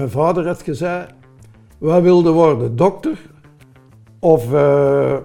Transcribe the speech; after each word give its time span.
mijn 0.00 0.12
vader 0.12 0.46
had 0.46 0.62
gezegd, 0.62 1.12
wat 1.78 2.02
wilde 2.02 2.30
worden? 2.30 2.76
Dokter 2.76 3.18
of 4.18 4.52
uh, 4.52 5.16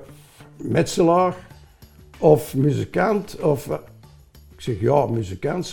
metselaar 0.57 1.35
of 2.17 2.55
muzikant? 2.55 3.39
Of, 3.41 3.67
ik 4.55 4.61
zeg, 4.61 4.79
ja, 4.79 5.05
muzikant 5.05 5.65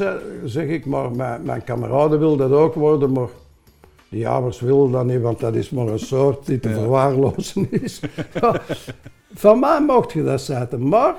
zeg 0.44 0.67
ik, 0.67 0.87
maar 0.87 1.11
mijn, 1.11 1.43
mijn 1.43 1.65
kameraden 1.65 2.19
wilden 2.19 2.51
dat 2.51 2.58
ook 2.58 2.75
worden, 2.75 3.12
maar 3.12 3.29
die 4.08 4.29
ouders 4.29 4.61
willen 4.61 4.90
dat 4.90 5.04
niet, 5.04 5.21
want 5.21 5.40
dat 5.40 5.54
is 5.54 5.71
maar 5.71 5.87
een 5.87 5.98
soort 5.98 6.47
die 6.47 6.61
te 6.61 6.69
verwaarlozen 6.69 7.69
is. 7.71 8.01
van 9.34 9.58
mij 9.58 9.80
mocht 9.80 10.12
je 10.12 10.22
dat 10.22 10.40
zetten, 10.40 10.89
maar 10.89 11.15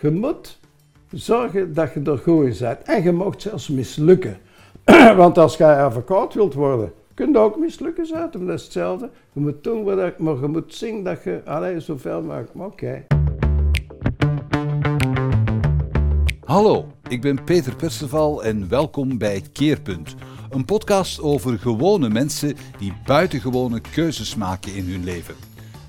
je 0.00 0.10
moet 0.10 0.58
zorgen 1.10 1.74
dat 1.74 1.92
je 1.92 2.00
er 2.02 2.18
goed 2.18 2.44
in 2.44 2.56
bent. 2.58 2.82
En 2.82 3.02
je 3.02 3.12
mocht 3.12 3.42
zelfs 3.42 3.68
mislukken. 3.68 4.38
want 5.16 5.38
als 5.38 5.56
je 5.56 5.76
advocaat 5.76 6.34
wilt 6.34 6.54
worden, 6.54 6.92
kun 7.20 7.32
je 7.32 7.38
ook 7.38 7.58
mislukken 7.58 8.06
zetten, 8.06 8.46
dat 8.46 8.58
is 8.58 8.62
hetzelfde. 8.62 9.10
Je 9.32 9.40
moet 9.40 9.64
doen 9.64 9.84
wat 9.84 9.98
ik, 9.98 10.18
maar 10.18 10.40
je 10.40 10.46
moet 10.46 10.74
zien 10.74 11.04
dat 11.04 11.22
je 11.24 11.42
alleen 11.44 11.82
zoveel 11.82 12.22
maakt. 12.22 12.50
Oké. 12.54 13.06
Hallo, 16.44 16.86
ik 17.08 17.20
ben 17.20 17.44
Peter 17.44 17.76
Perceval 17.76 18.44
en 18.44 18.68
welkom 18.68 19.18
bij 19.18 19.42
Keerpunt 19.52 20.14
een 20.50 20.64
podcast 20.64 21.20
over 21.20 21.58
gewone 21.58 22.08
mensen 22.08 22.56
die 22.78 22.92
buitengewone 23.06 23.80
keuzes 23.80 24.34
maken 24.34 24.74
in 24.74 24.84
hun 24.84 25.04
leven. 25.04 25.34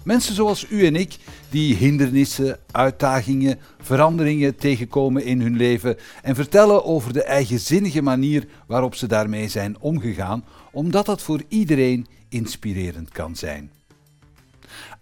Mensen 0.03 0.35
zoals 0.35 0.67
u 0.69 0.85
en 0.85 0.95
ik, 0.95 1.17
die 1.49 1.75
hindernissen, 1.75 2.57
uitdagingen, 2.71 3.59
veranderingen 3.81 4.55
tegenkomen 4.55 5.23
in 5.23 5.41
hun 5.41 5.57
leven 5.57 5.97
en 6.21 6.35
vertellen 6.35 6.85
over 6.85 7.13
de 7.13 7.23
eigenzinnige 7.23 8.01
manier 8.01 8.47
waarop 8.67 8.95
ze 8.95 9.07
daarmee 9.07 9.47
zijn 9.47 9.75
omgegaan, 9.79 10.43
omdat 10.71 11.05
dat 11.05 11.21
voor 11.21 11.41
iedereen 11.47 12.07
inspirerend 12.29 13.09
kan 13.09 13.35
zijn. 13.35 13.71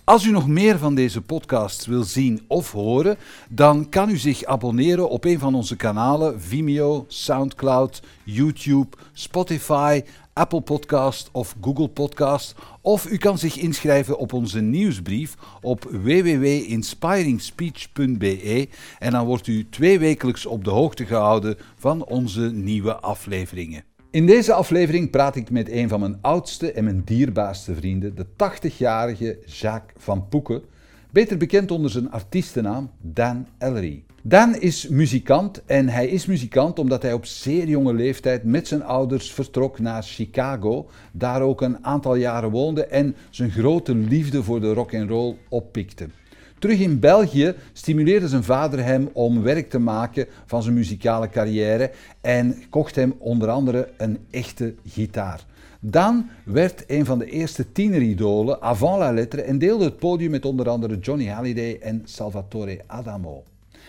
Als 0.04 0.26
u 0.26 0.32
nog 0.32 0.48
meer 0.48 0.78
van 0.78 0.96
deze 0.96 1.22
podcast 1.22 1.86
wil 1.86 2.04
zien 2.04 2.42
of 2.48 2.72
horen, 2.72 3.18
dan 3.50 3.90
kan 3.90 4.10
u 4.10 4.18
zich 4.18 4.44
abonneren 4.44 5.10
op 5.10 5.26
een 5.26 5.40
van 5.40 5.56
onze 5.56 5.76
kanalen 5.76 6.42
Vimeo, 6.42 7.06
SoundCloud, 7.08 8.02
YouTube, 8.24 8.98
Spotify, 9.14 10.02
Apple 10.34 10.62
Podcast 10.62 11.30
of 11.32 11.56
Google 11.62 11.90
Podcast. 11.90 12.56
Of 12.82 13.12
u 13.12 13.18
kan 13.18 13.38
zich 13.38 13.58
inschrijven 13.58 14.18
op 14.18 14.34
onze 14.34 14.62
nieuwsbrief 14.62 15.36
op 15.62 15.84
www.inspiringspeech.be 15.84 18.70
en 19.00 19.12
dan 19.12 19.26
wordt 19.26 19.48
u 19.48 19.70
tweewekelijks 19.70 20.46
op 20.46 20.64
de 20.64 20.70
hoogte 20.70 21.06
gehouden 21.06 21.58
van 21.76 22.06
onze 22.06 22.52
nieuwe 22.52 22.96
afleveringen. 22.96 23.89
In 24.12 24.26
deze 24.26 24.54
aflevering 24.54 25.10
praat 25.10 25.36
ik 25.36 25.50
met 25.50 25.72
een 25.72 25.90
van 25.90 26.00
mijn 26.00 26.18
oudste 26.22 26.72
en 26.72 26.84
mijn 26.84 27.02
dierbaarste 27.06 27.76
vrienden, 27.76 28.16
de 28.16 28.26
80-jarige 28.26 29.40
Jacques 29.46 30.04
van 30.04 30.28
Poeken, 30.28 30.62
beter 31.12 31.38
bekend 31.38 31.72
onder 31.72 31.92
zijn 31.92 32.12
artiestennaam 32.12 32.92
Dan 33.02 33.48
Ellery. 33.58 34.04
Dan 34.22 34.56
is 34.56 34.88
muzikant 34.88 35.66
en 35.66 35.90
hij 35.90 36.08
is 36.08 36.26
muzikant 36.26 36.80
omdat 36.80 37.02
hij 37.02 37.14
op 37.14 37.26
zeer 37.26 37.68
jonge 37.68 37.94
leeftijd 37.94 38.44
met 38.44 38.68
zijn 38.68 38.84
ouders 38.84 39.32
vertrok 39.32 39.80
naar 39.80 40.04
Chicago, 40.04 40.90
daar 41.12 41.42
ook 41.42 41.62
een 41.62 41.86
aantal 41.86 42.16
jaren 42.16 42.50
woonde 42.50 42.86
en 42.86 43.16
zijn 43.30 43.52
grote 43.52 43.96
liefde 43.96 44.44
voor 44.44 44.60
de 44.62 44.74
rock 44.74 44.96
and 44.96 45.10
roll 45.10 45.36
oppikte. 45.50 46.08
Terug 46.60 46.80
in 46.80 47.00
België 47.00 47.54
stimuleerde 47.74 48.28
zijn 48.28 48.44
vader 48.44 48.84
hem 48.84 49.10
om 49.14 49.42
werk 49.42 49.70
te 49.70 49.80
maken 49.80 50.28
van 50.46 50.64
zijn 50.64 50.76
muzikale 50.76 51.30
carrière 51.30 51.92
en 52.22 52.64
kocht 52.70 52.96
hem 52.96 53.14
onder 53.18 53.50
andere 53.50 53.90
een 53.98 54.18
echte 54.30 54.76
gitaar. 54.88 55.46
Dan 55.80 56.30
werd 56.44 56.84
een 56.88 57.06
van 57.06 57.20
de 57.20 57.26
eerste 57.26 57.72
tieneridolen 57.72 58.62
avant 58.62 59.00
la 59.00 59.12
lettre 59.12 59.42
en 59.42 59.58
deelde 59.58 59.84
het 59.84 59.98
podium 59.98 60.32
met 60.32 60.46
onder 60.46 60.70
andere 60.70 60.98
Johnny 60.98 61.28
Hallyday 61.28 61.78
en 61.82 62.02
Salvatore 62.04 62.82
Adamo. 62.88 63.44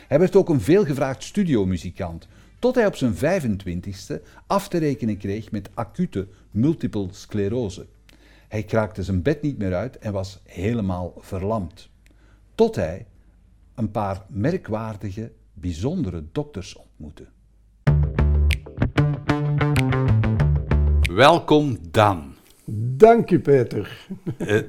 Hij 0.09 0.19
werd 0.19 0.37
ook 0.37 0.49
een 0.49 0.61
veelgevraagd 0.61 1.23
studiomuzikant, 1.23 2.29
tot 2.59 2.75
hij 2.75 2.87
op 2.87 2.97
zijn 2.97 3.15
25ste 3.15 4.23
af 4.47 4.69
te 4.69 4.79
rekenen 4.79 5.17
kreeg 5.17 5.51
met 5.51 5.71
acute 5.75 6.29
multiple 6.51 7.07
sclerose. 7.11 7.87
Hij 8.49 8.63
kraakte 8.63 9.03
zijn 9.03 9.23
bed 9.23 9.43
niet 9.43 9.59
meer 9.59 9.75
uit 9.75 9.99
en 9.99 10.13
was 10.13 10.41
helemaal 10.45 11.15
verlamd 11.19 11.90
tot 12.61 12.77
hij 12.77 13.07
een 13.75 13.91
paar 13.91 14.25
merkwaardige, 14.29 15.33
bijzondere 15.53 16.25
dokters 16.33 16.77
ontmoette. 16.77 17.27
Welkom 21.13 21.79
Dan. 21.91 22.35
Dank 22.97 23.31
u 23.31 23.41
Peter. 23.41 24.07
Uh, 24.39 24.63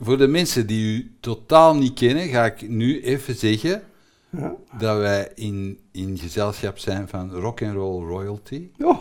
voor 0.00 0.18
de 0.18 0.26
mensen 0.26 0.66
die 0.66 0.96
u 0.96 1.16
totaal 1.20 1.76
niet 1.76 1.94
kennen, 1.94 2.28
ga 2.28 2.44
ik 2.44 2.68
nu 2.68 3.02
even 3.02 3.34
zeggen 3.34 3.82
ja. 4.30 4.56
dat 4.78 4.98
wij 4.98 5.32
in, 5.34 5.78
in 5.92 6.18
gezelschap 6.18 6.78
zijn 6.78 7.08
van 7.08 7.30
rock 7.30 7.62
and 7.62 7.74
roll 7.74 8.04
royalty. 8.04 8.70
Oh. 8.78 9.00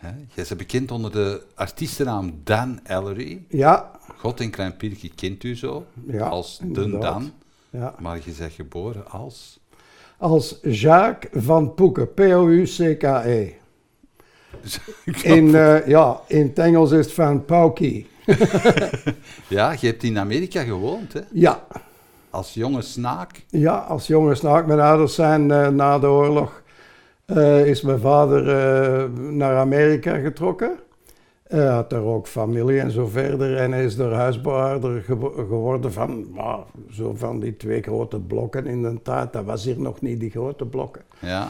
Jij 0.00 0.44
bent 0.48 0.56
bekend 0.56 0.90
onder 0.90 1.12
de 1.12 1.42
artiestennaam 1.54 2.40
Dan 2.44 2.80
Ellery. 2.82 3.44
Ja. 3.48 3.90
God 4.16 4.40
en 4.40 4.50
Klein 4.50 4.76
Pirke 4.76 5.08
kent 5.08 5.44
u 5.44 5.56
zo, 5.56 5.86
als 6.20 6.60
Den 6.62 6.90
Dan. 6.90 7.32
Ja. 7.70 7.94
Maar 7.98 8.16
je 8.24 8.34
bent 8.38 8.52
geboren 8.52 9.10
als? 9.10 9.58
Als 10.18 10.58
Jacques 10.62 11.44
van 11.44 11.74
Poeken, 11.74 12.14
P-O-U-C-K-E. 12.14 13.52
in, 15.22 15.44
uh, 15.44 15.86
ja, 15.96 16.20
in 16.26 16.46
het 16.46 16.58
Engels 16.58 16.90
is 16.90 17.04
het 17.04 17.14
van 17.14 17.44
Paukie. 17.44 18.06
ja, 19.48 19.72
je 19.80 19.86
hebt 19.86 20.02
in 20.02 20.18
Amerika 20.18 20.62
gewoond, 20.62 21.12
hè? 21.12 21.20
Ja. 21.32 21.66
Als 22.30 22.54
jonge 22.54 22.82
snaak? 22.82 23.44
Ja, 23.48 23.76
als 23.76 24.06
jonge 24.06 24.34
snaak. 24.34 24.66
Mijn 24.66 24.80
ouders 24.80 25.14
zijn 25.14 25.48
uh, 25.48 25.68
na 25.68 25.98
de 25.98 26.06
oorlog 26.06 26.62
uh, 27.26 27.66
is 27.66 27.82
mijn 27.82 27.98
vader 27.98 28.42
uh, 28.46 29.18
naar 29.30 29.56
Amerika 29.56 30.16
getrokken. 30.16 30.78
Hij 31.46 31.66
had 31.66 31.90
daar 31.90 32.02
ook 32.02 32.26
familie 32.26 32.80
en 32.80 32.90
zo 32.90 33.06
verder. 33.06 33.56
En 33.56 33.72
hij 33.72 33.84
is 33.84 33.98
er 33.98 34.12
huisbewaarder 34.12 35.02
geworden 35.48 35.92
van, 35.92 36.26
zo 36.90 37.14
van 37.14 37.40
die 37.40 37.56
twee 37.56 37.82
grote 37.82 38.20
blokken 38.20 38.66
in 38.66 38.82
de 38.82 39.02
tijd. 39.02 39.32
Dat 39.32 39.44
was 39.44 39.64
hier 39.64 39.80
nog 39.80 40.00
niet, 40.00 40.20
die 40.20 40.30
grote 40.30 40.66
blokken. 40.66 41.02
Ja. 41.18 41.48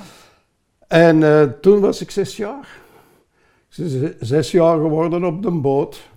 En 0.89 1.21
uh, 1.21 1.43
toen 1.43 1.81
was 1.81 2.01
ik 2.01 2.11
zes 2.11 2.37
jaar. 2.37 2.69
Zes 4.21 4.51
jaar 4.51 4.79
geworden 4.79 5.25
op 5.25 5.43
de 5.43 5.51
boot. 5.51 6.09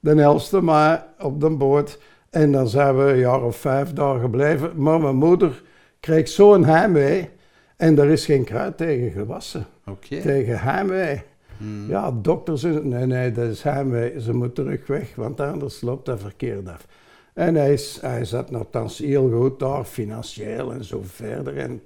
De 0.00 0.40
11e 0.50 0.62
mei 0.62 0.98
op 1.20 1.40
de 1.40 1.50
boot. 1.50 1.98
En 2.30 2.52
dan 2.52 2.68
zijn 2.68 2.96
we 2.96 3.02
een 3.02 3.18
jaar 3.18 3.42
of 3.42 3.56
vijf 3.56 3.92
daar 3.92 4.20
gebleven. 4.20 4.70
Maar 4.74 5.00
mijn 5.00 5.16
moeder 5.16 5.62
kreeg 6.00 6.28
zo'n 6.28 6.64
heimwee 6.64 7.30
en 7.82 7.98
er 7.98 8.10
is 8.10 8.24
geen 8.24 8.44
kruid 8.44 8.76
tegen 8.76 9.10
gewassen. 9.10 9.66
Okay. 9.86 10.20
Tegen 10.20 10.60
heimwee. 10.60 11.22
Hmm. 11.56 11.88
Ja, 11.88 12.10
dokters, 12.10 12.62
nee, 12.62 13.06
nee, 13.06 13.32
dat 13.32 13.48
is 13.48 13.62
heimwee. 13.62 14.20
Ze 14.20 14.34
moet 14.34 14.54
terug 14.54 14.86
weg, 14.86 15.14
want 15.14 15.40
anders 15.40 15.80
loopt 15.80 16.06
dat 16.06 16.20
verkeerd 16.20 16.68
af. 16.68 16.86
En 17.34 17.54
hij, 17.54 17.72
is, 17.72 17.98
hij 18.00 18.24
zat 18.24 18.50
nogthans 18.50 18.98
heel 18.98 19.30
goed 19.30 19.58
daar, 19.58 19.84
financieel 19.84 20.72
en 20.72 20.84
zo 20.84 21.02
verder. 21.04 21.56
En 21.58 21.82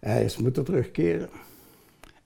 hij 0.00 0.24
is 0.24 0.36
moeten 0.36 0.64
terugkeren. 0.64 1.28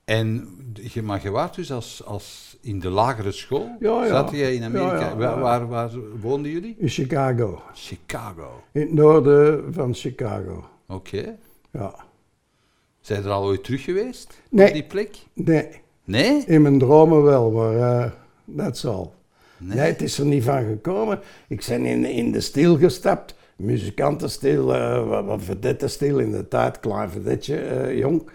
En 0.05 0.49
je, 0.73 1.03
maar 1.03 1.23
je 1.23 1.31
was 1.31 1.57
dus 1.57 1.73
als, 1.73 2.05
als 2.05 2.57
in 2.61 2.81
de 2.81 2.91
lagere 2.91 3.33
school? 3.33 3.77
Ja, 3.81 4.05
ja. 4.05 4.09
Zat 4.09 4.31
jij 4.31 4.55
in 4.55 4.65
Amerika? 4.65 5.17
waar, 5.17 5.41
waar, 5.41 5.69
waar, 5.69 5.91
woonden 6.21 6.51
jullie? 6.51 6.77
In 6.79 6.89
Chicago. 6.89 7.63
Chicago. 7.75 8.63
In 8.73 8.81
het 8.81 8.93
noorden 8.93 9.75
van 9.75 9.95
Chicago. 9.95 10.65
Oké. 10.87 11.37
Ja. 11.71 12.05
Zijn 13.07 13.25
er 13.25 13.31
al 13.31 13.45
ooit 13.45 13.65
terug 13.65 13.85
geweest? 13.85 14.41
Nee. 14.51 14.67
Op 14.67 14.73
die 14.73 14.85
plek? 14.85 15.17
Nee. 15.33 15.69
Nee? 16.05 16.45
In 16.47 16.63
mijn 16.63 16.79
dromen 16.79 17.23
wel, 17.23 17.51
maar 17.51 18.15
dat 18.45 18.69
uh, 18.69 18.75
zal. 18.75 19.15
Nee. 19.59 19.77
nee. 19.77 19.87
het 19.87 20.03
is 20.03 20.19
er 20.19 20.27
niet 20.27 20.45
van 20.45 20.65
gekomen. 20.65 21.21
Ik 21.49 21.65
ben 21.69 21.85
in, 21.85 22.05
in 22.05 22.33
de 22.33 22.41
stil 22.41 22.77
gestapt. 22.77 23.35
Muzikantenstil, 23.57 24.75
uh, 24.75 25.27
wat 25.27 25.81
stil 25.91 26.19
in 26.19 26.31
de 26.31 26.49
tijd, 26.49 26.81
klein 26.81 27.11
verdetje, 27.11 27.87
uh, 27.89 27.99
jong. 27.99 28.31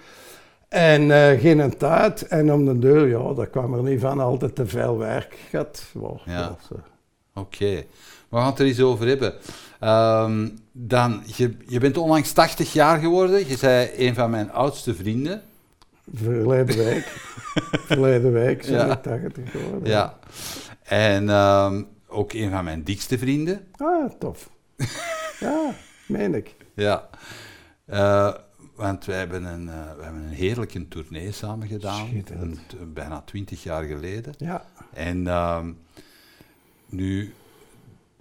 En 0.67 1.01
uh, 1.01 1.39
geen 1.39 1.77
tijd. 1.77 2.27
En 2.27 2.53
om 2.53 2.65
de 2.65 2.79
deur, 2.79 3.07
ja, 3.07 3.33
daar 3.33 3.47
kwam 3.47 3.73
er 3.73 3.83
niet 3.83 3.99
van. 3.99 4.19
Altijd 4.19 4.55
te 4.55 4.65
veel 4.65 4.97
werk 4.97 5.37
gehad. 5.49 5.83
Wow, 5.93 6.19
ja. 6.25 6.57
Oké. 6.69 6.83
Okay. 7.33 7.87
We 8.29 8.37
gaan 8.37 8.45
het 8.45 8.59
er 8.59 8.65
eens 8.65 8.81
over 8.81 9.07
hebben. 9.07 9.33
Um, 9.83 10.59
dan, 10.71 11.23
je, 11.25 11.55
je 11.67 11.79
bent 11.79 11.97
onlangs 11.97 12.31
80 12.31 12.73
jaar 12.73 12.99
geworden. 12.99 13.47
Je 13.47 13.57
zei 13.57 13.89
een 13.95 14.15
van 14.15 14.29
mijn 14.29 14.51
oudste 14.51 14.95
vrienden. 14.95 15.41
Verleden 16.13 16.77
week. 16.77 17.05
Verleden 17.87 18.33
week 18.33 18.63
zijn 18.63 18.87
ja. 18.87 18.93
ik 18.93 19.03
80 19.03 19.51
geworden. 19.51 19.89
Ja. 19.89 20.19
En 20.83 21.29
um, 21.29 21.87
ook 22.07 22.33
een 22.33 22.49
van 22.49 22.63
mijn 22.63 22.83
dikste 22.83 23.17
vrienden. 23.17 23.67
Ah, 23.75 24.11
tof. 24.19 24.49
ja, 25.39 25.73
meen 26.07 26.35
ik. 26.35 26.55
Ja. 26.73 27.09
Uh, 27.89 28.33
Want 28.75 29.05
wij 29.05 29.17
hebben 29.17 29.43
een, 29.43 29.65
uh, 29.65 29.95
we 29.97 30.03
hebben 30.03 30.21
een 30.21 30.33
heerlijke 30.33 30.87
tournee 30.87 31.31
samen 31.31 31.67
gedaan. 31.67 32.23
Een, 32.25 32.59
bijna 32.93 33.21
twintig 33.21 33.63
jaar 33.63 33.83
geleden. 33.83 34.33
Ja. 34.37 34.65
En 34.93 35.17
uh, 35.17 35.63
nu, 36.89 37.33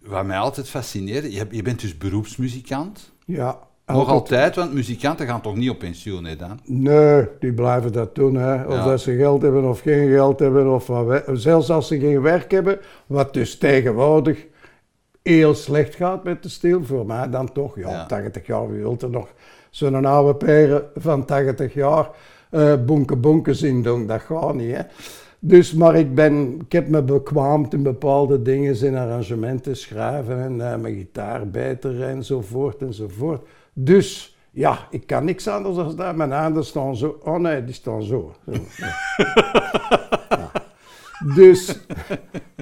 wat 0.05 0.25
mij 0.25 0.39
altijd 0.39 0.69
fascineerde, 0.69 1.33
je, 1.33 1.47
je 1.51 1.63
bent 1.63 1.81
dus 1.81 1.99
beroepsmuzikant. 1.99 3.13
Ja. 3.27 3.59
Nog 3.87 4.09
altijd, 4.09 4.57
want 4.57 4.73
muzikanten 4.73 5.27
gaan 5.27 5.41
toch 5.41 5.57
niet 5.57 5.71
op 5.71 5.79
pensioen, 5.79 6.25
hè 6.25 6.37
dan? 6.37 6.61
Nee, 6.65 7.29
die 7.41 7.53
blijven 7.53 7.93
dat 7.93 8.15
doen. 8.15 8.35
Hè. 8.35 8.65
Of 8.65 8.75
Ja. 8.75 8.85
dat 8.85 9.01
ze 9.01 9.17
geld 9.17 9.43
hebben 9.43 9.65
of 9.65 9.81
geen 9.81 10.09
geld 10.11 10.39
hebben. 10.39 10.75
Of 10.75 10.87
wat 10.87 11.23
zelfs 11.33 11.71
als 11.71 11.87
ze 11.89 11.99
geen 12.01 12.21
werk 12.23 12.51
hebben, 12.51 12.79
wat 13.07 13.35
dus 13.35 13.59
tegenwoordig 13.59 14.47
heel 15.23 15.55
slecht 15.55 15.95
gaat 15.95 16.25
met 16.25 16.43
de 16.43 16.49
stil. 16.49 16.85
Voor 16.85 17.07
mij 17.07 17.31
dan 17.31 17.53
toch, 17.53 17.77
ja, 17.79 17.91
Ja. 17.91 18.07
80 18.07 18.47
jaar, 18.47 18.71
wie 18.71 18.81
wil 18.83 18.97
er 19.01 19.11
nog 19.11 19.29
zo'n 19.71 20.05
oude 20.05 20.35
peren 20.35 20.85
van 20.97 21.25
80 21.25 21.75
jaar 21.75 22.09
eh 22.51 22.75
bonken 22.87 23.21
bonken 23.21 23.57
zien 23.57 23.83
doen? 23.83 24.07
Dat 24.07 24.21
gaat 24.21 24.55
niet, 24.55 24.77
hè. 24.77 24.83
Dus, 25.43 25.73
maar 25.73 25.97
ik, 25.97 26.15
ben, 26.15 26.61
ik 26.61 26.73
heb 26.73 26.89
me 26.89 27.03
bekwaamd 27.03 27.73
in 27.73 27.83
bepaalde 27.83 28.43
dingen, 28.43 28.85
in 28.85 28.97
arrangementen 28.97 29.77
schrijven 29.77 30.43
en 30.43 30.73
eh, 30.73 30.79
mijn 30.79 30.95
gitaar 30.95 31.49
beter 31.49 32.03
enzovoort 32.03 32.83
enzovoort. 32.83 33.47
Dus 33.73 34.37
ja, 34.51 34.87
ik 34.91 35.07
kan 35.07 35.25
niks 35.25 35.49
anders 35.49 35.77
dan 35.77 35.97
dat. 35.97 36.17
Mijn 36.17 36.31
handen 36.31 36.65
staan 36.65 36.97
zo. 36.97 37.21
Oh 37.25 37.39
nee, 37.39 37.65
die 37.65 37.75
staan 37.75 38.03
zo. 38.03 38.35
Zo, 38.47 38.53
ja. 38.77 38.95
Ja. 40.29 40.51
Dus, 41.35 41.79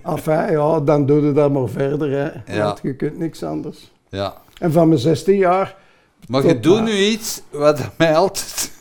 enfin, 0.02 0.50
ja, 0.50 0.80
dan 0.80 1.06
doe 1.06 1.22
je 1.22 1.32
dat 1.32 1.52
maar 1.52 1.68
verder. 1.68 2.10
Hè. 2.10 2.54
Ja. 2.54 2.64
Want 2.64 2.80
je 2.82 2.96
kunt 2.96 3.18
niks 3.18 3.42
anders. 3.42 3.92
Ja. 4.08 4.36
En 4.58 4.72
van 4.72 4.88
mijn 4.88 5.00
16 5.00 5.36
jaar, 5.36 5.76
Maar 6.28 6.46
je 6.46 6.60
doet 6.60 6.82
nu 6.82 6.92
iets 6.92 7.42
wat 7.50 7.90
mij 7.96 8.16
altijd... 8.16 8.72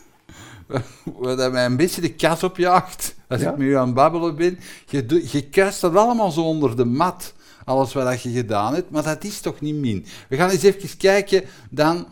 Wat 1.19 1.52
mij 1.52 1.66
een 1.66 1.78
beetje 1.78 2.02
de 2.02 2.14
kat 2.14 2.44
opjaagt, 2.44 3.16
als 3.28 3.42
Ja? 3.42 3.52
ik 3.52 3.58
met 3.58 3.68
u 3.68 3.75
aan 3.78 3.86
het 3.86 3.96
babbelen 3.96 4.36
ben. 4.36 4.60
Je, 4.90 5.28
je 5.31 5.50
dat 5.81 5.96
allemaal 5.96 6.31
zo 6.31 6.42
onder 6.42 6.75
de 6.75 6.86
mat, 6.86 7.34
alles 7.66 7.94
wat 7.94 8.06
dat 8.06 8.22
je 8.22 8.30
gedaan 8.31 8.74
hebt, 8.74 8.90
maar 8.92 9.04
dat 9.04 9.24
is 9.24 9.40
toch 9.40 9.60
niet 9.62 9.75
min. 9.75 10.06
We 10.30 10.36
gaan 10.36 10.50
eens 10.50 10.64
even 10.64 10.98
kijken 10.98 11.44
dan, 11.69 12.08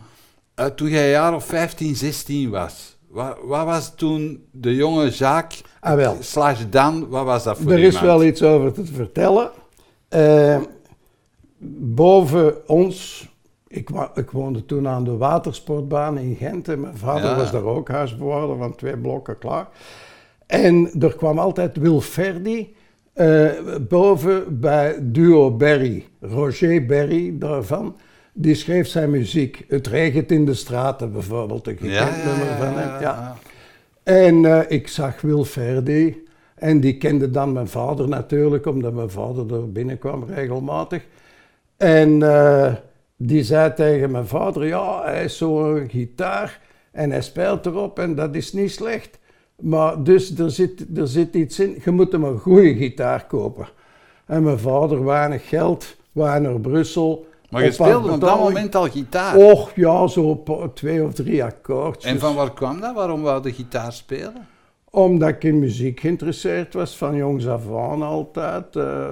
eh, 0.54 0.66
toen 0.66 0.88
jij 0.88 1.04
een 1.04 1.10
jaar 1.10 1.34
of 1.34 1.44
15, 1.46 1.96
16 1.96 2.50
was. 2.50 2.96
Wat, 3.08 3.36
wat 3.44 3.64
was 3.64 3.92
toen 3.96 4.46
de 4.50 4.74
jonge 4.74 5.10
Jacques, 5.10 5.62
Ah, 5.80 5.94
wel. 5.94 6.16
slash 6.20 6.60
Dan, 6.70 7.08
wat 7.08 7.24
was 7.24 7.44
dat 7.44 7.58
voor 7.58 7.72
er 7.72 7.78
is 7.78 8.00
wel 8.00 8.24
iets 8.24 8.42
over 8.42 8.72
te 8.72 8.84
vertellen. 8.84 9.50
Eh, 10.08 10.60
boven 11.78 12.68
ons, 12.68 13.28
ik, 13.76 13.90
ik 14.14 14.30
woonde 14.30 14.64
toen 14.64 14.88
aan 14.88 15.04
de 15.04 15.16
watersportbaan 15.16 16.18
in 16.18 16.36
Gent 16.36 16.68
en 16.68 16.80
mijn 16.80 16.96
vader 16.96 17.30
Ja. 17.30 17.36
was 17.36 17.50
daar 17.52 17.64
ook 17.64 17.88
huisbewaarder 17.88 18.56
van 18.56 18.74
twee 18.74 18.96
blokken 18.96 19.38
klaar. 19.38 19.68
En 20.46 20.90
er 21.00 21.16
kwam 21.16 21.38
altijd 21.38 21.76
Wil 21.76 22.00
Ferdi 22.00 22.74
eh, 23.12 23.46
boven 23.88 24.60
bij 24.60 24.96
Duo 25.02 25.50
Berry, 25.56 26.06
Roger 26.20 26.86
Berry 26.86 27.38
daarvan. 27.38 27.96
Die 28.32 28.54
schreef 28.54 28.86
zijn 28.86 29.10
muziek. 29.10 29.64
Het 29.68 29.86
regent 29.86 30.30
in 30.30 30.44
de 30.44 30.54
straten 30.54 31.12
bijvoorbeeld, 31.12 31.66
een 31.66 31.76
gekend 31.76 31.92
Ja, 31.94 32.04
nummer 32.24 32.56
van 32.58 32.78
hem. 32.78 33.00
ja. 33.00 33.36
En 34.02 34.44
eh, 34.44 34.60
ik 34.68 34.88
zag 34.88 35.20
Wil 35.20 35.44
Verdi. 35.44 36.24
En 36.54 36.80
die 36.80 36.96
kende 36.96 37.30
dan 37.30 37.52
mijn 37.52 37.68
vader 37.68 38.08
natuurlijk, 38.08 38.66
omdat 38.66 38.92
mijn 38.92 39.10
vader 39.10 39.54
er 39.54 39.72
binnenkwam 39.72 40.24
regelmatig. 40.24 41.02
En 41.76 42.22
eh, 42.22 42.72
die 43.16 43.44
zei 43.44 43.74
tegen 43.74 44.10
mijn 44.10 44.26
vader, 44.26 44.66
ja, 44.66 45.02
hij 45.04 45.24
is 45.24 45.36
zo'n 45.36 45.88
gitaar 45.88 46.60
en 46.92 47.10
hij 47.10 47.22
speelt 47.22 47.66
erop 47.66 47.98
en 47.98 48.14
dat 48.14 48.34
is 48.34 48.52
niet 48.52 48.70
slecht. 48.72 49.18
Maar 49.60 50.02
dus 50.02 50.38
er 50.38 50.50
zit, 50.50 50.84
er 50.98 51.08
zit 51.08 51.34
iets 51.34 51.58
in, 51.60 51.80
je 51.84 51.90
moet 51.90 52.12
hem 52.12 52.24
een 52.24 52.38
goede 52.38 52.74
gitaar 52.74 53.26
kopen. 53.26 53.68
En 54.26 54.42
mijn 54.42 54.58
vader, 54.58 55.04
weinig 55.04 55.48
geld, 55.48 55.96
naar 56.12 56.60
Brussel. 56.60 57.26
Maar 57.50 57.64
je 57.64 57.72
speelde 57.72 58.12
op 58.12 58.20
dat 58.20 58.38
moment 58.38 58.74
al 58.74 58.88
gitaar. 58.88 59.36
Och 59.36 59.70
ja, 59.74 60.06
zo 60.06 60.22
op 60.46 60.70
twee 60.74 61.04
of 61.04 61.14
drie 61.14 61.44
akkoordjes. 61.44 62.12
En 62.12 62.18
van 62.18 62.34
waar 62.34 62.52
kwam 62.52 62.80
dat? 62.80 62.94
Waarom 62.94 63.22
wou 63.22 63.42
de 63.42 63.52
gitaar 63.52 63.92
spelen? 63.92 64.46
Omdat 64.90 65.28
ik 65.28 65.44
in 65.44 65.58
muziek 65.58 66.00
geïnteresseerd 66.00 66.74
was, 66.74 66.96
van 66.96 67.16
jongs 67.16 67.46
af 67.46 67.62
aan 67.76 68.02
altijd. 68.02 68.76
eh, 68.76 69.06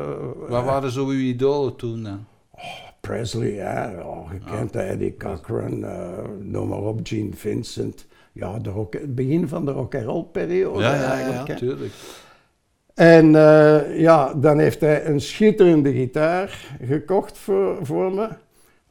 Wat 0.49 0.65
waren 0.65 0.91
zo 0.91 1.07
uw 1.07 1.19
idolen 1.19 1.77
toen 1.77 2.03
dan? 2.03 2.25
Presley, 3.05 3.53
ja, 3.53 3.91
ja 3.91 4.25
je 4.33 4.57
kent 4.57 4.77
Eddie 4.77 5.17
Cochran, 5.17 5.85
eh, 5.85 6.09
noem 6.41 6.69
maar 6.69 6.79
op, 6.79 7.01
Gene 7.03 7.33
Vincent. 7.35 8.07
Ja, 8.33 8.59
de 8.59 8.71
rock, 8.71 8.93
het 8.93 9.15
begin 9.15 9.49
van 9.49 9.65
de 9.65 9.71
rock 9.71 9.95
and 9.95 10.05
roll 10.05 10.25
periode 10.33 10.83
ja, 10.83 10.95
ja, 10.95 11.01
ja, 11.01 11.11
eigenlijk. 11.13 11.49
hè. 11.49 11.57
tuurlijk. 11.57 11.93
En 12.95 13.35
eh, 13.35 14.01
ja, 14.01 14.35
dan 14.35 14.59
heeft 14.59 14.81
hij 14.81 15.07
een 15.07 15.21
schitterende 15.21 15.93
gitaar 15.93 16.77
gekocht 16.83 17.39
voor, 17.39 17.79
voor 17.83 18.13
me. 18.13 18.29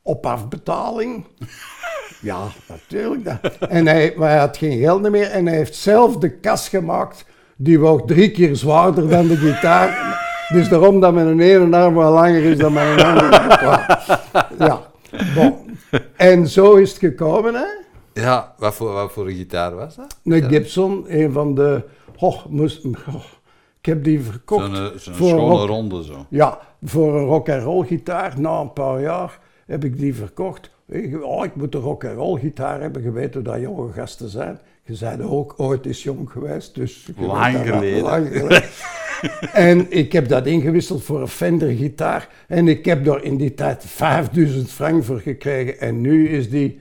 Op 0.01 0.25
afbetaling. 0.25 1.25
ja, 2.21 2.47
natuurlijk. 2.67 3.23
Dat. 3.23 3.57
En 3.57 3.87
hij, 3.87 4.13
maar 4.17 4.29
hij 4.29 4.39
had 4.39 4.57
geen 4.57 4.79
geld 4.79 5.09
meer 5.09 5.29
en 5.29 5.45
hij 5.45 5.55
heeft 5.55 5.75
zelf 5.75 6.17
de 6.17 6.29
kas 6.29 6.69
gemaakt. 6.69 7.25
Die 7.55 7.79
woog 7.79 8.05
drie 8.05 8.31
keer 8.31 8.55
zwaarder 8.55 9.09
dan 9.09 9.27
de 9.27 9.37
gitaar. 9.37 10.31
Dus 10.53 10.69
daarom 10.69 10.99
dat 10.99 11.13
mijn 11.13 11.39
ene 11.39 11.77
arm 11.77 11.95
wel 11.95 12.11
langer 12.13 12.43
is 12.43 12.57
dan 12.57 12.73
mijn 12.73 12.99
andere. 13.05 13.29
Ja, 14.57 14.81
bon. 15.35 15.55
En 16.15 16.47
zo 16.47 16.73
is 16.75 16.89
het 16.89 16.99
gekomen, 16.99 17.53
hè. 17.53 17.65
Ja, 18.21 18.53
wat 18.57 18.73
voor, 18.73 18.93
wat 18.93 19.11
voor 19.11 19.27
gitaar 19.29 19.75
was 19.75 19.95
dat? 19.95 20.17
Een 20.23 20.43
Gibson, 20.43 21.05
een 21.07 21.31
van 21.31 21.55
de... 21.55 21.83
Oh, 22.17 22.45
moest, 22.49 22.85
ik 23.79 23.85
heb 23.85 24.03
die 24.03 24.21
verkocht. 24.21 24.65
Zo'n 24.65 24.75
eh, 24.75 24.97
zo'n 24.97 25.13
voor 25.13 25.27
schone 25.29 25.55
rock- 25.57 25.67
ronde 25.67 26.03
zo. 26.03 26.25
Ja, 26.29 26.59
voor 26.83 27.15
een 27.15 27.25
rock 27.25 27.49
and 27.49 27.63
roll 27.63 27.85
gitaar, 27.85 28.33
na 28.39 28.59
een 28.59 28.73
paar 28.73 29.01
jaar, 29.01 29.39
heb 29.65 29.83
ik 29.83 29.99
die 29.99 30.15
verkocht. 30.15 30.69
Ik, 30.87 31.23
oh, 31.23 31.45
ik 31.45 31.55
moet 31.55 31.75
een 31.75 31.81
rock 31.81 32.05
and 32.05 32.15
roll 32.15 32.39
gitaar 32.39 32.81
hebben, 32.81 33.03
je 33.03 33.11
weet 33.11 33.33
hoe 33.33 33.43
dat 33.43 33.59
jonge 33.59 33.91
gasten 33.91 34.29
zijn. 34.29 34.59
Je 34.85 34.97
bent 34.99 35.21
ook 35.21 35.53
ooit 35.57 35.85
eens 35.85 36.03
jong 36.03 36.29
geweest, 36.31 36.75
dus... 36.75 37.07
Lang 37.17 37.57
geleden. 37.67 38.03
lang 38.03 38.27
geleden. 38.27 38.63
en 39.53 39.91
ik 39.91 40.11
heb 40.11 40.27
dat 40.27 40.45
ingewisseld 40.45 41.03
voor 41.03 41.21
een 41.21 41.27
Fender 41.27 41.69
gitaar. 41.69 42.27
En 42.47 42.67
ik 42.67 42.85
heb 42.85 43.05
daar 43.05 43.23
in 43.23 43.37
die 43.37 43.53
tijd 43.53 43.83
5000 43.85 44.71
frank 44.71 45.03
voor 45.03 45.19
gekregen. 45.19 45.79
En 45.79 46.01
nu 46.01 46.29
is 46.29 46.49
die, 46.49 46.79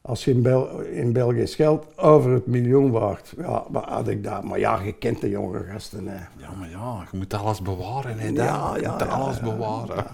als 0.00 0.24
je 0.24 0.30
in, 0.30 0.42
Bel 0.42 0.80
in 0.80 1.12
Belgisch 1.12 1.54
geld, 1.54 1.86
over 1.96 2.30
het 2.30 2.46
miljoen 2.46 2.90
waard. 2.90 3.32
Ja, 3.38 3.64
wat 3.70 3.84
had 3.84 4.08
ik 4.08 4.24
daar? 4.24 4.46
Maar 4.46 4.58
ja, 4.58 4.80
je 4.84 4.92
kent 4.92 5.20
de 5.20 5.28
jonge 5.28 5.64
gasten. 5.72 6.06
Hè. 6.06 6.16
Ja, 6.36 6.52
maar 6.58 6.70
ja, 6.70 7.06
je 7.10 7.16
moet 7.18 7.34
alles 7.34 7.62
bewaren, 7.62 8.18
hè. 8.18 8.28
Ja, 8.28 8.32
je 8.74 8.82
ja, 8.82 8.90
moet 8.90 9.00
ja, 9.00 9.06
alles 9.06 9.36
ja. 9.36 9.42
bewaren. 9.42 10.04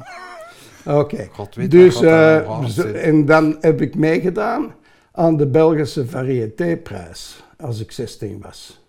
Oké. 0.85 1.29
Dus, 1.69 1.99
zo- 1.99 2.62
zit. 2.67 2.93
en 2.95 3.25
dan 3.25 3.57
heb 3.61 3.81
ik 3.81 3.95
meegedaan 3.95 4.75
aan 5.12 5.37
de 5.37 5.47
Belgische 5.47 6.07
variétéprijs 6.07 7.45
als 7.59 7.81
ik 7.81 7.93
16 7.93 8.41
was. 8.43 8.81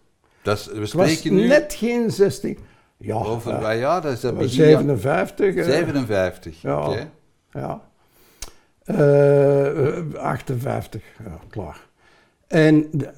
Dat 0.42 0.58
is, 0.58 0.92
we 0.92 0.98
was 0.98 1.24
nu 1.24 1.48
net 1.48 1.74
geen 1.74 2.12
16. 2.12 2.58
Ja, 3.02 3.16
over 3.16 3.64
eh, 3.64 3.80
jaar? 3.80 4.02
Dat 4.02 4.12
is 4.14 4.20
dat 4.20 4.38
begin 4.38 4.66
jaar- 4.68 4.80
57. 4.80 5.56
eh, 5.56 5.64
57, 5.64 6.62
Ja. 6.62 6.88
oké. 6.88 7.10
Ja. 7.52 7.82
Eh, 8.84 10.14
58, 10.22 11.02
ja, 11.26 11.40
klaar. 11.50 11.88
En 12.48 12.88
de, 12.92 13.10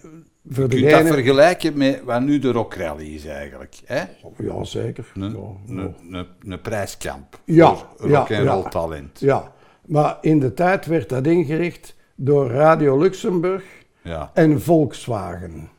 voor 0.50 0.64
Je 0.76 0.80
kunt 0.88 0.92
dat 0.92 1.14
vergelijken 1.14 1.78
met 1.78 2.04
wat 2.04 2.22
nu 2.22 2.40
de 2.40 2.52
Rock 2.52 2.74
Rally 2.74 3.14
is 3.16 3.26
eigenlijk. 3.26 3.80
Hè? 3.86 4.04
Ja, 4.38 4.64
zeker. 4.64 5.12
Een, 5.16 5.32
Ja, 5.68 5.86
een, 6.10 6.28
ja. 6.42 6.58
prijskamp 6.58 7.40
Ja, 7.46 7.76
voor 7.98 8.10
ja, 8.10 8.18
rock 8.20 8.30
en 8.30 8.46
roll 8.46 8.64
ja. 8.64 8.70
talent. 8.70 9.20
Ja, 9.20 9.52
maar 9.86 10.18
in 10.22 10.40
de 10.40 10.54
tijd 10.54 10.86
werd 10.86 11.10
dat 11.10 11.28
ingericht 11.28 11.96
door 12.16 12.50
Radio 12.52 12.98
Luxemburg 13.00 13.64
Ja, 14.02 14.32
en 14.34 14.62
Volkswagen. 14.62 15.70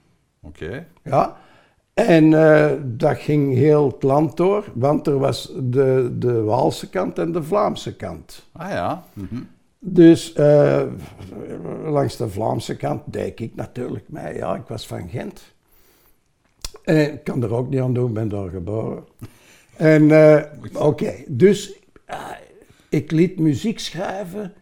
oké. 0.43 0.87
Ja. 1.03 1.37
En 1.95 2.35
eh, 2.35 2.71
dat 2.85 3.19
ging 3.19 3.55
heel 3.55 3.87
het 3.87 4.03
land 4.03 4.37
door, 4.37 4.65
want 4.75 5.07
er 5.07 5.19
was 5.19 5.53
de, 5.63 6.15
de 6.19 6.43
Waalse 6.43 6.91
kant 6.91 7.19
en 7.19 7.33
de 7.33 7.43
Vlaamse 7.43 7.97
kant. 7.97 8.47
Ah 8.53 8.71
ja. 8.71 9.05
mhm. 9.13 9.43
Dus 9.85 10.33
eh, 10.33 10.83
langs 11.85 12.17
de 12.17 12.29
Vlaamse 12.29 12.77
kant 12.77 13.03
deed 13.05 13.41
ik 13.41 13.55
natuurlijk 13.55 14.09
mee. 14.09 14.35
Ja, 14.35 14.55
ik 14.55 14.67
was 14.67 14.87
van 14.87 15.09
Gent. 15.09 15.43
En 16.85 17.13
ik 17.13 17.25
kan 17.25 17.43
er 17.43 17.55
ook 17.55 17.71
niet 17.71 17.81
aan 17.81 17.95
doen, 17.95 18.13
ben 18.13 18.29
daar 18.29 18.49
geboren. 18.49 19.05
En 19.77 20.11
eh, 20.11 20.43
oké, 20.73 21.15
dus 21.29 21.79
eh, 22.05 22.31
ik 22.89 23.11
liet 23.11 23.39
muziek 23.39 23.79
schrijven 23.79 24.53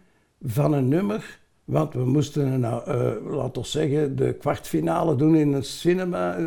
van 0.43 0.73
een 0.73 0.89
nummer. 0.89 1.40
Want 1.71 1.95
we 1.95 2.05
moesten, 2.05 2.61
nou, 2.61 2.83
eh, 2.87 3.35
laten 3.37 3.63
we 3.63 3.69
zeggen, 3.69 4.17
de 4.17 4.33
kwartfinale 4.33 5.17
doen 5.17 5.37
in 5.37 5.53
een 5.53 5.65
cinema. 5.65 6.37
eh, 6.37 6.47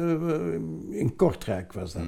in 0.89 1.15
Kortrijk 1.15 1.73
was 1.73 1.93
dat. 1.93 2.01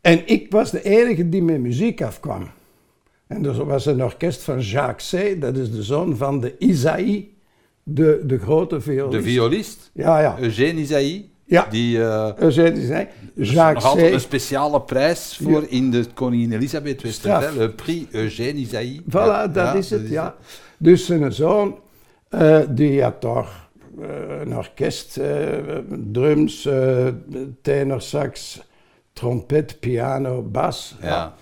En 0.00 0.22
ik 0.28 0.46
was 0.52 0.70
de 0.70 0.82
enige 0.82 1.28
die 1.28 1.42
met 1.42 1.60
muziek 1.60 2.02
afkwam. 2.02 2.48
En 3.26 3.44
er 3.44 3.64
was 3.64 3.86
een 3.86 4.04
orkest 4.04 4.42
van 4.42 4.60
Jacques 4.60 5.14
C., 5.14 5.40
dat 5.40 5.56
is 5.56 5.70
de 5.70 5.82
zoon 5.82 6.16
van 6.16 6.40
de 6.40 6.54
Isaïe 6.58 7.32
De, 7.82 8.22
de 8.26 8.38
grote 8.38 8.74
De 8.74 8.80
violist. 8.80 9.24
violist, 9.24 9.90
Ja, 9.94 10.20
ja. 10.20 10.36
Eugène 10.40 10.80
Isaïe, 10.80 11.28
Ja, 11.44 11.66
die 11.70 12.02
eh, 12.02 12.30
Eugène 12.38 12.86
zei, 12.86 13.06
nog 13.34 13.48
Jacques 13.48 13.84
altijd 13.84 14.12
een 14.12 14.18
C. 14.18 14.22
speciale 14.22 14.80
prijs 14.80 15.38
voor 15.42 15.64
in 15.68 15.90
de 15.90 16.04
Koningin 16.14 16.52
Elisabeth. 16.52 17.02
Westerveld, 17.02 17.56
le 17.56 17.70
prix 17.70 18.12
Eugène 18.12 18.58
Isaïe. 18.58 19.00
Voilà, 19.00 19.12
Ja, 19.12 19.46
dat 19.48 19.64
ja, 19.64 19.74
is 19.74 19.90
het, 19.90 20.08
ja. 20.08 20.34
Dus 20.78 21.06
zijn 21.06 21.32
zoon, 21.32 21.78
die 22.68 23.02
had 23.02 23.22
daar 23.22 23.64
eh, 24.00 24.40
een 24.40 24.56
orkest, 24.56 25.16
eh, 25.16 25.78
drums, 26.12 26.66
eh 26.66 27.06
tenor, 27.62 28.00
sax, 28.00 28.62
trompet, 29.12 29.80
piano, 29.80 30.42
bas. 30.42 30.96
Ja. 31.00 31.34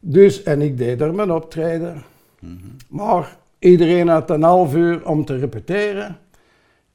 Dus, 0.00 0.42
en 0.42 0.62
ik 0.62 0.78
deed 0.78 1.00
er 1.00 1.14
mijn 1.14 1.30
optreden. 1.30 2.02
Mhm. 2.38 2.54
Maar 2.88 3.36
iedereen 3.58 4.08
had 4.08 4.30
een 4.30 4.42
half 4.42 4.74
uur 4.74 5.08
om 5.08 5.24
te 5.24 5.36
repeteren. 5.36 6.18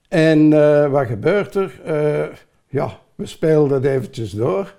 En 0.08 0.54
eh, 0.54 0.92
wat 0.92 1.08
gebeurt 1.08 1.56
er? 1.56 1.82
Ja, 2.68 3.00
we 3.16 3.26
speelden 3.26 3.78
het 3.78 3.86
eventjes 3.86 4.32
door. 4.32 4.76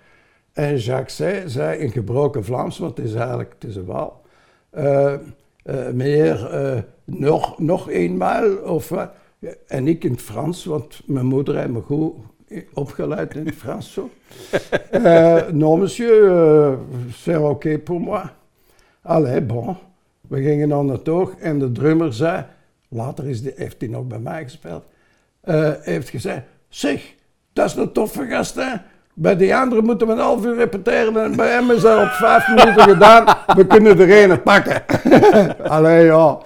En 0.53 0.77
Jacques 0.77 1.17
zei, 1.17 1.49
zei 1.49 1.79
in 1.79 1.91
gebroken 1.91 2.45
Vlaams, 2.45 2.79
want 2.79 2.97
het 2.97 3.07
is 3.07 3.15
eigenlijk 3.15 3.53
het 3.59 3.65
is 3.65 3.77
een 3.77 3.85
Waal. 3.85 4.23
Eh, 5.63 5.89
meneer, 5.89 6.47
eh, 6.47 6.79
nog, 7.05 7.59
nog 7.59 7.91
eenmaal 7.91 8.57
of 8.57 8.89
wat? 8.89 9.11
En 9.67 9.89
ik 9.89 10.05
in 10.05 10.11
het 10.11 10.23
Frans, 10.23 10.65
want 10.65 11.01
mijn 11.07 11.27
moeder 11.27 11.57
heeft 11.57 11.69
me 11.69 11.81
goed 11.81 12.15
opgeleid 12.73 13.35
in 13.35 13.47
het 13.47 13.55
Frans. 13.55 13.93
Zo. 13.93 14.11
Eh, 14.91 15.49
non, 15.53 15.79
monsieur, 15.79 16.79
c'est 17.13 17.37
oké 17.37 17.79
pour 17.79 18.01
moi. 18.01 18.23
Allee, 19.03 19.41
bon. 19.41 19.77
We 20.21 20.43
gingen 20.43 20.73
aan 20.73 20.89
het 20.89 21.09
oog 21.09 21.35
en 21.39 21.59
de 21.59 21.73
drummer 21.73 22.13
zei, 22.13 22.45
later 22.89 23.29
is 23.29 23.43
die, 23.43 23.53
heeft 23.57 23.81
hij 23.81 23.89
nog 23.89 24.07
bij 24.07 24.19
mij 24.19 24.43
gespeeld, 24.43 24.85
heeft 25.81 26.09
gezegd, 26.09 26.43
zeg, 26.69 27.15
dat 27.53 27.67
is 27.67 27.75
een 27.75 27.93
toffe 27.93 28.27
gast, 28.27 28.55
hè. 28.55 28.75
Bij 29.15 29.37
die 29.37 29.57
anderen 29.57 29.85
moeten 29.85 30.07
we 30.07 30.13
een 30.13 30.19
half 30.19 30.45
uur 30.45 30.57
repeteren 30.57 31.25
en 31.25 31.37
bij 31.37 31.51
hem 31.51 31.71
is 31.71 31.81
dat 31.81 32.03
op 32.03 32.09
vijf 32.09 32.49
minuten 32.49 32.83
gedaan. 32.83 33.25
We 33.57 33.67
kunnen 33.67 33.99
er 33.99 34.31
een 34.31 34.43
pakken. 34.43 34.83
Allee, 35.75 36.05
ja. 36.05 36.39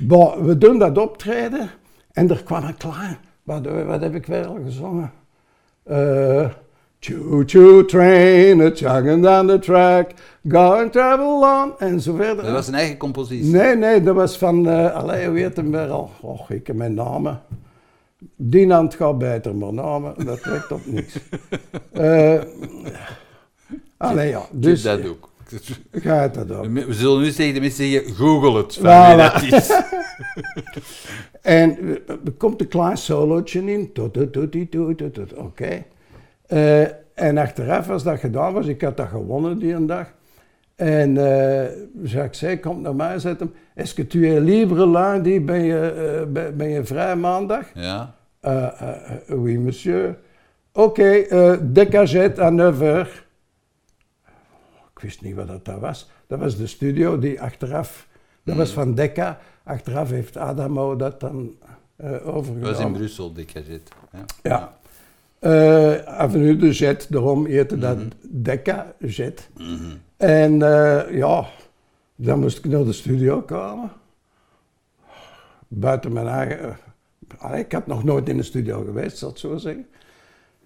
Bon, 0.00 0.46
we 0.46 0.58
doen 0.58 0.78
dat 0.78 0.98
optreden 0.98 1.70
en 2.12 2.30
er 2.30 2.42
kwam 2.42 2.64
een 2.64 2.76
klein, 2.76 3.18
wat, 3.42 3.66
wat 3.86 4.00
heb 4.00 4.14
ik 4.14 4.26
weer 4.26 4.46
al 4.46 4.58
gezongen? 4.64 5.12
Uh, 5.90 6.48
choo 6.98 7.42
choo 7.46 7.84
train, 7.84 8.60
it's 8.60 8.80
chugging 8.80 9.22
down 9.22 9.46
the 9.46 9.58
track, 9.58 10.10
going 10.48 10.92
travel 10.92 11.42
on, 11.42 11.78
en 11.78 12.00
zo 12.00 12.14
verder. 12.14 12.44
Dat 12.44 12.52
was 12.52 12.68
een 12.68 12.74
eigen 12.74 12.96
compositie. 12.96 13.52
Nee, 13.52 13.76
nee, 13.76 14.02
dat 14.02 14.14
was 14.14 14.38
van, 14.38 14.68
uh, 14.68 14.94
allee, 14.94 15.28
hoe 15.28 15.38
heet 15.38 15.56
hem 15.56 15.70
weer 15.70 15.88
al? 15.88 16.10
Och, 16.20 16.50
ik 16.50 16.66
heb 16.66 16.76
mijn 16.76 16.94
namen. 16.94 17.40
Die 18.36 18.72
hand 18.72 18.94
gaat 18.94 19.18
beter, 19.18 19.54
maar 19.56 19.72
namen, 19.72 20.24
dat 20.24 20.42
trekt 20.42 20.72
op 20.72 20.80
niks. 20.86 21.14
Eh 21.92 22.40
allee, 23.96 24.28
ja, 24.28 24.42
Dus 24.52 24.82
dat 24.82 25.06
ook. 25.06 25.30
gaat 25.92 26.34
dat 26.34 26.50
ook. 26.52 26.66
We 26.66 26.92
zullen 26.94 27.22
nu 27.22 27.32
tegen 27.32 27.54
de 27.54 27.60
mensen 27.60 27.90
zeggen, 27.90 28.14
google 28.14 28.56
het, 28.56 28.74
van 28.74 28.84
Voilà. 28.84 29.40
wie 29.40 29.50
dat 29.50 29.60
is. 29.60 29.70
En 31.42 31.78
eh, 31.78 32.14
er 32.24 32.32
komt 32.38 32.60
een 32.60 32.68
klein 32.68 32.96
solootje 32.96 33.64
in. 33.72 33.92
Toet, 33.92 34.12
toet, 34.12 34.32
toet, 34.32 34.52
toet, 34.52 34.70
toet, 34.70 34.98
toet, 34.98 35.14
toet. 35.14 35.34
Oké. 35.34 35.82
Eh, 36.46 36.80
en 37.14 37.38
achteraf, 37.38 37.90
als 37.90 38.02
dat 38.02 38.18
gedaan 38.18 38.52
was, 38.52 38.66
ik 38.66 38.80
had 38.80 38.96
dat 38.96 39.08
gewonnen 39.08 39.58
die 39.58 39.72
een 39.72 39.86
dag. 39.86 40.12
En 40.74 41.16
eh 41.16 41.68
Jacques 42.02 42.38
zei, 42.38 42.60
komt 42.60 42.82
naar 42.82 42.94
mij 42.94 43.12
en 43.12 43.20
zegt 43.20 43.38
hem, 43.38 43.52
est-ce 43.74 43.94
que 43.94 44.06
tu 44.06 44.28
es 44.34 44.40
libre 44.42 44.88
lundi, 44.88 45.40
ben 45.40 45.62
je, 45.64 45.78
eh, 45.90 46.32
ben, 46.32 46.56
ben 46.56 46.68
je 46.68 46.84
vrij 46.84 47.16
maandag? 47.16 47.66
Ja. 47.74 48.14
Euh, 48.46 48.70
euh, 48.82 48.94
euh, 49.30 49.36
oui, 49.36 49.58
monsieur. 49.58 50.16
Oké, 50.74 51.26
euh, 51.32 51.56
Decagette 51.60 52.38
à 52.38 52.50
9 52.50 52.82
heures. 52.82 53.24
Ik 54.96 55.02
wist 55.02 55.22
niet 55.22 55.34
wat 55.34 55.64
dat, 55.64 55.78
was. 55.80 56.10
Dat 56.26 56.38
was 56.38 56.56
de 56.56 56.66
studio 56.66 57.18
die 57.18 57.40
achteraf, 57.40 58.06
dat 58.42 58.56
was 58.56 58.70
van 58.70 58.94
Decca. 58.94 59.38
Achteraf 59.64 60.10
heeft 60.10 60.36
Adamo 60.36 60.96
dat 60.96 61.20
dan 61.20 61.54
eh 61.96 62.10
Dat 62.10 62.22
was 62.22 62.26
in 62.26 62.32
overgenomen. 62.32 62.92
Brussel, 62.92 63.32
Decagit. 63.32 63.88
Ja. 64.12 64.24
Ja. 64.42 64.76
Eh, 65.38 66.18
Avenue 66.18 66.56
de 66.56 66.70
Jet, 66.70 67.06
daarom 67.12 67.46
heette 67.46 67.78
dat 67.78 67.98
Decca 68.22 68.94
Jet. 68.98 69.48
Mhm. 69.56 69.96
En 70.16 70.62
eh, 70.62 71.16
ja, 71.16 71.46
dan 72.16 72.40
moest 72.40 72.58
ik 72.58 72.64
naar 72.64 72.84
de 72.84 72.92
studio 72.92 73.42
komen. 73.42 73.90
Buiten 75.68 76.12
mijn 76.12 76.26
eigen... 76.26 76.76
ik 77.54 77.72
had 77.72 77.86
nog 77.86 78.04
nooit 78.04 78.28
in 78.28 78.36
de 78.36 78.42
studio 78.42 78.82
geweest, 78.84 79.18
zal 79.18 79.30
ik 79.30 79.36
zo 79.36 79.56
zeggen. 79.56 79.86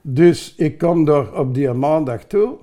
Dus 0.02 0.54
ik 0.56 0.78
kom 0.78 1.04
daar 1.04 1.38
op 1.38 1.54
die 1.54 1.72
maandag 1.72 2.24
toe. 2.24 2.56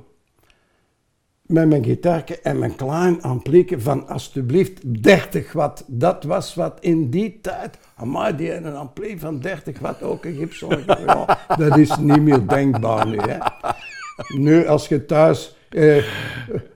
Met 1.42 1.68
mijn 1.68 1.84
gitaarke 1.84 2.40
en 2.42 2.60
mijn 2.60 2.76
klein 2.76 3.22
amplieke 3.22 3.80
van 3.80 4.08
alsjeblieft 4.08 5.04
30 5.04 5.52
watt. 5.52 5.84
Dat 5.88 6.24
was 6.24 6.56
wat 6.56 6.78
in 6.80 7.10
die 7.10 7.40
tijd... 7.42 7.78
Amai, 7.96 8.36
die 8.36 8.54
had 8.54 8.64
een 8.64 8.76
ampli 8.76 9.20
van 9.20 9.40
30 9.40 9.80
watt, 9.80 10.04
ook 10.04 10.26
een 10.26 10.36
Gibson. 10.36 10.84
Ja, 11.06 11.40
dat 11.58 11.78
is 11.78 11.98
niet 11.98 12.22
meer 12.22 12.48
denkbaar 12.48 13.08
nu, 13.08 13.18
hè. 13.18 13.38
Nu, 14.38 14.68
als 14.68 14.88
je 14.88 15.06
thuis 15.06 15.56
eh, 15.70 15.96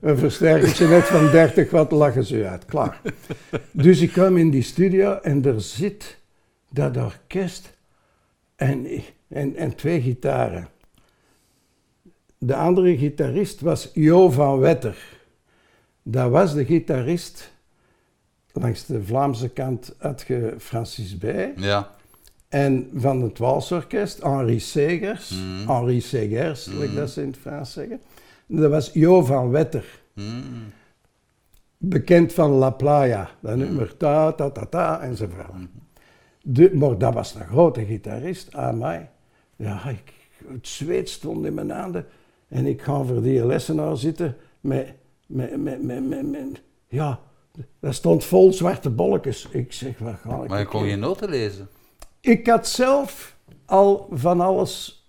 een 0.01 0.17
versterkertje 0.17 0.87
net 0.87 1.03
van 1.03 1.31
30 1.31 1.71
watt, 1.71 1.91
lachen 1.91 2.23
ze 2.23 2.47
uit. 2.47 2.65
Klaar. 2.65 3.01
Dus 3.71 4.01
ik 4.01 4.11
kwam 4.11 4.37
in 4.37 4.49
die 4.49 4.63
studio 4.63 5.19
en 5.21 5.45
er 5.45 5.61
zit 5.61 6.20
dat 6.71 6.97
orkest 6.97 7.77
en, 8.55 8.87
en, 9.27 9.55
en 9.55 9.75
twee 9.75 10.01
gitaren. 10.01 10.67
De 12.37 12.55
andere 12.55 12.97
gitarist 12.97 13.61
was 13.61 13.89
Jo 13.93 14.29
van 14.29 14.59
Wetter. 14.59 14.97
Dat 16.03 16.31
was 16.31 16.53
de 16.53 16.65
gitarist. 16.65 17.51
Langs 18.53 18.85
de 18.85 19.03
Vlaamse 19.03 19.49
kant 19.49 19.95
had 19.97 20.23
je 20.27 20.55
Francis 20.59 21.17
Bij. 21.17 21.53
Ja. 21.55 21.95
En 22.49 22.89
van 22.95 23.21
het 23.21 23.37
Walsorkest, 23.37 24.21
Henri 24.23 24.59
Segers. 24.59 25.29
Mhm. 25.29 25.71
Henri 25.71 26.01
Segers, 26.01 26.65
like 26.65 26.93
dat 26.93 27.09
ze 27.09 27.21
in 27.21 27.27
het 27.27 27.37
Frans 27.37 27.71
zeggen. 27.71 28.01
Dat 28.45 28.71
was 28.71 28.89
Jo 28.93 29.23
van 29.23 29.49
Wetter. 29.49 29.85
Mm. 30.13 30.73
Bekend 31.77 32.33
van 32.33 32.51
La 32.51 32.69
Playa. 32.69 33.29
Dat 33.39 33.55
nummer 33.55 33.97
ta, 33.97 34.31
ta, 34.31 34.49
ta, 34.49 34.65
ta, 34.65 35.01
enzovoort. 35.01 35.47
De, 36.43 36.75
maar 36.75 36.97
dat 36.97 37.13
was 37.13 37.35
een 37.35 37.45
grote 37.47 37.85
gitarist, 37.85 38.53
aan 38.55 38.77
mij. 38.77 39.09
Ja, 39.55 39.85
ik, 39.89 40.13
het 40.47 40.67
zweet 40.67 41.09
stond 41.09 41.45
in 41.45 41.53
mijn 41.53 41.69
handen. 41.69 42.05
En 42.47 42.65
ik 42.65 42.81
ga 42.81 43.03
voor 43.03 43.21
die 43.21 43.45
lessenaar 43.45 43.97
zitten 43.97 44.37
met, 44.59 44.93
met, 45.25 45.57
met, 45.63 45.83
met, 45.83 46.07
met, 46.07 46.29
met- 46.31 46.61
ja, 46.87 47.19
dat 47.79 47.93
stond 47.93 48.25
vol 48.25 48.53
zwarte 48.53 48.89
bolletjes. 48.89 49.47
Ik 49.51 49.73
zeg, 49.73 49.97
waar 49.99 50.19
ga 50.23 50.43
ik? 50.43 50.49
Maar 50.49 50.59
je 50.59 50.65
kon 50.65 50.83
geen 50.83 50.99
noten 50.99 51.29
lezen. 51.29 51.69
Ik 52.19 52.47
had 52.47 52.67
zelf 52.67 53.37
al 53.65 54.07
van 54.11 54.41
alles 54.41 55.05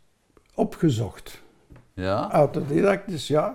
opgezocht. 0.55 1.43
Ja. 1.95 2.31
Autodidactisch, 2.31 3.27
ja. 3.27 3.55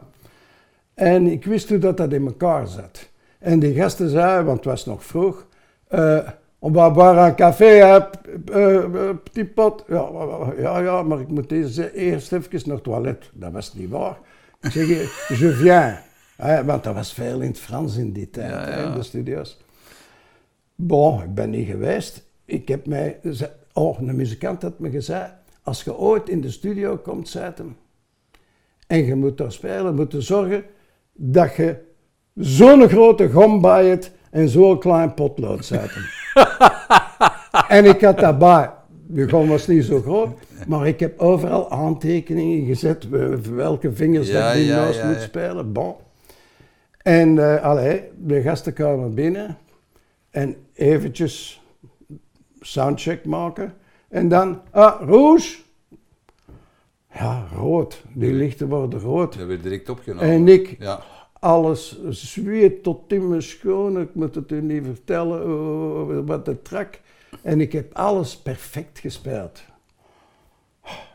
En 0.93 1.27
ik 1.27 1.45
wist 1.45 1.69
hoe 1.69 1.77
dat, 1.77 1.97
dat 1.97 2.13
in 2.13 2.25
elkaar 2.25 2.67
zat. 2.67 3.09
En 3.39 3.59
die 3.59 3.73
gasten 3.73 4.09
zeiden, 4.09 4.45
want 4.45 4.57
het 4.57 4.65
was 4.65 4.85
nog 4.85 5.03
vroeg, 5.03 5.47
eh 5.87 6.27
on 6.59 6.73
va 6.73 6.89
boire 6.91 7.19
un 7.25 7.35
café, 7.35 7.99
p- 8.45 8.49
eh, 8.49 9.09
petit 9.23 9.53
pot. 9.53 9.83
Ja, 9.87 10.09
ja, 10.57 10.79
ja, 10.79 11.03
maar 11.03 11.19
ik 11.19 11.27
moet 11.27 11.49
deze 11.49 11.93
eerst 11.95 12.31
even 12.33 12.61
naar 12.65 12.75
het 12.75 12.83
toilet. 12.83 13.29
Dat 13.33 13.51
was 13.51 13.73
niet 13.73 13.89
waar. 13.89 14.17
Ik 14.61 14.71
zeg, 14.71 14.87
je 14.87 15.51
viens. 15.61 15.99
Hè, 16.35 16.65
want 16.65 16.83
dat 16.83 16.93
was 16.93 17.13
veel 17.13 17.41
in 17.41 17.47
het 17.49 17.59
Frans 17.59 17.97
in 17.97 18.11
die 18.11 18.29
tijd, 18.29 18.49
Ja, 18.51 18.59
hè, 18.63 18.79
ja. 18.81 18.87
in 18.87 18.93
de 18.93 19.03
studio's. 19.03 19.57
Bon, 20.75 21.21
ik 21.23 21.33
ben 21.33 21.49
niet 21.49 21.67
geweest. 21.67 22.25
Ik 22.45 22.67
heb 22.67 22.85
mij... 22.87 23.19
Oh, 23.73 23.99
een 23.99 24.15
muzikant 24.15 24.61
had 24.61 24.79
me 24.79 24.89
gezegd, 24.89 25.31
als 25.63 25.83
je 25.83 25.97
ooit 25.97 26.29
in 26.29 26.41
de 26.41 26.51
studio 26.51 26.97
komt, 26.97 27.33
hem, 27.33 27.75
en 28.87 29.05
je 29.05 29.15
moet 29.15 29.37
daar 29.37 29.51
spelen, 29.51 29.95
moet 29.95 30.11
je 30.11 30.21
zorgen 30.21 30.63
dat 31.13 31.55
je 31.55 31.75
zo'n 32.35 32.87
grote 32.89 33.29
gom 33.29 33.61
bij 33.61 33.85
hebt 33.85 34.11
en 34.31 34.49
zo'n 34.49 34.79
klein 34.79 35.13
potlood 35.13 35.65
zet. 35.65 35.91
en 37.67 37.85
ik 37.85 38.01
had 38.01 38.19
daarbij, 38.19 38.69
de 39.07 39.29
gom 39.29 39.47
was 39.47 39.67
niet 39.67 39.85
zo 39.85 40.01
groot, 40.01 40.29
maar 40.67 40.87
ik 40.87 40.99
heb 40.99 41.19
overal 41.19 41.71
aantekeningen 41.71 42.65
gezet, 42.65 43.09
we- 43.09 43.41
welke 43.55 43.93
vingers 43.93 44.27
Ja, 44.27 44.45
dat 44.45 44.53
die 44.53 44.65
ja, 44.65 45.07
moet 45.07 45.21
spelen. 45.21 45.71
Bon. 45.73 45.95
En 46.97 47.39
eh 47.55 47.63
allee, 47.63 48.03
de 48.17 48.41
gasten 48.41 48.73
kwamen 48.73 49.13
binnen 49.13 49.57
en 50.29 50.55
eventjes 50.73 51.61
soundcheck 52.61 53.25
maken. 53.25 53.73
En 54.09 54.27
dan, 54.29 54.61
ah, 54.71 55.01
Rouge. 55.07 55.57
Ja, 57.13 57.47
rood. 57.55 58.03
Die 58.13 58.33
lichten 58.33 58.67
worden 58.67 58.99
rood. 58.99 59.37
Dat 59.37 59.47
werd 59.47 59.63
direct 59.63 59.89
opgenomen. 59.89 60.29
En 60.29 60.47
ik, 60.47 60.75
Ja. 60.79 60.99
Alles 61.39 61.99
zweet 62.09 62.83
tot 62.83 63.11
in 63.11 63.27
mijn 63.27 63.41
schoon. 63.41 64.01
Ik 64.01 64.15
moet 64.15 64.35
het 64.35 64.51
u 64.51 64.61
niet 64.61 64.83
vertellen 64.85 65.43
oh, 65.43 66.27
wat 66.27 66.45
de 66.45 66.61
trak. 66.61 66.99
En 67.41 67.61
ik 67.61 67.71
heb 67.71 67.93
alles 67.93 68.37
perfect 68.37 68.99
gespeeld. 68.99 69.63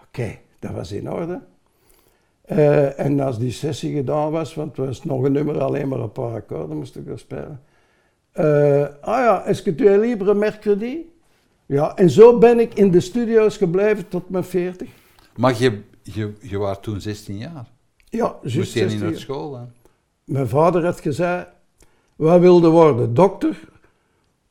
Oké, 0.07 0.39
dat 0.59 0.71
was 0.71 0.93
in 0.93 1.11
orde. 1.11 1.41
Eh, 2.43 2.99
en 2.99 3.21
als 3.21 3.39
die 3.39 3.51
sessie 3.51 3.95
gedaan 3.95 4.31
was, 4.31 4.55
want 4.55 4.77
het 4.77 4.87
was 4.87 5.05
nog 5.05 5.23
een 5.23 5.33
nummer, 5.33 5.61
alleen 5.61 5.89
maar 5.89 6.01
een 6.01 6.13
paar 6.13 6.35
akkoorden 6.35 6.77
moest 6.77 6.97
ik 6.97 7.09
er 7.09 7.19
spelen. 7.19 7.61
Eh, 8.33 8.83
ah 9.01 9.19
ja, 9.19 9.45
est-ce 9.47 9.63
que 9.63 9.75
tu 9.75 9.87
es 9.89 10.01
libre 10.01 10.35
mercredi? 10.35 11.11
Ja, 11.67 11.97
en 11.97 12.11
zo 12.11 12.39
ben 12.39 12.61
ik 12.61 12.75
in 12.75 12.91
de 12.91 13.01
studio's 13.01 13.57
gebleven 13.57 14.09
tot 14.09 14.29
mijn 14.29 14.45
40. 14.45 14.89
Maar 15.37 15.59
je, 15.59 15.81
je, 16.03 16.33
je 16.41 16.59
was 16.59 16.79
toen 16.81 17.01
16 17.01 17.39
jaar. 17.39 17.71
Ja, 18.09 18.37
Moest 18.43 18.55
juist 18.55 18.73
je 18.73 18.81
niet 18.81 18.91
16 18.91 19.11
naar 19.11 19.19
school 19.19 19.51
dan? 19.51 19.71
Mijn 20.25 20.49
vader 20.49 20.85
had 20.85 21.01
gezegd, 21.01 21.47
wat 22.17 22.41
wilde 22.41 22.69
worden? 22.69 23.15
Dokter 23.15 23.61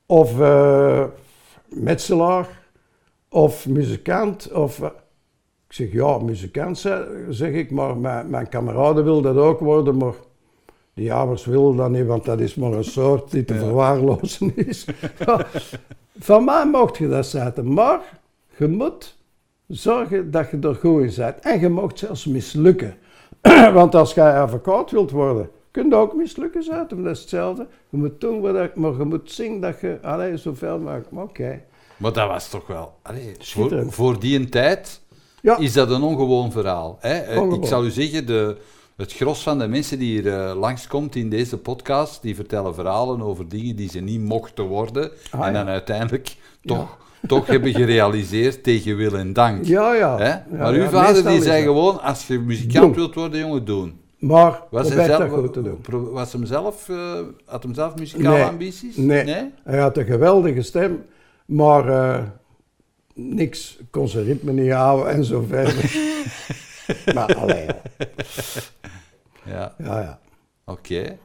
of 0.06 0.40
eh, 0.40 1.04
metselaar 1.68 2.48
of 3.30 3.68
muzikant? 3.68 4.52
Of, 4.52 4.82
eh, 4.82 4.90
ik 5.68 5.74
zeg, 5.74 5.92
ja, 5.92 6.18
muzikant 6.18 6.78
zeg, 7.30 7.52
ik, 7.52 7.72
maar 7.72 7.98
mijn, 7.98 8.30
mijn 8.30 8.50
kameraden 8.50 9.04
wilden 9.04 9.36
dat 9.36 9.44
ook 9.44 9.60
worden, 9.60 9.98
maar 9.98 10.14
die 10.94 11.14
ouders 11.14 11.46
wilden 11.46 11.76
dat 11.78 11.90
niet, 11.90 12.06
want 12.06 12.26
dat 12.26 12.40
is 12.40 12.56
maar 12.56 12.72
een 12.72 12.84
soort 12.84 13.32
die 13.32 13.46
te 13.46 13.54
Ja. 13.54 13.60
verwaarlozen 13.60 14.56
is. 14.56 14.86
Ja, 15.26 15.46
Van 16.20 16.44
mij 16.46 16.66
mocht 16.66 16.98
je 16.98 17.08
dat 17.08 17.26
zetten, 17.26 17.74
maar 17.74 18.00
je 18.58 18.68
moet 18.68 19.18
zorgen 19.68 20.32
dat 20.32 20.50
je 20.50 20.60
er 20.62 20.76
goed 20.76 21.02
in 21.04 21.14
bent. 21.18 21.40
En 21.40 21.60
je 21.60 21.70
mocht 21.70 22.00
zelfs 22.00 22.26
mislukken. 22.26 22.96
Want 23.74 23.96
als 23.96 24.14
jij 24.14 24.40
advocaat 24.42 24.92
wilt 24.92 25.12
worden, 25.12 25.50
kun 25.72 25.90
je 25.90 25.96
ook 25.96 26.14
mislukken 26.16 26.64
zetten, 26.64 27.04
dat 27.04 27.14
is 27.16 27.20
hetzelfde. 27.20 27.68
Je 27.90 27.98
moet 27.98 28.22
doen 28.22 28.42
wat 28.42 28.56
je- 28.56 28.72
maar 28.76 28.92
je 28.98 29.04
moet 29.04 29.32
zien 29.32 29.62
dat 29.62 29.80
je, 29.80 29.98
allee, 30.02 30.38
zoveel 30.38 30.80
mogelijk, 30.80 31.12
maar 31.12 31.24
oké. 31.24 31.62
Maar 31.98 32.14
dat 32.14 32.28
was 32.28 32.50
toch 32.50 32.68
wel... 32.68 32.94
Allee, 33.02 33.36
voor, 33.90 34.20
die 34.20 34.40
een 34.40 34.50
tijd 34.50 35.02
Ja, 35.42 35.58
is 35.58 35.74
dat 35.74 35.90
een 35.92 36.02
ongewoon 36.02 36.52
verhaal. 36.52 36.98
Hè? 37.00 37.14
Eh, 37.20 37.38
Ongewoon. 37.42 37.62
Ik 37.62 37.68
zal 37.68 37.86
u 37.86 37.90
zeggen, 37.90 38.26
de, 38.26 38.58
het 38.96 39.14
gros 39.14 39.44
van 39.44 39.60
de 39.60 39.68
mensen 39.68 40.00
die 40.00 40.20
hier 40.22 40.34
eh, 40.34 40.56
langskomt 40.60 41.16
in 41.16 41.30
deze 41.30 41.58
podcast, 41.58 42.22
die 42.22 42.36
vertellen 42.36 42.74
verhalen 42.76 43.22
over 43.22 43.50
dingen 43.50 43.76
die 43.76 43.90
ze 43.90 44.00
niet 44.00 44.22
mochten 44.22 44.64
worden. 44.66 45.12
Ah, 45.32 45.48
en 45.48 45.54
dan 45.54 45.66
ja. 45.66 45.72
uiteindelijk 45.72 46.36
toch, 46.66 46.98
toch 47.28 47.48
hebben 47.48 47.74
gerealiseerd 47.74 48.64
tegen 48.64 48.96
wil 48.96 49.18
en 49.18 49.34
dank. 49.34 49.66
ja, 49.66 49.94
ja. 49.94 50.18
Hè? 50.18 50.58
Maar 50.58 50.76
ja, 50.76 50.84
uw 50.84 50.90
vader 50.90 51.26
die 51.28 51.42
zei 51.42 51.64
gewoon, 51.64 52.02
als 52.02 52.28
je 52.28 52.40
muzikant 52.40 52.86
Doen. 52.86 52.94
wilt 52.94 53.16
worden, 53.16 53.40
jongen, 53.40 53.66
doen. 53.66 54.00
Maar 54.22 54.64
Was 54.70 54.88
hij 54.94 55.08
dat 55.08 55.18
zelf, 55.18 55.32
goed 55.32 55.54
te 55.54 55.62
doen. 55.62 56.12
was 56.12 56.34
hem 56.34 56.46
zelf, 56.46 56.90
eh, 56.90 57.20
had 57.46 57.64
hem 57.64 57.74
zelf 57.74 57.96
muzikale 57.96 58.36
Nee. 58.38 58.44
ambities? 58.44 58.96
Nee. 58.98 59.52
Hij 59.64 59.80
had 59.80 59.98
een 59.98 60.06
geweldige 60.06 60.62
stem, 60.62 61.06
maar 61.46 61.90
eh, 61.90 62.24
niks, 63.14 63.80
kon 63.90 64.08
zijn 64.08 64.24
ritme 64.26 64.52
niet 64.52 64.72
houden 64.72 65.14
en 65.14 65.24
zo 65.24 65.46
verder. 65.48 65.92
maar 67.16 67.36
alleen, 67.36 67.70
Ja, 69.46 69.76
ja, 69.78 70.00
ja. 70.00 70.20
oké. 70.66 71.18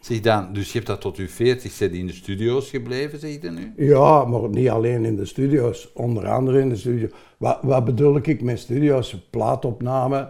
Zeg 0.00 0.20
dan, 0.20 0.52
dus 0.52 0.66
je 0.66 0.72
hebt 0.72 0.86
dat 0.86 1.00
tot 1.00 1.16
je 1.16 1.28
40 1.28 1.80
in 1.80 2.06
de 2.06 2.12
studio's 2.12 2.70
gebleven, 2.70 3.18
zeg 3.18 3.38
je 3.42 3.50
nu? 3.50 3.72
Ja, 3.76 4.24
maar 4.24 4.48
niet 4.48 4.68
alleen 4.68 5.04
in 5.04 5.16
de 5.16 5.24
studio's, 5.24 5.90
onder 5.94 6.28
andere 6.28 6.60
in 6.60 6.68
de 6.68 6.76
studio. 6.76 7.08
Wat, 7.36 7.58
wat 7.62 7.84
bedoel 7.84 8.16
ik 8.16 8.42
met 8.42 8.58
studio's? 8.58 9.16
Plaatopname, 9.30 10.28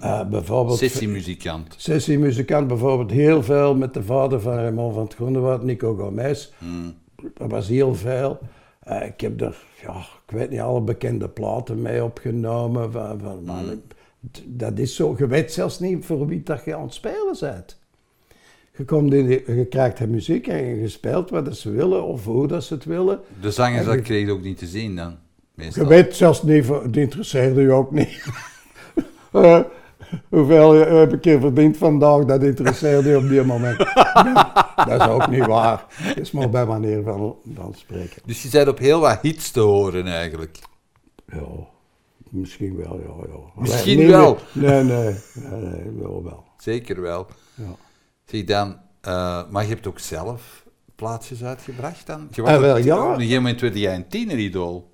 eh, 0.00 0.26
bijvoorbeeld... 0.28 0.78
Sessiemuzikant. 0.78 1.74
Sessiemuzikant 1.76 2.66
bijvoorbeeld 2.68 3.10
heel 3.10 3.42
veel 3.42 3.74
met 3.74 3.94
de 3.94 4.02
vader 4.02 4.40
van 4.40 4.54
Raymond 4.54 4.94
van 4.94 5.02
het 5.04 5.14
Groenewoud, 5.14 5.62
Nico 5.62 5.94
Gomez. 5.94 6.50
Hmm. 6.58 6.94
Dat 7.34 7.50
was 7.50 7.68
heel 7.68 7.94
veel. 7.94 8.38
Eh, 8.80 9.06
ik 9.06 9.20
heb 9.20 9.40
er, 9.40 9.56
ja, 9.82 9.96
ik 10.26 10.32
weet 10.36 10.50
niet, 10.50 10.60
alle 10.60 10.80
bekende 10.80 11.28
platen 11.28 11.82
mee 11.82 12.04
opgenomen. 12.04 12.92
Van, 12.92 13.20
van, 13.20 13.44
maar 13.44 13.62
d- 14.32 14.42
dat 14.46 14.78
is 14.78 14.94
zo, 14.94 15.14
je 15.18 15.26
weet 15.26 15.52
zelfs 15.52 15.78
niet 15.80 16.04
voor 16.04 16.26
wie 16.26 16.42
dat 16.42 16.64
je 16.64 16.74
aan 16.76 16.82
het 16.82 16.94
spelen 16.94 17.36
bent. 17.40 17.78
Je, 18.76 18.84
komt 18.84 19.12
in 19.12 19.28
je 19.28 19.66
krijgt 19.70 19.98
de 19.98 20.06
muziek 20.06 20.46
en 20.46 20.64
je 20.64 20.88
speelt 20.88 21.30
wat 21.30 21.44
dat 21.44 21.56
ze 21.56 21.70
willen 21.70 22.04
of 22.04 22.24
hoe 22.24 22.46
dat 22.46 22.64
ze 22.64 22.74
het 22.74 22.84
willen. 22.84 23.20
De 23.40 23.50
zangers, 23.50 23.86
En 23.86 23.96
dat 23.96 24.04
kreeg 24.04 24.26
je 24.26 24.32
ook 24.32 24.42
niet 24.42 24.58
te 24.58 24.66
zien 24.66 24.96
dan, 24.96 25.16
meestal. 25.54 25.82
Je 25.82 25.88
weet 25.88 26.14
zelfs 26.16 26.42
niet, 26.42 26.64
voor- 26.64 26.82
het 26.82 26.96
interesseerde 26.96 27.62
je 27.62 27.70
ook 27.72 27.90
niet. 27.92 28.24
Eh, 29.32 29.60
hoeveel 30.28 30.72
heb 30.72 31.12
ik 31.12 31.24
hier 31.24 31.40
verdiend 31.40 31.76
vandaag, 31.76 32.24
dat 32.24 32.42
interesseerde 32.42 33.08
je 33.08 33.16
op 33.16 33.28
die 33.28 33.42
moment. 33.42 33.78
dat 34.88 35.00
is 35.00 35.06
ook 35.06 35.28
niet 35.28 35.46
waar. 35.46 35.84
Dat 36.06 36.16
is 36.16 36.30
maar 36.30 36.50
bij 36.50 36.64
manier 36.66 37.02
van, 37.02 37.36
van 37.54 37.74
spreken. 37.74 38.22
Dus 38.24 38.42
je 38.42 38.48
bent 38.48 38.68
op 38.68 38.78
heel 38.78 39.00
wat 39.00 39.18
hits 39.22 39.50
te 39.50 39.60
horen 39.60 40.06
eigenlijk. 40.06 40.58
Ja, 41.32 41.46
misschien 42.30 42.76
wel, 42.76 43.00
ja. 43.00 43.28
ja. 43.28 43.38
Misschien 43.54 44.06
wel. 44.06 44.38
Nee, 44.52 44.82
nee, 44.82 45.14
nee, 45.34 45.60
nee, 45.60 45.90
wel 46.00 46.24
wel. 46.24 46.44
Zeker 46.58 47.00
wel. 47.00 47.26
Ja. 47.54 47.74
Zeg 48.24 48.44
dan, 48.44 48.76
eh, 49.00 49.42
maar 49.50 49.62
je 49.62 49.68
hebt 49.68 49.86
ook 49.86 49.98
zelf 49.98 50.64
plaatjes 50.96 51.44
uitgebracht 51.44 52.06
dan? 52.06 52.28
Je 52.30 52.42
was 52.42 52.50
Ah, 52.50 52.60
wel, 52.60 52.76
ja. 52.76 53.04
Op 53.04 53.08
een 53.10 53.20
gegeven 53.20 53.42
moment 53.42 53.60
werd 53.60 53.78
jij 53.78 53.94
een 53.94 54.08
tieneridool. 54.08 54.90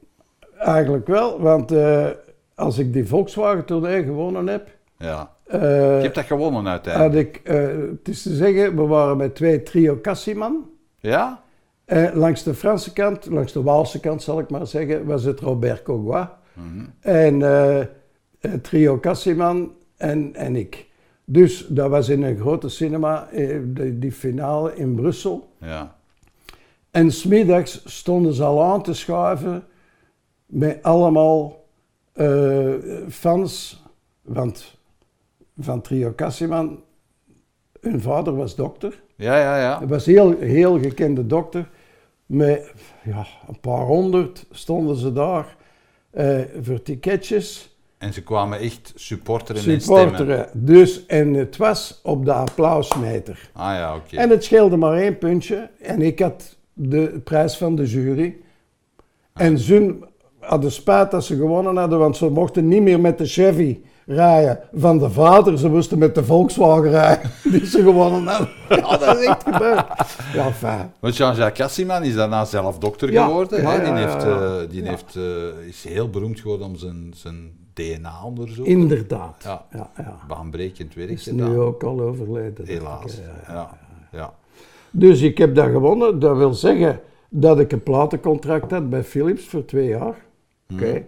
Eigenlijk 0.58 1.06
wel, 1.06 1.40
want 1.40 1.72
eh, 1.72 2.08
als 2.54 2.78
ik 2.78 2.92
die 2.92 3.06
Volkswagen 3.06 3.64
tournee 3.64 4.04
gewonnen 4.04 4.46
heb, 4.46 4.68
Ja. 4.98 5.30
eh, 5.44 5.60
Je 5.96 6.02
hebt 6.02 6.14
dat 6.14 6.24
gewonnen 6.24 6.68
uiteindelijk. 6.68 7.14
had 7.14 7.22
ik, 7.24 7.40
eh, 7.44 7.88
het 7.90 8.08
is 8.08 8.22
te 8.22 8.34
zeggen, 8.34 8.76
we 8.76 8.82
waren 8.82 9.16
met 9.16 9.34
twee 9.34 9.62
trio 9.62 9.98
Cassiman. 10.02 10.64
Ja? 10.98 11.42
Eh, 11.84 12.14
langs 12.14 12.42
de 12.42 12.54
Franse 12.54 12.92
kant, 12.92 13.26
langs 13.26 13.52
de 13.52 13.62
Waalse 13.62 14.00
kant 14.00 14.22
zal 14.22 14.38
ik 14.38 14.50
maar 14.50 14.66
zeggen, 14.66 15.04
was 15.06 15.24
het 15.24 15.40
Robert 15.40 15.82
Cogua. 15.82 16.38
Mhm. 16.52 16.84
En 17.00 17.42
trio 18.62 18.98
Cassiman 19.00 19.72
en, 19.96 20.34
en 20.34 20.56
ik. 20.56 20.86
Dus 21.24 21.66
dat 21.68 21.90
was 21.90 22.08
in 22.08 22.22
een 22.22 22.36
grote 22.38 22.68
cinema, 22.68 23.28
die, 23.64 23.98
die 23.98 24.12
finale 24.12 24.74
in 24.76 24.94
Brussel. 24.94 25.48
Ja. 25.58 25.94
En 26.90 27.10
smiddags 27.10 27.82
stonden 27.84 28.32
ze 28.34 28.44
al 28.44 28.62
aan 28.62 28.82
te 28.82 28.94
schuiven 28.94 29.64
met 30.46 30.78
allemaal 30.82 31.61
eh, 32.12 32.74
fans. 33.10 33.82
Want 34.22 34.78
van 35.58 35.80
Trio 35.80 36.12
Cassiman, 36.16 36.82
hun 37.80 38.00
vader 38.00 38.36
was 38.36 38.54
dokter. 38.54 39.02
Ja, 39.16 39.38
ja, 39.38 39.58
ja. 39.58 39.78
Hij 39.78 39.86
was 39.86 40.06
een 40.06 40.12
heel, 40.12 40.38
heel 40.38 40.80
gekende 40.80 41.26
dokter. 41.26 41.68
Met 42.26 42.72
ja, 43.02 43.26
een 43.48 43.60
paar 43.60 43.84
honderd 43.84 44.46
stonden 44.50 44.96
ze 44.96 45.12
daar 45.12 45.56
eh, 46.10 46.40
voor 46.62 46.82
ticketjes. 46.82 47.76
En 47.98 48.12
ze 48.12 48.22
kwamen 48.22 48.58
echt 48.58 48.92
supporteren 48.94 49.72
en 49.72 49.80
stemmen. 49.80 50.08
Supporteren. 50.08 50.48
Dus, 50.52 51.06
en 51.06 51.34
het 51.34 51.56
was 51.56 52.00
op 52.02 52.24
de 52.24 52.32
applausmeter. 52.32 53.50
Ah 53.52 53.74
ja, 53.74 53.96
oké. 53.96 54.16
En 54.16 54.30
het 54.30 54.44
scheelde 54.44 54.76
maar 54.76 54.96
één 54.96 55.18
puntje. 55.18 55.70
En 55.80 56.02
ik 56.02 56.18
had 56.18 56.56
de 56.72 57.20
prijs 57.24 57.56
van 57.56 57.74
de 57.76 57.86
jury. 57.86 58.36
En 59.32 59.58
ze 59.58 59.98
hadden 60.42 60.72
spijt 60.72 61.10
dat 61.10 61.24
ze 61.24 61.36
gewonnen 61.36 61.76
hadden, 61.76 61.98
want 61.98 62.16
ze 62.16 62.30
mochten 62.30 62.68
niet 62.68 62.82
meer 62.82 63.00
met 63.00 63.18
de 63.18 63.26
Chevy 63.26 63.80
rijden 64.06 64.58
van 64.74 64.98
de 64.98 65.10
vader. 65.10 65.58
Ze 65.58 65.68
moesten 65.68 65.98
met 65.98 66.14
de 66.14 66.24
Volkswagen 66.24 66.90
rijden 66.90 67.30
die 67.52 67.66
ze 67.66 67.82
gewonnen 67.82 68.26
hadden. 68.26 68.48
Ja, 68.68 68.96
dat 68.96 69.18
is 69.18 69.24
echt 69.26 69.42
gebeurd. 69.42 69.84
Ja, 70.34 70.52
fijn. 70.52 70.92
Want 71.00 71.16
Jean-Jacques 71.16 71.58
Cassiman 71.66 72.02
is 72.04 72.14
daarna 72.14 72.44
zelf 72.44 72.78
dokter 72.78 73.12
Ja, 73.12 73.26
geworden. 73.26 73.62
ja, 73.62 73.70
hè? 73.70 73.82
ja, 73.82 73.94
Die, 73.94 74.04
heeft, 74.04 74.24
eh, 74.24 74.70
die 74.70 74.82
Ja. 74.82 74.88
heeft, 74.90 75.16
eh, 75.16 75.66
is 75.68 75.84
heel 75.88 76.08
beroemd 76.10 76.40
geworden 76.40 76.66
om 76.66 76.76
zijn, 76.76 77.12
zijn 77.14 77.50
DNA-onderzoek. 77.74 78.66
Inderdaad. 78.66 79.34
Ja. 79.44 79.64
Ja, 79.72 79.90
ja. 79.96 80.16
Baanbrekend 80.28 80.94
werk 80.94 81.10
Is 81.10 81.22
gedaan. 81.22 81.50
nu 81.50 81.58
ook 81.58 81.82
al 81.82 82.00
overleden. 82.00 82.66
Helaas. 82.66 83.16
Ja, 83.16 83.22
ja. 83.46 83.52
Ja, 83.54 83.70
ja. 84.18 84.32
Dus 84.90 85.20
ik 85.20 85.38
heb 85.38 85.54
dat 85.54 85.70
gewonnen. 85.70 86.18
Dat 86.18 86.36
wil 86.36 86.54
zeggen 86.54 87.00
dat 87.28 87.60
ik 87.60 87.72
een 87.72 87.82
platencontract 87.82 88.70
had 88.70 88.90
bij 88.90 89.04
Philips 89.04 89.44
voor 89.44 89.64
twee 89.64 89.88
jaar. 89.88 90.14
Oké. 90.74 91.04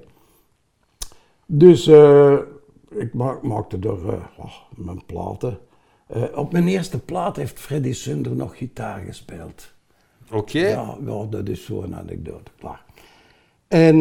Dus 1.46 1.87
eh, 1.87 2.37
ik 2.90 3.14
ma- 3.14 3.38
maakte 3.42 3.77
er 3.81 4.09
eh, 4.09 4.20
oh, 4.37 4.53
mijn 4.77 5.05
platen. 5.07 5.59
Eh, 6.07 6.22
op 6.35 6.53
mijn 6.53 6.68
eerste 6.68 6.98
plaat 6.98 7.37
heeft 7.37 7.59
Freddy 7.61 7.92
Sunder 7.92 8.37
nog 8.37 8.57
gitaar 8.57 9.00
gespeeld. 9.07 9.72
Oké. 10.33 10.59
Ja, 10.59 10.96
ja, 11.07 11.24
dat 11.31 11.48
is 11.48 11.64
zo'n 11.64 11.96
anekdote. 11.96 12.50
Klaar. 12.59 12.85
En 13.68 13.96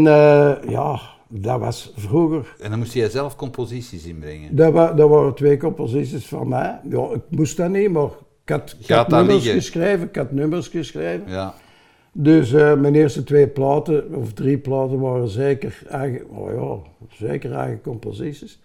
ja, 0.69 0.99
dat 1.28 1.60
was 1.60 1.93
vroeger. 1.95 2.56
En 2.60 2.69
dan 2.69 2.80
moest 2.80 2.93
jij 2.93 3.10
zelf 3.10 3.36
composities 3.36 4.06
inbrengen. 4.06 4.56
Dat, 4.56 4.73
wa- 4.73 4.93
dat 4.93 5.10
waren 5.10 5.34
twee 5.36 5.58
composities 5.58 6.26
van 6.28 6.47
mij. 6.47 6.80
Ja, 6.89 7.08
ik 7.13 7.21
moest 7.30 7.58
dat 7.58 7.69
niet, 7.69 7.91
maar 7.91 8.10
ik 8.43 8.49
had, 8.49 8.76
ik 8.80 8.88
had 8.89 9.08
nummers 9.08 9.34
liggen? 9.43 9.54
geschreven. 9.62 10.08
Ik 10.08 10.15
had 10.15 10.32
nummers 10.32 10.67
geschreven. 10.67 11.30
Ja. 11.32 11.54
Dus 12.15 12.54
eh, 12.54 12.73
mijn 12.76 12.95
eerste 12.95 13.23
twee 13.23 13.47
platen, 13.47 14.15
of 14.15 14.34
drie 14.34 14.58
platen, 14.58 14.99
waren 14.99 15.28
zeker 15.28 15.82
eigen, 15.89 16.30
oh 16.30 16.52
ja, 16.52 17.08
zeker 17.28 17.54
eigen 17.54 17.82
composities. 17.82 18.62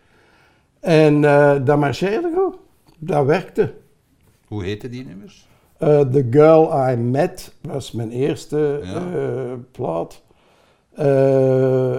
En 0.80 1.24
eh, 1.24 1.64
dat 1.64 1.78
marcheerde 1.78 2.32
goed. 2.36 2.56
Dat 2.98 3.26
werkte. 3.26 3.74
Hoe 4.46 4.64
heten 4.64 4.90
die 4.90 5.04
nummers? 5.04 5.48
Eh, 5.78 6.00
The 6.00 6.26
Girl 6.30 6.90
I 6.90 6.96
Met 6.96 7.54
was 7.60 7.92
mijn 7.92 8.10
eerste 8.10 8.80
Ja. 8.82 9.56
plaat. 9.72 10.22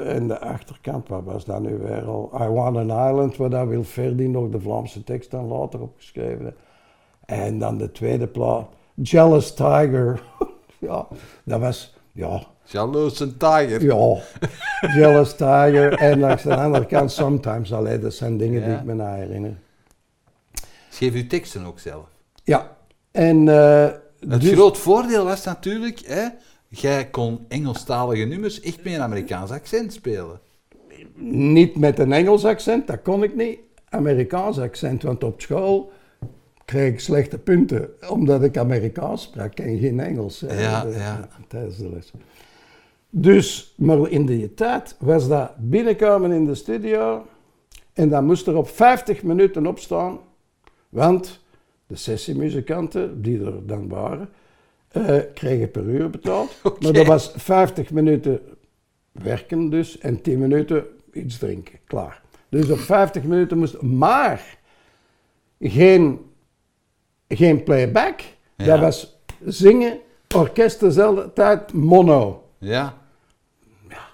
En 0.05 0.27
de 0.27 0.39
achterkant, 0.39 1.07
wat 1.07 1.23
was 1.23 1.45
dat 1.45 1.61
nu 1.61 1.77
weer 1.77 2.03
al? 2.03 2.31
I 2.41 2.47
Want 2.47 2.77
an 2.77 3.09
Island, 3.09 3.37
waar 3.37 3.49
daar 3.49 3.67
Wil 3.67 3.83
Verdi 3.83 4.27
nog 4.27 4.49
de 4.49 4.59
Vlaamse 4.59 5.03
tekst 5.03 5.31
dan 5.31 5.45
later 5.45 5.81
opgeschreven. 5.81 6.55
En 7.25 7.59
dan 7.59 7.77
de 7.77 7.91
tweede 7.91 8.27
plaat, 8.27 8.67
Jealous 8.93 9.53
Tiger. 9.53 10.21
Ja, 10.79 11.07
dat 11.43 11.59
was, 11.59 11.93
ja, 12.11 12.43
Jaloers 12.63 13.19
een 13.19 13.37
tiger. 13.37 13.83
ja, 13.83 14.17
Jealous 14.95 15.31
Tiger. 15.31 15.93
En 15.93 16.19
langs 16.19 16.43
de 16.43 16.55
andere 16.55 16.85
kant, 16.85 17.11
Sometimes. 17.11 17.73
Allee, 17.73 17.99
dat 17.99 18.13
zijn 18.13 18.37
dingen 18.37 18.63
die 18.63 18.73
ik 18.73 18.83
me 18.83 18.93
naar 18.93 19.17
herinner. 19.17 19.57
Schreef 20.89 21.13
u 21.15 21.27
teksten 21.27 21.65
ook 21.65 21.79
zelf? 21.79 22.05
Ja, 22.43 22.77
en... 23.11 23.47
eh, 23.47 23.87
Het 24.29 24.41
dus- 24.41 24.51
groot 24.51 24.77
voordeel 24.77 25.25
was 25.25 25.43
natuurlijk, 25.43 25.99
hè, 25.99 26.27
jij 26.67 27.05
kon 27.09 27.45
Engelstalige 27.47 28.23
nummers 28.23 28.59
echt 28.61 28.83
met 28.83 28.93
een 28.93 29.01
Amerikaans 29.01 29.51
accent 29.51 29.93
spelen. 29.93 30.39
Niet 31.21 31.75
met 31.77 31.99
een 31.99 32.13
Engels 32.13 32.45
accent, 32.45 32.87
dat 32.87 33.01
kon 33.01 33.23
ik 33.23 33.35
niet. 33.35 33.59
Amerikaans 33.89 34.59
accent, 34.59 35.03
want 35.03 35.23
op 35.23 35.41
school 35.41 35.91
kreeg 36.69 36.93
ik 36.93 36.99
slechte 36.99 37.37
punten 37.37 37.89
omdat 38.09 38.43
ik 38.43 38.57
Amerikaans 38.57 39.21
sprak 39.21 39.59
en 39.59 39.77
geen 39.77 39.99
Engels. 39.99 40.39
Ja, 40.39 40.85
ja. 40.85 41.29
Tijdens 41.47 41.77
de 41.77 41.89
les. 41.89 42.11
Dus, 43.09 43.73
maar 43.77 44.09
in 44.09 44.25
die 44.25 44.53
tijd 44.53 44.95
was 44.99 45.27
dat 45.27 45.51
binnenkomen 45.57 46.31
in 46.31 46.45
de 46.45 46.55
studio 46.55 47.25
en 47.93 48.09
dan 48.09 48.25
moest 48.25 48.47
er 48.47 48.55
op 48.55 48.69
50 48.69 49.23
minuten 49.23 49.67
opstaan, 49.67 50.19
want 50.89 51.43
de 51.87 51.95
sessiemuzikanten 51.95 53.21
die 53.21 53.45
er 53.45 53.65
dan 53.65 53.87
waren, 53.87 54.29
eh, 54.87 55.17
kregen 55.33 55.71
per 55.71 55.83
uur 55.83 56.09
betaald. 56.09 56.61
Maar 56.81 56.93
dat 56.93 57.05
was 57.05 57.31
50 57.35 57.91
minuten 57.91 58.39
werken 59.11 59.69
dus 59.69 59.97
en 59.97 60.21
10 60.21 60.39
minuten 60.39 60.85
iets 61.13 61.37
drinken. 61.37 61.79
Klaar. 61.85 62.21
Dus 62.49 62.69
op 62.69 62.79
50 62.79 63.23
minuten 63.23 63.57
moest. 63.57 63.81
Maar 63.81 64.57
geen, 65.59 66.19
geen 67.29 67.63
playback. 67.63 68.19
Ja. 68.55 68.65
Dat 68.65 68.79
was 68.79 69.17
zingen, 69.45 69.99
orkest 70.35 70.79
dezelfde 70.79 71.33
tijd, 71.33 71.73
mono. 71.73 72.43
Ja. 72.57 72.93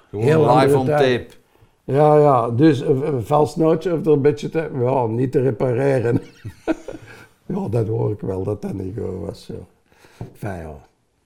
Gewoon 0.10 0.25
heel 0.25 0.58
live 0.58 0.78
on 0.78 0.86
tijd. 0.86 1.30
tape. 1.30 1.43
Ja, 1.84 2.17
ja, 2.17 2.49
dus 2.49 2.80
een, 2.80 3.08
een 3.08 3.25
vals 3.25 3.56
nootje 3.56 3.93
of 3.93 4.06
er 4.06 4.12
een 4.12 4.21
beetje 4.21 4.49
te. 4.49 4.69
Ja, 4.80 5.06
niet 5.06 5.32
te 5.32 5.41
repareren. 5.41 6.21
ja, 7.45 7.67
dat 7.69 7.88
hoor 7.88 8.12
ik 8.12 8.19
wel 8.19 8.43
dat 8.43 8.62
dat 8.62 8.73
niet 8.73 8.95
goed 8.97 9.25
was. 9.25 9.47
Ja. 9.47 10.49
Ja. 10.49 10.75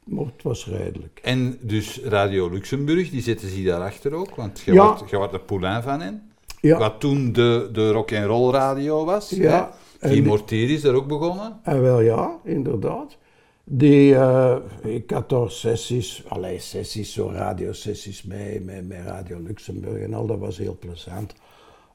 Maar 0.04 0.26
het 0.26 0.44
was 0.44 0.68
redelijk. 0.68 1.20
En 1.24 1.58
dus 1.62 2.02
Radio 2.04 2.50
Luxemburg, 2.50 3.10
die 3.10 3.22
zitten 3.22 3.50
ze 3.50 3.64
daarachter 3.64 4.14
ook, 4.14 4.36
want 4.36 4.60
je 4.60 4.74
Ja. 4.74 4.98
wordt, 5.12 5.34
er 5.34 5.40
poulain 5.40 5.82
van. 5.84 6.22
Ja, 6.62 6.78
Wat 6.78 7.00
toen 7.00 7.32
de, 7.34 7.70
de 7.72 7.92
rock 7.92 8.14
and 8.14 8.26
roll 8.26 8.52
radio 8.52 9.06
was. 9.06 9.30
Ja. 9.30 9.52
hè. 9.52 9.64
Die- 10.00 10.24
Mortier 10.24 10.70
is 10.70 10.82
daar 10.82 10.94
ook 10.94 11.08
begonnen. 11.08 11.60
En 11.64 11.82
wel 11.82 12.00
ja, 12.02 12.40
inderdaad. 12.44 13.18
Die, 13.64 14.16
eh, 14.16 14.56
ik 14.84 15.10
had 15.12 15.30
daar 15.30 15.52
sessies, 15.52 16.24
allerlei 16.28 16.60
sessies, 16.60 17.14
zo 17.14 17.30
radiosessies 17.34 18.24
mee, 18.24 18.62
met, 18.62 18.88
met 18.88 18.98
Radio 19.06 19.40
Luxemburg 19.40 20.02
en 20.02 20.14
al, 20.14 20.26
dat 20.26 20.40
was 20.40 20.58
heel 20.58 20.78
plezant. 20.80 21.34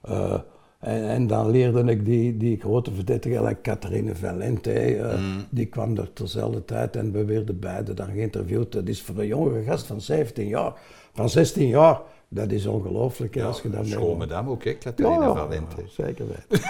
Eh, 0.03 0.35
en, 0.79 1.09
en 1.09 1.27
dan 1.27 1.51
leerde 1.51 1.91
ik 1.91 2.05
die, 2.05 2.37
die 2.37 2.61
grote 2.61 2.93
verdette, 2.95 3.31
gelijk 3.31 3.63
Catherine 3.63 4.15
Valente, 4.15 4.73
eh, 4.73 5.19
die 5.51 5.67
kwam 5.67 5.97
er 5.97 6.13
terzelfde 6.13 6.65
tijd 6.65 6.97
en 6.97 7.13
we 7.13 7.25
werden 7.25 7.59
beide 7.59 7.95
dan 7.95 8.07
geïnterviewd. 8.11 8.73
Dat 8.73 8.89
is 8.89 9.03
voor 9.03 9.19
een 9.19 9.27
jongere 9.27 9.63
gast 9.63 9.87
van 9.87 10.01
17 10.01 10.47
jaar, 10.49 10.73
van 11.13 11.29
16 11.29 11.69
jaar, 11.69 12.01
dat 12.35 12.51
is 12.51 12.67
ongelooflijk 12.67 13.35
hè, 13.35 13.45
als 13.45 13.63
je 13.63 13.71
dat 13.71 13.87
Schoon 13.87 14.33
ook, 14.47 14.65
hè, 14.65 14.79
Catharina 14.79 15.25
Ja, 15.25 15.35
Valente. 15.35 15.77
zeker 15.89 16.27
weten. 16.27 16.67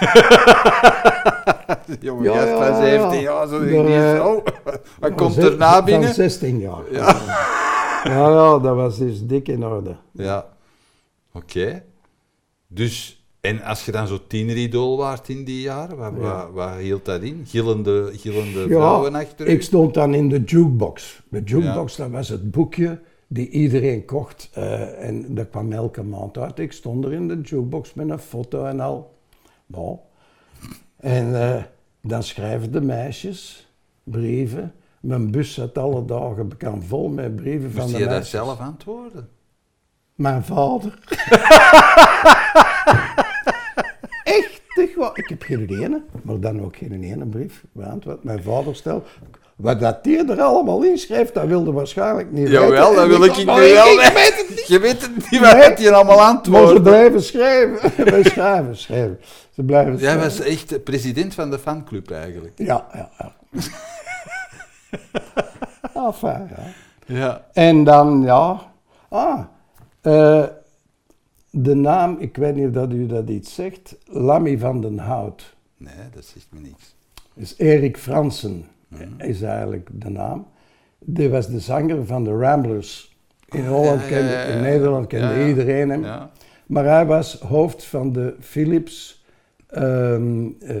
Jonge 2.07 2.23
Ja, 2.23 2.33
gast 2.33 2.47
ja, 2.47 2.67
van 2.67 2.75
17 2.81 3.19
ja. 3.19 3.21
jaar, 3.21 3.47
zo 3.47 3.65
denk 3.65 3.87
ik, 3.87 3.93
eh, 3.93 4.25
oh, 4.25 4.45
wat 4.99 5.13
komt 5.15 5.37
er 5.37 5.57
na 5.57 5.83
binnen? 5.83 6.05
Van 6.05 6.13
16 6.13 6.59
jaar. 6.59 6.91
Ja. 6.91 7.21
ja, 8.03 8.59
dat 8.59 8.75
was 8.75 8.97
dus 8.97 9.25
dik 9.25 9.47
in 9.47 9.65
orde. 9.65 9.95
Ja, 10.11 10.45
oké. 11.33 11.83
Dus, 12.67 13.25
en 13.41 13.61
als 13.61 13.85
je 13.85 13.91
dan 13.91 14.07
zo 14.07 14.19
tieneridool 14.27 14.97
waart 14.97 15.29
in 15.29 15.43
die 15.43 15.61
jaren, 15.61 16.53
wat 16.53 16.75
hield 16.79 17.05
dat 17.05 17.21
in? 17.21 17.43
Gillende, 17.47 18.11
gillende 18.13 18.67
vrouwen 18.67 19.15
achter 19.15 19.47
u? 19.47 19.49
ik 19.49 19.61
stond 19.61 19.93
dan 19.93 20.13
in 20.13 20.29
de 20.29 20.43
jukebox. 20.43 21.21
De 21.29 21.41
jukebox, 21.43 21.95
dat 21.95 22.09
was 22.09 22.29
het 22.29 22.51
boekje 22.51 22.99
die 23.35 23.49
iedereen 23.49 24.05
kocht. 24.05 24.49
eh, 24.53 25.07
en 25.07 25.35
dat 25.35 25.49
kwam 25.49 25.71
elke 25.71 26.03
maand 26.03 26.37
uit. 26.37 26.59
Ik 26.59 26.71
stond 26.71 27.05
er 27.05 27.13
in 27.13 27.27
de 27.27 27.41
jukebox 27.41 27.93
met 27.93 28.09
een 28.09 28.19
foto 28.19 28.65
en 28.65 28.79
al. 28.79 29.17
Nou. 29.65 29.97
En 30.97 31.41
eh, 31.55 31.63
dan 32.01 32.23
schrijven 32.23 32.71
de 32.71 32.81
meisjes 32.81 33.69
brieven. 34.03 34.73
Mijn 34.99 35.31
bus 35.31 35.53
zat 35.53 35.77
alle 35.77 36.05
dagen 36.05 36.47
bekend 36.47 36.83
vol 36.85 37.09
met 37.09 37.35
brieven 37.35 37.71
van 37.71 37.81
Moest 37.81 37.93
de 37.93 37.99
je 37.99 38.03
dat 38.05 38.13
meisjes. 38.13 38.29
zelf 38.39 38.59
antwoorden? 38.59 39.29
Mijn 40.15 40.43
vader. 40.43 40.99
Echt. 44.23 44.63
Ik 45.13 45.29
heb 45.29 45.41
geen 45.41 45.67
ene, 45.69 46.03
maar 46.23 46.39
dan 46.39 46.61
ook 46.61 46.75
geen 46.75 47.03
ene 47.03 47.25
brief 47.25 47.65
beantwoord. 47.71 48.23
Mijn 48.23 48.43
vader 48.43 48.75
stelt. 48.75 49.07
Wat 49.55 49.79
dat 49.79 50.03
die 50.03 50.31
er 50.31 50.41
allemaal 50.41 50.83
inschrijft, 50.83 51.33
dat 51.33 51.45
wilde 51.45 51.71
waarschijnlijk 51.71 52.31
niet 52.31 52.49
weten. 52.49 52.61
Jawel, 52.63 52.95
dat 52.95 53.07
wil 53.07 53.23
ik 53.23 53.45
wel 53.45 53.57
Ik 53.57 54.11
weet 54.13 54.37
het 54.37 54.49
niet. 54.49 54.67
Je 54.67 54.79
weet 54.79 55.01
het 55.01 55.31
niet, 55.31 55.39
wat 55.41 55.53
Nee. 55.53 55.63
heb 55.63 55.77
je 55.77 55.93
allemaal 55.93 56.15
Maar 56.17 56.25
ze 56.25 56.31
antwoorden? 56.31 56.81
blijven 56.81 57.23
schrijven. 57.23 57.91
Wij 58.11 58.23
schrijven, 58.23 58.77
schrijven. 58.77 59.19
Ze 59.51 59.63
blijven 59.63 59.97
Jij 59.97 60.17
was 60.19 60.39
echt 60.39 60.69
de 60.69 60.79
president 60.79 61.33
van 61.33 61.49
de 61.51 61.59
fanclub 61.59 62.11
eigenlijk. 62.11 62.53
Ja, 62.55 62.85
ja, 62.93 63.09
ja. 63.17 63.35
enfin, 66.07 66.49
ja. 66.55 66.63
Ja. 67.05 67.45
En 67.53 67.83
dan, 67.83 68.21
ja. 68.21 68.61
Ah, 69.09 69.39
eh, 70.01 70.43
de 71.49 71.75
naam, 71.75 72.15
ik 72.19 72.37
weet 72.37 72.55
niet 72.55 72.67
of 72.67 72.73
dat 72.73 72.91
u 72.91 73.05
dat 73.05 73.29
iets 73.29 73.53
zegt. 73.53 73.95
Lammy 74.05 74.57
van 74.57 74.81
den 74.81 74.97
Hout. 74.97 75.55
Nee, 75.77 75.93
dat 76.13 76.25
zegt 76.25 76.47
me 76.49 76.59
niks. 76.59 76.95
Dus 77.33 77.53
Erik 77.57 77.97
Fransen 77.97 78.67
is 79.17 79.41
eigenlijk 79.41 79.89
de 79.93 80.09
naam. 80.09 80.47
Die 80.99 81.29
was 81.29 81.47
de 81.47 81.59
zanger 81.59 82.05
van 82.05 82.23
de 82.23 82.31
Ramblers. 82.31 83.17
In 83.49 83.65
Holland 83.65 84.01
ja, 84.01 84.07
kende, 84.07 84.31
ja, 84.31 84.41
ja. 84.41 84.53
in 84.53 84.61
Nederland 84.61 85.07
kende 85.07 85.47
iedereen 85.47 85.89
hem. 85.89 86.29
Maar 86.65 86.85
hij 86.85 87.05
was 87.05 87.39
hoofd 87.39 87.85
van 87.85 88.13
de 88.13 88.35
Philips 88.39 89.25
ehm, 89.67 90.47
eh, 90.59 90.77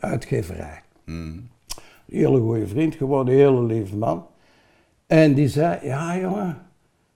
uitgeverij. 0.00 0.82
Mm. 1.04 1.48
Hele 2.06 2.40
goede 2.40 2.66
vriend 2.66 2.94
geworden, 2.94 3.34
hele 3.34 3.62
lieve 3.62 3.96
man. 3.96 4.26
En 5.06 5.34
die 5.34 5.48
zei, 5.48 5.78
ja 5.82 6.18
jongen, 6.18 6.58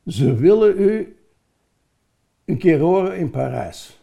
ze 0.07 0.35
willen 0.35 0.80
u 0.80 1.16
een 2.44 2.59
keer 2.59 2.78
horen 2.78 3.16
in 3.16 3.30
Parijs. 3.30 3.98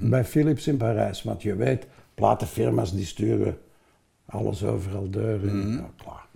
Bij 0.00 0.24
Philips 0.24 0.66
in 0.66 0.76
Parijs. 0.76 1.22
Want 1.22 1.42
je 1.42 1.54
weet, 1.54 1.86
platenfirma's 2.14 2.94
die 2.94 3.04
sturen 3.04 3.58
alles 4.30 4.64
overal 4.64 5.10
deur. 5.10 5.44
in. 5.44 5.72
Ja, 5.72 5.90
klaar. 5.96 6.26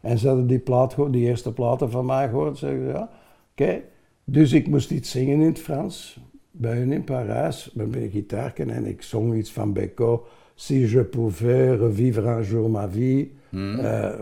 En 0.00 0.18
ze 0.18 0.26
hadden 0.26 0.46
die, 0.46 0.58
plaat, 0.58 0.96
die 1.10 1.26
eerste 1.26 1.52
platen 1.52 1.90
van 1.90 2.06
mij 2.06 2.28
gehoord. 2.28 2.58
Zeggen 2.58 2.80
ze, 2.80 2.86
ja, 2.86 3.10
oké. 3.50 3.80
Dus 4.24 4.52
ik 4.52 4.68
moest 4.68 4.90
iets 4.90 5.10
zingen 5.10 5.40
in 5.40 5.46
het 5.46 5.58
Frans. 5.58 6.20
Bij 6.50 6.76
hun 6.76 6.92
in 6.92 7.04
Parijs, 7.04 7.70
met 7.74 7.90
mijn 7.90 8.10
gitaarken. 8.10 8.70
En 8.70 8.84
ik 8.84 9.02
zong 9.02 9.34
iets 9.34 9.52
van 9.52 9.72
Beko. 9.72 10.26
Si 10.54 10.88
je 10.88 11.04
pouvais 11.04 11.78
revivre 11.78 12.28
un 12.28 12.42
jour 12.42 12.70
ma 12.70 12.88
vie. 12.88 13.32
Eh, 13.50 14.12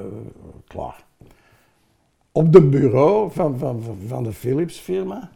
klaar. 0.66 1.04
Op 2.32 2.52
de 2.52 2.62
bureau 2.62 3.30
van, 3.30 3.58
van, 3.58 3.82
van, 4.06 4.22
de 4.22 4.32
Philips 4.32 4.78
firma. 4.78 5.30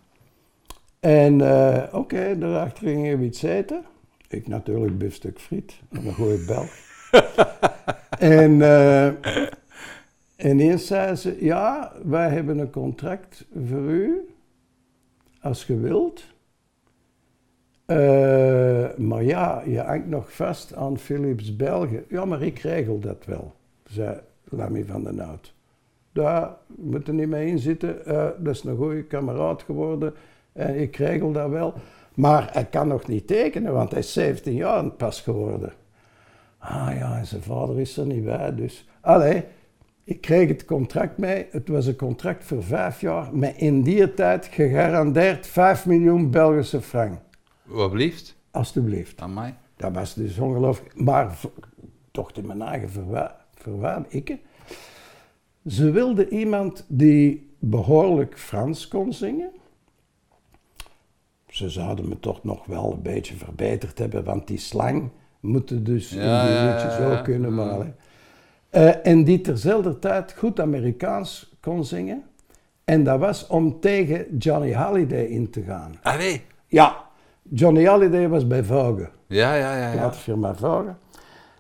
En 1.01 1.41
eh, 1.41 1.95
oké, 1.95 2.39
daarachter 2.39 2.87
gingen 2.87 3.19
we 3.19 3.25
iets 3.25 3.43
eten. 3.43 3.85
Ik 4.29 4.49
natuurlijk 4.49 4.99
biefstuk 4.99 5.41
friet, 5.41 5.81
een 5.91 6.15
goede 6.15 6.45
Belg. 6.47 6.88
en 8.19 8.63
eh 8.63 9.13
ineens 10.39 10.87
zei 10.87 11.15
ze, 11.15 11.45
ja, 11.45 11.93
wij 12.05 12.29
hebben 12.29 12.59
een 12.59 12.71
contract 12.71 13.45
voor 13.67 13.91
u, 13.91 14.29
als 15.41 15.67
je 15.67 15.77
wilt. 15.77 16.25
Eh, 17.87 18.97
maar 18.97 19.23
ja, 19.23 19.63
je 19.67 19.81
hangt 19.81 20.09
nog 20.09 20.33
vast 20.33 20.75
aan 20.75 20.99
Philips 20.99 21.57
België. 21.57 22.05
Ja, 22.09 22.25
maar 22.25 22.43
ik 22.43 22.59
regel 22.59 22.99
dat 22.99 23.25
wel, 23.25 23.55
zei 23.87 24.21
Lammy 24.45 24.85
van 24.85 25.05
den 25.05 25.19
Hout. 25.19 25.53
Daar 26.13 26.57
moet 26.67 27.09
er 27.09 27.15
niet 27.15 27.29
mee 27.29 27.47
in 27.47 27.59
zitten. 27.59 28.07
Eh, 28.07 28.27
dat 28.39 28.55
is 28.55 28.65
een 28.65 28.77
goede 28.77 29.03
kameraad 29.03 29.63
geworden. 29.63 30.15
En 30.53 30.81
ik 30.81 30.97
regel 30.97 31.33
dat 31.33 31.51
wel. 31.51 31.75
Maar 32.15 32.49
hij 32.53 32.65
kan 32.65 32.89
nog 32.89 33.07
niet 33.07 33.27
tekenen, 33.27 33.73
want 33.73 33.91
hij 33.91 34.01
is 34.01 34.13
17 34.13 34.55
jaar 34.55 34.91
pas 34.91 35.21
geworden. 35.21 35.73
Ah 36.59 36.91
ja, 36.99 37.19
en 37.19 37.27
zijn 37.27 37.43
vader 37.43 37.81
is 37.81 37.97
er 37.97 38.07
niet 38.07 38.25
bij, 38.25 38.55
dus... 38.55 38.89
Allee, 39.01 39.45
ik 40.05 40.21
kreeg 40.21 40.49
het 40.49 40.65
contract 40.65 41.19
mee. 41.19 41.47
Het 41.51 41.69
was 41.69 41.87
een 41.87 41.97
contract 41.97 42.45
voor 42.45 42.63
vijf 42.63 43.01
jaar, 43.01 43.37
met 43.37 43.57
in 43.57 43.83
die 43.83 44.15
tijd 44.15 44.47
gegarandeerd 44.47 45.47
5 45.47 45.87
miljoen 45.87 46.31
Belgische 46.31 46.81
frank. 46.81 47.21
Wat 47.63 47.91
blieft? 47.91 48.37
Alsjeblieft. 48.51 49.21
Aan 49.21 49.35
mij. 49.35 49.55
Dat 49.77 49.93
was 49.93 50.15
dus 50.15 50.39
ongelooflijk. 50.39 51.01
Maar 51.01 51.39
toch 52.11 52.33
in 52.33 52.47
mijn 52.47 52.63
eigen 52.63 52.91
verwaan, 53.55 54.07
ik. 54.09 54.37
Ze 55.67 55.91
wilde 55.91 56.29
iemand 56.29 56.85
die 56.89 57.51
behoorlijk 57.59 58.39
Frans 58.39 58.89
kon 58.89 59.13
zingen. 59.13 59.51
Ze 61.49 61.71
zouden 61.71 62.09
me 62.09 62.21
toch 62.21 62.45
nog 62.45 62.67
wel 62.67 62.93
een 62.93 63.03
beetje 63.03 63.35
verbeterd 63.35 63.99
hebben, 63.99 64.25
want 64.25 64.47
die 64.47 64.59
slang 64.59 65.11
moeten 65.41 65.85
dus 65.85 66.13
in 66.13 66.19
die 66.19 66.61
liedjes 66.65 66.99
ook 66.99 67.25
kunnen. 67.25 67.59
Allee. 67.59 67.93
Eh, 68.71 69.07
en 69.07 69.25
die 69.25 69.41
terzelfde 69.41 69.99
tijd 69.99 70.35
goed 70.37 70.61
Amerikaans 70.61 71.57
kon 71.61 71.85
zingen. 71.85 72.23
En 72.85 73.05
dat 73.05 73.19
was 73.19 73.47
om 73.47 73.81
tegen 73.81 74.39
Johnny 74.39 74.73
Halliday 74.73 75.25
in 75.25 75.51
te 75.51 75.63
gaan. 75.63 75.95
Allee. 76.03 76.43
Ja, 76.67 76.97
Johnny 77.43 77.85
Halliday 77.85 78.29
was 78.29 78.47
bij 78.47 78.65
Vogue, 78.65 79.09
Ja, 79.27 79.55
ja, 79.55 79.77
ja. 79.77 79.87
ja. 79.87 79.97
platenfirma 79.97 80.55
Vogue. 80.55 80.95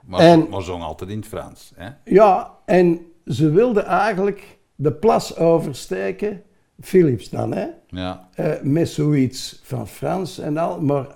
Maar, 0.04 0.20
En- 0.20 0.46
maar 0.50 0.62
zong 0.62 0.82
altijd 0.82 1.10
in 1.10 1.16
het 1.16 1.26
Frans. 1.26 1.72
Hè? 1.76 1.88
Ja, 2.04 2.50
en 2.64 3.00
ze 3.26 3.50
wilden 3.50 3.84
eigenlijk 3.84 4.58
de 4.74 4.92
plas 4.92 5.36
oversteken, 5.36 6.42
Philips 6.80 7.30
dan, 7.30 7.52
hè? 7.52 7.66
Ja. 7.86 8.28
eh, 8.34 8.52
met 8.62 8.88
zoiets 8.88 9.60
van 9.64 9.88
Frans 9.88 10.38
en 10.38 10.56
al, 10.56 10.80
maar 10.80 11.06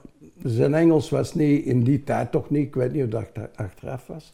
zijn 0.44 0.74
Engels 0.74 1.11
was 1.11 1.35
niet, 1.35 1.64
in 1.64 1.83
die 1.83 2.05
tijd 2.05 2.31
toch 2.31 2.50
niet, 2.50 2.66
ik 2.66 2.74
weet 2.74 2.92
niet 2.92 3.00
hoe 3.00 3.11
dat 3.11 3.20
achter- 3.20 3.50
achteraf 3.55 4.07
was, 4.07 4.33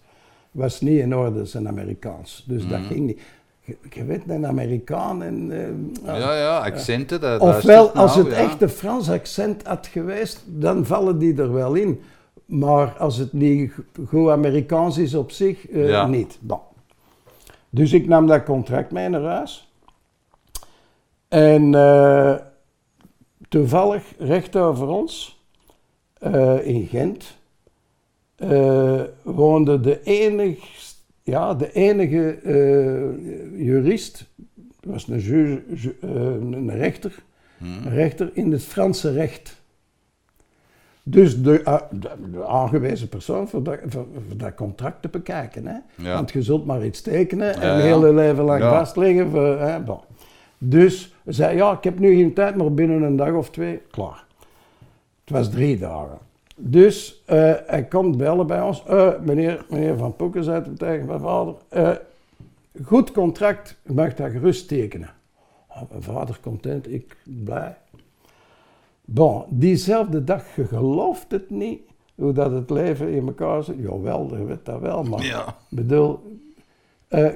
was 0.51 0.81
niet 0.81 0.99
in 1.01 1.17
orde 1.17 1.45
zijn 1.45 1.69
Amerikaans. 1.69 2.45
Dus 2.47 2.69
dat 2.69 2.81
ging 2.81 3.07
niet. 3.07 3.21
Je, 3.61 3.77
je 3.91 4.05
weet, 4.05 4.23
een 4.29 4.47
Amerikaan 4.47 5.23
en... 5.23 5.51
eh, 6.05 6.21
Ja, 6.21 6.37
ja, 6.39 6.59
accenten. 6.59 7.21
Dat 7.21 7.41
Ofwel, 7.41 7.91
als 7.91 8.15
nou, 8.17 8.29
het 8.29 8.37
ja. 8.37 8.43
echt 8.43 8.63
een 8.63 8.69
Frans 8.69 9.11
accent 9.11 9.67
had 9.67 9.87
geweest, 9.87 10.45
dan 10.47 10.87
vallen 10.87 11.19
die 11.19 11.37
er 11.41 11.53
wel 11.53 11.75
in. 11.75 12.01
Maar 12.45 12.97
als 12.99 13.17
het 13.17 13.33
niet 13.33 13.73
go- 13.73 13.83
goed 14.07 14.31
Amerikaans 14.31 14.99
is 14.99 15.15
op 15.15 15.31
zich, 15.31 15.69
eh, 15.69 15.89
Ja. 15.89 16.07
niet. 16.07 16.39
Dus 17.71 17.93
ik 17.93 18.07
nam 18.07 18.27
dat 18.27 18.45
contract 18.45 18.91
mee 18.93 19.09
naar 19.09 19.23
huis. 19.23 19.73
En 21.29 21.75
eh, 21.75 22.35
toevallig 23.49 24.03
recht 24.19 24.57
over 24.57 24.87
ons, 24.87 25.38
eh, 26.19 26.67
in 26.67 26.87
Gent, 26.87 27.37
eh, 28.37 29.01
woonde 29.23 29.81
de 29.81 30.03
enige, 30.03 30.67
ja, 31.23 31.55
de 31.55 31.73
enige 31.73 32.31
eh, 32.31 33.65
jurist, 33.67 34.25
dat 34.81 34.93
was 34.93 35.09
een, 35.09 35.19
ju- 35.19 35.65
een 36.01 36.71
rechter, 36.71 37.23
Hmm. 37.59 37.87
een 37.87 37.93
rechter 37.95 38.31
in 38.33 38.53
het 38.53 38.63
Franse 38.65 39.13
recht. 39.13 39.57
Dus 41.03 41.43
de, 41.43 41.63
de, 41.91 42.09
de 42.33 42.47
aangewezen 42.47 43.09
persoon 43.09 43.49
voor 43.49 43.63
dat, 43.63 43.79
voor, 43.87 44.07
voor 44.29 44.37
dat 44.37 44.55
contract 44.55 45.03
te 45.03 45.09
bekijken. 45.09 45.67
Hè? 45.67 45.77
Ja. 46.05 46.15
Want 46.15 46.31
je 46.31 46.43
zult 46.43 46.67
maar 46.67 46.85
iets 46.85 47.01
tekenen 47.01 47.55
en 47.55 47.69
Ja, 47.69 47.75
een 47.75 47.81
hele 47.81 48.15
leven 48.15 48.45
lang 48.45 48.61
Ja. 48.63 48.71
vastleggen. 48.79 49.31
Voor, 49.31 49.59
hè? 49.61 49.81
Bon. 49.81 49.99
Dus 50.59 51.15
zei, 51.25 51.57
ja, 51.57 51.73
ik 51.73 51.85
heb 51.85 51.99
nu 51.99 52.15
geen 52.17 52.33
tijd, 52.35 52.57
maar 52.57 52.73
binnen 52.75 53.03
een 53.03 53.17
dag 53.17 53.33
of 53.35 53.51
twee, 53.51 53.81
klaar. 53.91 54.25
Het 55.29 55.37
was 55.37 55.51
drie 55.51 55.79
dagen. 55.79 56.19
Dus 56.57 57.23
eh, 57.27 57.53
hij 57.67 57.85
komt 57.85 58.17
bellen 58.17 58.47
bij 58.47 58.61
ons. 58.61 58.85
Eh, 58.87 59.13
meneer, 59.21 59.65
meneer 59.71 59.97
Van 59.97 60.17
Poeken 60.17 60.45
zei 60.45 60.63
het 60.63 60.79
tegen 60.79 61.07
mijn 61.07 61.21
vader. 61.21 61.55
eh, 61.69 61.91
goed 62.85 63.13
contract, 63.13 63.77
u 63.83 63.93
mag 63.93 64.15
dat 64.15 64.31
gerust 64.31 64.69
tekenen. 64.69 65.11
Oh, 65.69 65.83
mijn 65.91 66.03
vader 66.03 66.39
content, 66.43 66.93
ik 66.93 67.17
blij. 67.25 67.77
Bon, 69.05 69.45
diezelfde 69.49 70.25
dag, 70.25 70.57
je 70.57 70.65
gelooft 70.65 71.31
het 71.31 71.51
niet, 71.51 71.81
hoe 72.15 72.33
dat 72.33 72.51
het 72.53 72.71
leven 72.71 73.09
in 73.09 73.27
elkaar 73.27 73.65
zit. 73.65 73.77
Jawel, 73.79 74.37
je 74.37 74.45
weet 74.45 74.65
dat 74.65 74.81
wel, 74.81 75.03
maar... 75.03 75.25
Ja. 75.25 75.57
Bedoel, 75.69 76.39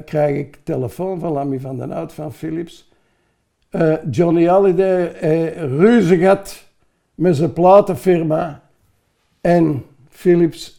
krijg 0.04 0.36
ik 0.36 0.58
telefoon 0.62 1.20
van 1.20 1.32
Lammy 1.32 1.60
van 1.60 1.76
den 1.76 1.90
Hout 1.90 2.12
van 2.12 2.32
Philips. 2.32 2.90
Johnny 4.10 4.44
Halliday 4.44 5.12
eh, 5.12 5.62
ruzie 5.62 6.18
gehad 6.18 6.70
met 7.22 7.36
zijn 7.36 7.52
platenfirma. 7.52 8.62
En 9.40 9.84
Philips 10.08 10.78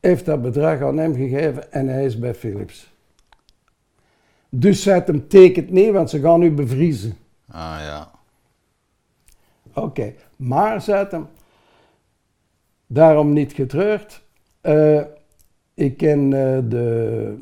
heeft 0.00 0.24
dat 0.24 0.42
bedrag 0.42 0.80
aan 0.80 0.96
hem 0.98 1.14
gegeven 1.14 1.72
en 1.72 1.88
hij 1.88 2.04
is 2.04 2.18
bij 2.18 2.34
Philips. 2.34 2.92
Dus 4.48 4.82
zij 4.82 5.02
hem 5.06 5.28
tekent 5.28 5.70
niet, 5.70 5.92
want 5.92 6.10
ze 6.10 6.20
gaan 6.20 6.40
nu 6.40 6.50
bevriezen. 6.50 7.16
Ah 7.48 7.76
ja. 7.80 8.10
Oké, 9.74 10.14
maar 10.36 10.80
zei 10.80 11.06
hem, 11.10 11.28
daarom 12.86 13.32
niet 13.32 13.52
getreurd. 13.52 14.22
Eh, 14.60 15.00
ik 15.74 15.96
ken 15.96 16.24
eh, 16.24 16.58
de, 16.68 17.34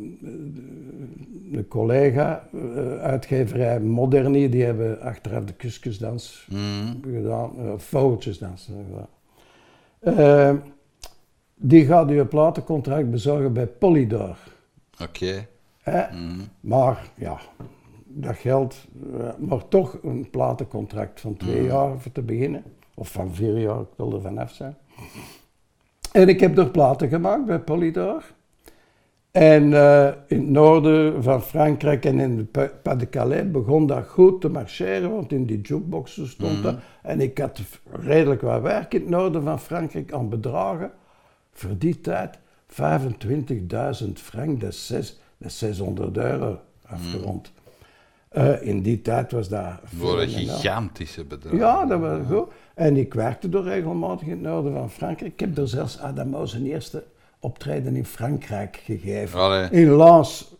de 1.50 1.68
collega, 1.68 2.48
eh, 2.52 2.96
uitgeverij 2.98 3.80
Moderni, 3.80 4.48
die 4.48 4.64
hebben 4.64 5.00
achteraf 5.00 5.44
de 5.44 5.52
kuskusdans 5.52 6.46
Hmm. 6.50 7.00
gedaan, 7.04 7.50
uh, 7.58 7.72
vogeltjesdans 7.76 8.70
gedaan. 8.88 9.08
Eh, 10.00 10.54
die 11.54 11.86
gaat 11.86 12.10
u 12.10 12.18
een 12.20 12.28
platencontract 12.28 13.10
bezorgen 13.10 13.52
bij 13.52 13.66
Polydor. 13.66 14.36
Oké. 15.02 15.46
Hmm. 15.82 16.40
Maar 16.60 17.10
ja, 17.16 17.40
dat 18.06 18.36
geldt, 18.36 18.86
eh, 19.18 19.28
maar 19.38 19.68
toch 19.68 19.98
een 20.02 20.30
platencontract 20.30 21.20
van 21.20 21.36
twee 21.36 21.64
jaar 21.64 21.98
voor 21.98 22.12
te 22.12 22.22
beginnen. 22.22 22.62
Of 22.94 23.08
van 23.12 23.34
vier 23.34 23.58
jaar, 23.58 23.80
ik 23.80 23.86
wil 23.96 24.14
er 24.14 24.20
vanaf 24.20 24.52
zijn. 24.52 24.76
En 26.12 26.28
ik 26.28 26.40
heb 26.40 26.58
er 26.58 26.70
platen 26.70 27.08
gemaakt 27.08 27.44
bij 27.44 27.58
Polydor. 27.58 28.22
En 29.30 29.72
eh, 29.72 30.06
in 30.26 30.38
het 30.38 30.48
noorden 30.48 31.22
van 31.22 31.42
Frankrijk 31.42 32.04
en 32.04 32.20
in 32.20 32.36
de 32.36 32.44
Pa- 32.44 32.70
Pas-de-Calais 32.82 33.50
begon 33.50 33.86
dat 33.86 34.06
goed 34.06 34.40
te 34.40 34.48
marcheren, 34.48 35.10
want 35.14 35.32
in 35.32 35.44
die 35.46 35.60
jukeboxen 35.60 36.28
stond 36.28 36.62
dat. 36.62 36.76
En 37.02 37.20
ik 37.20 37.38
had 37.38 37.60
redelijk 37.90 38.40
wat 38.40 38.62
werk 38.62 38.94
in 38.94 39.00
het 39.00 39.10
noorden 39.10 39.42
van 39.42 39.60
Frankrijk 39.60 40.12
aan 40.12 40.28
bedragen. 40.28 40.90
Voor 41.52 41.78
die 41.78 42.00
tijd 42.00 42.38
25.000 42.68 44.12
frank, 44.14 44.60
dat 44.60 44.70
is, 44.70 44.86
zes, 44.86 45.20
dat 45.38 45.50
is 45.50 45.58
600 45.58 46.16
euro 46.16 46.58
afgerond. 46.86 47.52
Eh, 48.28 48.62
in 48.66 48.82
die 48.82 49.02
tijd 49.02 49.32
was 49.32 49.48
dat... 49.48 49.66
Voor 49.84 50.20
een 50.20 50.28
gigantische 50.28 51.24
bedrag. 51.24 51.52
Ja, 51.52 51.86
dat 51.86 52.00
was 52.00 52.18
goed. 52.30 52.48
En 52.80 52.96
ik 52.96 53.14
werkte 53.14 53.48
er 53.52 53.62
regelmatig 53.62 54.26
in 54.26 54.32
het 54.32 54.40
noorden 54.40 54.72
van 54.72 54.90
Frankrijk. 54.90 55.32
Ik 55.32 55.40
heb 55.40 55.58
er 55.58 55.68
zelfs 55.68 55.98
Adamo 55.98 56.46
zijn 56.46 56.66
eerste 56.66 57.04
optreden 57.38 57.96
in 57.96 58.04
Frankrijk 58.04 58.80
gegeven. 58.84 59.40
Allee. 59.40 59.70
In 59.70 59.96
Lens, 59.96 60.54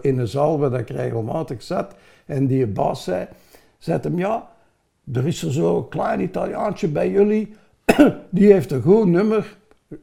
in 0.00 0.18
een 0.18 0.28
zaal 0.28 0.58
waar 0.58 0.80
ik 0.80 0.88
regelmatig 0.90 1.62
zat. 1.62 1.94
En 2.26 2.46
die 2.46 2.66
baas 2.66 3.04
zei, 3.04 3.26
zei 3.78 3.98
hem, 4.02 4.18
ja, 4.18 4.50
er 5.12 5.26
is 5.26 5.42
er 5.42 5.52
zo'n 5.52 5.88
klein 5.88 6.20
Italiaantje 6.20 6.88
bij 6.88 7.10
jullie. 7.10 7.54
die 8.30 8.52
heeft 8.52 8.70
een 8.70 8.82
goed 8.82 9.06
nummer. 9.08 9.56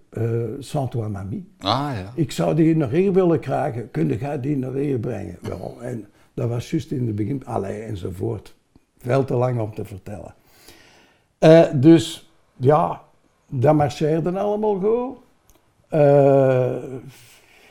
eh 0.10 0.24
Santo 0.60 1.04
Amami. 1.04 1.52
Ah 1.60 1.92
ja. 1.94 2.12
Ik 2.16 2.32
zou 2.32 2.56
die 2.56 2.76
naar 2.76 2.90
hier 2.90 3.14
willen 3.14 3.40
krijgen. 3.40 3.92
Kun 3.92 4.08
jij 4.18 4.40
die 4.40 4.58
naar 4.58 4.74
hier 4.74 5.00
brengen? 5.00 5.38
Wel, 5.42 5.78
en 5.82 6.08
dat 6.34 6.50
was 6.50 6.72
juist 6.72 6.92
in 6.92 7.08
het 7.08 7.16
begin. 7.16 7.46
Allee, 7.46 7.82
enzovoort. 7.82 8.56
Veel 8.98 9.26
te 9.26 9.34
lang 9.34 9.60
om 9.60 9.74
te 9.74 9.86
vertellen. 9.86 10.34
Eh, 11.42 11.64
dus 11.74 12.32
ja, 12.56 13.02
dat 13.50 13.76
marcheerde 13.76 14.40
allemaal 14.40 14.80
goed. 14.80 15.18
Eh, 15.90 16.76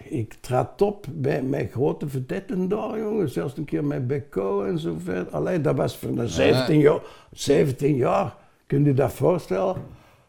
ik 0.05 0.35
trad 0.41 0.83
op 0.83 1.07
bij, 1.11 1.43
met 1.43 1.71
grote 1.71 2.09
verdetten 2.09 2.69
daar, 2.69 2.99
jongen. 2.99 3.29
Zelfs 3.29 3.57
een 3.57 3.65
keer 3.65 3.85
met 3.85 4.07
Beko 4.07 4.63
en 4.65 4.79
zo 4.79 4.97
verder. 5.05 5.33
Allee, 5.33 5.61
dat 5.61 5.77
was 5.77 5.97
voor 5.97 6.19
een 6.19 6.29
17 6.29 6.79
jaar. 6.79 7.01
17 7.33 7.97
jaar, 7.97 8.37
kun 8.67 8.85
je 8.85 8.95
dat 8.95 9.13
voorstellen? 9.13 9.77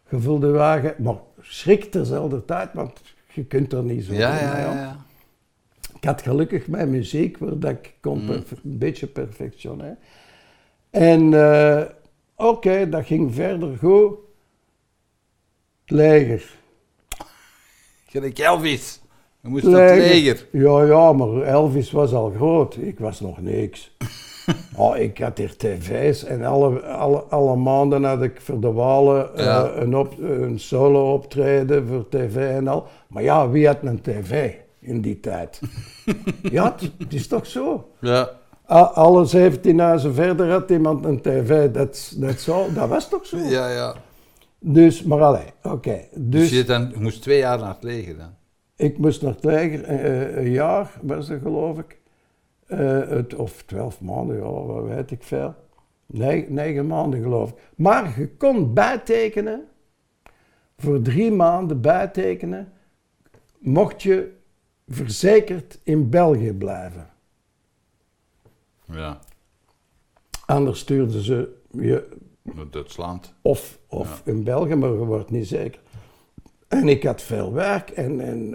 Gevulde 0.06 0.51
wagen, 0.51 0.95
maar 0.97 1.17
schrik 1.41 1.91
terzelfde 1.91 2.45
tijd, 2.45 2.73
want 2.73 3.01
je 3.34 3.43
kunt 3.43 3.73
er 3.73 3.84
niet 3.84 4.04
zo 4.04 4.13
Ja, 4.13 4.39
ja, 4.39 4.60
ja. 4.60 4.95
Ik 5.95 6.04
had 6.04 6.21
gelukkig 6.21 6.67
mijn 6.67 6.89
muziek, 6.89 7.38
waar 7.38 7.60
dat 7.60 7.71
ik 7.71 7.93
kon 7.99 8.23
Mm. 8.23 8.30
een 8.30 8.43
beetje 8.63 9.08
perfectioneren. 9.08 9.97
En 10.89 11.34
eh, 11.34 11.82
oké, 12.47 12.89
dat 12.89 13.06
ging 13.06 13.34
verder 13.34 13.77
goed. 13.77 14.12
Het 15.86 15.97
leger. 15.97 16.60
Gelijk 18.06 18.39
Elvis. 18.39 19.01
Je 19.41 19.49
moest 19.49 19.63
het 19.63 19.73
leger. 19.73 20.47
Ja, 20.51 20.84
ja, 20.84 21.13
maar 21.13 21.41
Elvis 21.41 21.91
was 21.91 22.13
al 22.13 22.30
groot. 22.30 22.75
Ik 22.75 22.99
was 22.99 23.19
nog 23.19 23.41
niks. 23.41 23.95
oh, 24.75 24.97
ik 24.97 25.17
had 25.17 25.38
hier 25.38 25.58
tv's 25.58 26.23
en 26.23 26.43
alle, 26.43 26.82
alle, 26.82 27.17
alle 27.19 27.56
maanden 27.56 28.04
had 28.04 28.21
ik 28.21 28.41
voor 28.41 28.60
de 28.60 28.71
Walen 28.71 29.36
eh, 29.38 29.69
een, 29.75 29.95
op, 29.95 30.17
een 30.19 30.60
solo 30.60 31.13
optreden 31.13 31.88
voor 31.88 32.10
tv 32.10 32.36
en 32.36 32.67
al. 32.67 32.88
Maar 33.08 33.23
ja, 33.23 33.49
wie 33.49 33.67
had 33.67 33.77
een 33.82 34.01
tv 34.01 34.54
in 34.80 35.01
die 35.01 35.19
tijd? 35.19 35.62
ja, 36.51 36.75
het, 36.80 36.91
het 36.97 37.13
is 37.13 37.27
toch 37.27 37.45
zo. 37.45 37.89
Ja. 37.99 38.39
A- 38.69 38.91
Alle 38.93 39.26
17 39.26 39.80
huizen 39.80 40.13
verder 40.13 40.52
had 40.52 40.69
iemand 40.69 41.06
een 41.06 41.21
tv. 41.21 41.71
Dat, 41.71 42.13
dat, 42.17 42.39
zo, 42.39 42.74
dat 42.74 42.89
was 42.89 43.10
toch 43.10 43.26
zo? 43.26 43.38
Ja, 43.38 43.69
ja. 43.69 43.95
Dus, 44.60 45.04
maar 45.04 45.21
allee, 45.21 45.45
oké. 45.63 46.00
Dus, 46.15 46.50
Dus, 46.50 46.50
je, 46.58 46.63
dan, 46.63 46.93
moest 46.97 47.21
twee 47.21 47.38
jaar 47.38 47.60
naar 47.60 47.74
het 47.74 47.84
leger 47.84 48.17
dan? 48.17 48.34
ik 48.76 48.97
moest 48.97 49.21
naar 49.21 49.32
het 49.34 49.43
leger, 49.43 49.84
eh, 49.84 50.36
een 50.43 50.50
jaar 50.52 50.91
was 51.02 51.28
dat 51.28 51.41
geloof 51.41 51.78
ik. 51.80 52.00
Eh, 52.67 53.00
het, 53.10 53.36
of 53.36 53.63
twaalf 53.65 54.02
maanden, 54.02 54.36
ja, 54.36 54.41
wat 54.52 54.84
weet 54.84 55.12
ik 55.12 55.24
veel. 55.24 55.56
Negen, 56.06 56.54
negen 56.54 56.88
maanden 56.88 57.21
geloof 57.21 57.50
ik. 57.50 57.56
Maar 57.76 58.19
je 58.19 58.30
kon 58.30 58.74
bijtekenen, 58.74 59.63
voor 60.78 61.02
drie 61.02 61.32
maanden 61.32 61.82
bijtekenen, 61.82 62.71
mocht 63.60 64.02
je 64.04 64.32
verzekerd 64.88 65.80
in 65.84 66.10
België 66.10 66.54
blijven. 66.54 67.10
Ja. 68.91 69.19
Anders 70.45 70.80
stuurden 70.80 71.21
ze 71.21 71.54
je 71.71 72.08
Naar 72.41 72.69
Duitsland. 72.69 73.34
of, 73.41 73.80
of 73.88 74.21
in 74.25 74.43
België, 74.43 74.75
maar 74.75 74.89
je 74.89 74.95
wordt 74.95 75.32
niet 75.32 75.47
zeker. 75.47 75.82
En 76.67 76.88
ik 76.88 77.04
had 77.04 77.21
veel 77.21 77.54
werk 77.54 77.89
en, 77.89 78.19
en 78.19 78.54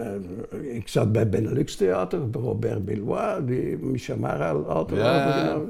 eh, 0.51 0.75
ik 0.77 0.89
zat 0.89 1.13
bij 1.13 1.29
Benelux 1.29 1.77
Theater, 1.77 2.31
bij 2.31 2.41
Robert 2.41 2.85
Billois, 2.85 3.45
die 3.47 3.77
Michel 3.77 4.17
Mara 4.17 4.51
auto 4.51 4.97
Ja. 4.97 5.61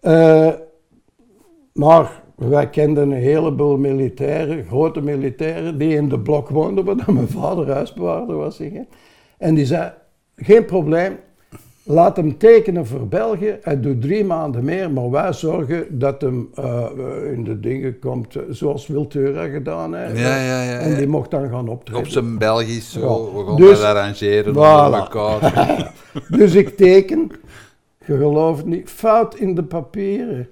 Eh, 0.00 0.52
maar 1.72 2.22
wij 2.34 2.70
kenden 2.70 3.10
een 3.10 3.22
heleboel 3.22 3.76
militairen, 3.76 4.66
grote 4.66 5.00
militairen, 5.00 5.78
die 5.78 5.94
in 5.94 6.08
de 6.08 6.20
blok 6.20 6.48
woonden, 6.48 6.84
waar 6.84 7.12
mijn 7.12 7.28
vader 7.28 7.72
huisbewaarder 7.72 8.36
was. 8.36 8.60
En 9.38 9.54
die 9.54 9.66
zei, 9.66 9.92
geen 10.36 10.64
probleem, 10.64 11.18
laat 11.88 12.16
hem 12.16 12.38
tekenen 12.38 12.86
voor 12.86 13.06
België. 13.08 13.58
Hij 13.62 13.80
doet 13.80 14.00
drie 14.02 14.24
maanden 14.24 14.64
meer, 14.64 14.90
maar 14.90 15.10
wij 15.10 15.32
zorgen 15.32 15.98
dat 15.98 16.20
hem 16.20 16.48
eh, 16.54 16.86
in 17.32 17.44
de 17.44 17.60
dingen 17.60 17.98
komt, 17.98 18.36
eh, 18.36 18.42
zoals 18.50 18.86
Wiltura 18.86 19.46
gedaan 19.46 19.94
heeft. 19.94 20.18
Ja, 20.18 20.36
ja, 20.44 20.62
ja, 20.62 20.78
En 20.78 20.96
die 20.96 21.06
mocht 21.06 21.30
dan 21.30 21.48
gaan 21.48 21.68
optreden. 21.68 22.02
Op 22.02 22.08
zijn 22.08 22.38
Belgisch, 22.38 22.92
zo. 22.92 23.32
We 23.36 23.44
gaan 23.46 23.56
Dus- 23.56 23.78
dat 23.80 23.86
arrangeren 23.86 24.54
Voilà. 24.54 24.94
elkaar. 24.94 25.92
Dus 26.38 26.54
ik 26.54 26.76
teken, 26.76 27.30
je 28.04 28.16
gelooft 28.16 28.64
niet, 28.64 28.88
fout 28.90 29.34
in 29.34 29.54
de 29.54 29.62
papieren. 29.62 30.48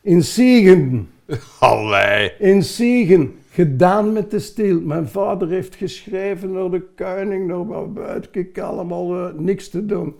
In 0.00 0.22
Siegen. 0.22 1.08
Allee. 1.58 2.32
In 2.38 2.62
Siegen, 2.62 3.34
gedaan 3.50 4.12
met 4.12 4.30
de 4.30 4.38
stiel. 4.38 4.80
Mijn 4.80 5.08
vader 5.08 5.48
heeft 5.48 5.74
geschreven 5.74 6.52
naar 6.52 6.70
de 6.70 6.82
koning, 6.96 7.46
naar 7.46 7.92
wat 7.92 8.28
ik 8.30 8.58
allemaal, 8.58 9.14
eh, 9.16 9.24
niks 9.36 9.68
te 9.68 9.86
doen. 9.86 10.14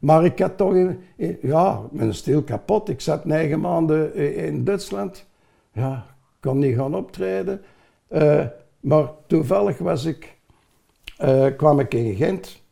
Maar 0.00 0.24
ik 0.24 0.38
had 0.38 0.56
toch, 0.56 0.74
in, 0.74 1.00
in- 1.16 1.38
ja, 1.42 1.82
mijn 1.90 2.14
stiel 2.14 2.42
kapot. 2.42 2.88
Ik 2.88 3.00
zat 3.00 3.24
negen 3.24 3.60
maanden 3.60 4.12
i- 4.20 4.36
in 4.36 4.64
Duitsland. 4.64 5.26
Ja, 5.72 6.06
kon 6.40 6.58
niet 6.58 6.76
gaan 6.76 6.94
optreden. 6.94 7.62
Eh, 8.08 8.46
maar 8.80 9.10
toevallig 9.26 9.78
was 9.78 10.04
ik, 10.04 10.36
eh, 11.18 11.46
kwam 11.56 11.80
ik 11.80 11.94
in 11.94 12.14
Gent, 12.14 12.62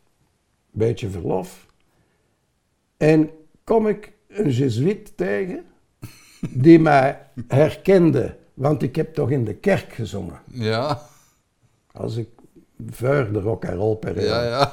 beetje 0.71 1.09
verlof. 1.09 1.65
En 2.97 3.29
kom 3.63 3.87
ik 3.87 4.11
een 4.27 4.49
jezuïet 4.49 5.17
tegen, 5.17 5.65
die 6.49 6.79
mij 6.89 7.21
herkende, 7.47 8.35
want 8.53 8.81
ik 8.83 8.95
heb 8.95 9.13
toch 9.13 9.31
in 9.31 9.43
de 9.45 9.53
kerk 9.55 9.93
gezongen. 9.93 10.39
Ja, 10.45 11.01
Als 11.91 12.15
ik 12.15 12.29
voor 12.89 13.29
de 13.31 13.39
rock 13.39 13.65
and 13.65 13.75
roll 13.77 13.95
periode. 13.95 14.27
ja, 14.27 14.43
ja. 14.43 14.71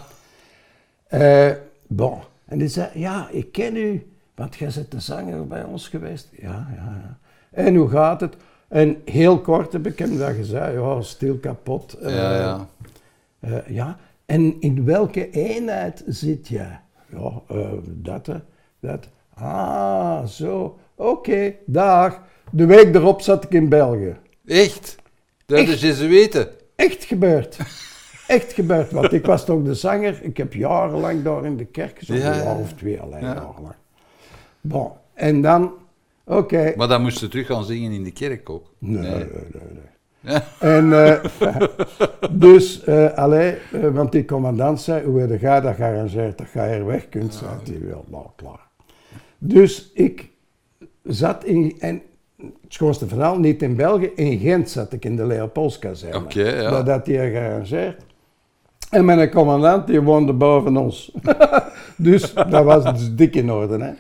Eh, 1.07 1.57
bon. 1.87 2.19
En 2.47 2.59
die 2.59 2.69
zei, 2.69 2.89
ja, 2.95 3.29
ik 3.31 3.53
ken 3.53 3.77
u, 3.77 4.07
want 4.35 4.57
jij 4.57 4.71
bent 4.75 4.91
de 4.91 5.01
zanger 5.01 5.47
bij 5.47 5.65
ons 5.65 5.89
geweest. 5.89 6.29
Ja, 6.33 6.69
ja, 6.77 7.01
ja. 7.03 7.19
En 7.51 7.75
hoe 7.75 7.89
gaat 7.89 8.21
het? 8.21 8.37
En 8.69 8.97
heel 9.05 9.41
kort 9.41 9.73
heb 9.73 9.87
ik 9.87 9.99
hem 9.99 10.19
dat 10.19 10.35
gezegd, 10.35 10.73
ja, 10.73 11.01
stil 11.03 11.37
kapot. 11.39 11.93
Eh, 11.93 12.15
Ja, 12.15 12.37
ja. 12.39 12.69
eh, 13.41 13.69
ja, 13.69 13.97
en 14.27 14.61
in 14.61 14.85
welke 14.85 15.31
eenheid 15.31 16.03
zit 16.07 16.49
jij? 16.49 16.81
Ja, 17.13 17.33
eh, 17.49 17.73
dat, 17.85 18.29
dat. 18.81 19.09
Ah, 19.35 20.25
zo. 20.27 20.79
Oké, 20.95 21.55
dag. 21.67 22.23
De 22.51 22.67
week 22.67 22.95
erop 22.95 23.21
zat 23.21 23.45
ik 23.45 23.51
in 23.51 23.69
België. 23.69 24.17
Echt? 24.47 24.97
Dat 25.47 25.59
Echt? 25.59 25.69
is 25.69 25.81
Jezuïeten. 25.81 26.49
Echt 26.77 27.05
gebeurd. 27.05 27.57
Echt 28.27 28.53
gebeurd, 28.53 28.91
want 28.91 29.13
ik 29.13 29.27
was 29.27 29.45
toch 29.45 29.63
de 29.63 29.75
zanger. 29.75 30.19
Ik 30.23 30.37
heb 30.37 30.53
jarenlang 30.55 31.23
daar 31.23 31.45
in 31.45 31.57
de 31.57 31.65
kerk 31.65 31.99
gezongen, 31.99 32.23
Ja, 32.23 32.33
een 32.39 32.45
ja, 32.45 32.55
of 32.55 32.73
twee 32.73 33.01
alleen 33.01 33.21
Ja. 33.21 33.35
jarenlang. 33.35 33.75
Bon, 34.61 34.91
en 35.15 35.41
dan, 35.43 35.73
oké. 36.25 36.73
Maar 36.77 36.89
dan 36.89 37.03
moest 37.03 37.21
je 37.21 37.29
terug 37.29 37.47
gaan 37.47 37.65
zingen 37.65 37.93
in 37.93 38.05
de 38.05 38.13
kerk 38.13 38.51
ook. 38.51 38.73
Nee, 38.79 39.01
nee, 39.03 39.27
nee. 40.23 40.41
En 40.59 40.93
eh, 41.07 41.23
dus, 42.31 42.87
allee, 43.15 43.57
eh, 43.73 43.89
want 43.89 44.13
die 44.13 44.25
commandant 44.25 44.81
zei, 44.81 45.05
hoe 45.05 45.21
heb 45.21 45.41
jij 45.41 45.61
dat 45.61 45.75
gearrangeerd 45.75 46.39
dat 46.39 46.51
jij 46.53 46.73
er 46.79 46.87
weg 46.87 47.09
kunt? 47.09 47.35
Zei 47.35 47.51
hij 47.79 47.89
wel, 47.89 48.05
nou 48.09 48.27
klaar. 48.37 48.69
Dus 49.39 49.91
ik 49.95 50.29
zat 51.03 51.45
in, 51.45 51.77
en 51.79 52.03
het 52.37 52.53
schoonste 52.69 53.07
verhaal, 53.07 53.39
niet 53.39 53.63
in 53.63 53.77
België, 53.77 54.11
in 54.15 54.39
Gent 54.39 54.71
zat 54.71 54.93
ik 54.93 55.05
in 55.05 55.17
de 55.17 55.27
Leopoldskazerne. 55.27 56.17
Oké, 56.19 56.49
ja. 56.61 56.71
Dat 56.71 56.89
had 56.89 57.07
hij 57.07 57.31
gearrangeerd. 57.31 58.03
En 58.91 59.05
mijn 59.05 59.31
commandant, 59.31 59.87
die 59.87 60.01
woonde 60.03 60.33
boven 60.33 60.77
ons. 60.77 61.13
dus 61.97 62.35
dat 62.35 62.65
was 62.65 62.85
dus 62.85 63.15
dik 63.15 63.35
in 63.35 63.51
orde, 63.53 63.79
hè. 63.85 63.93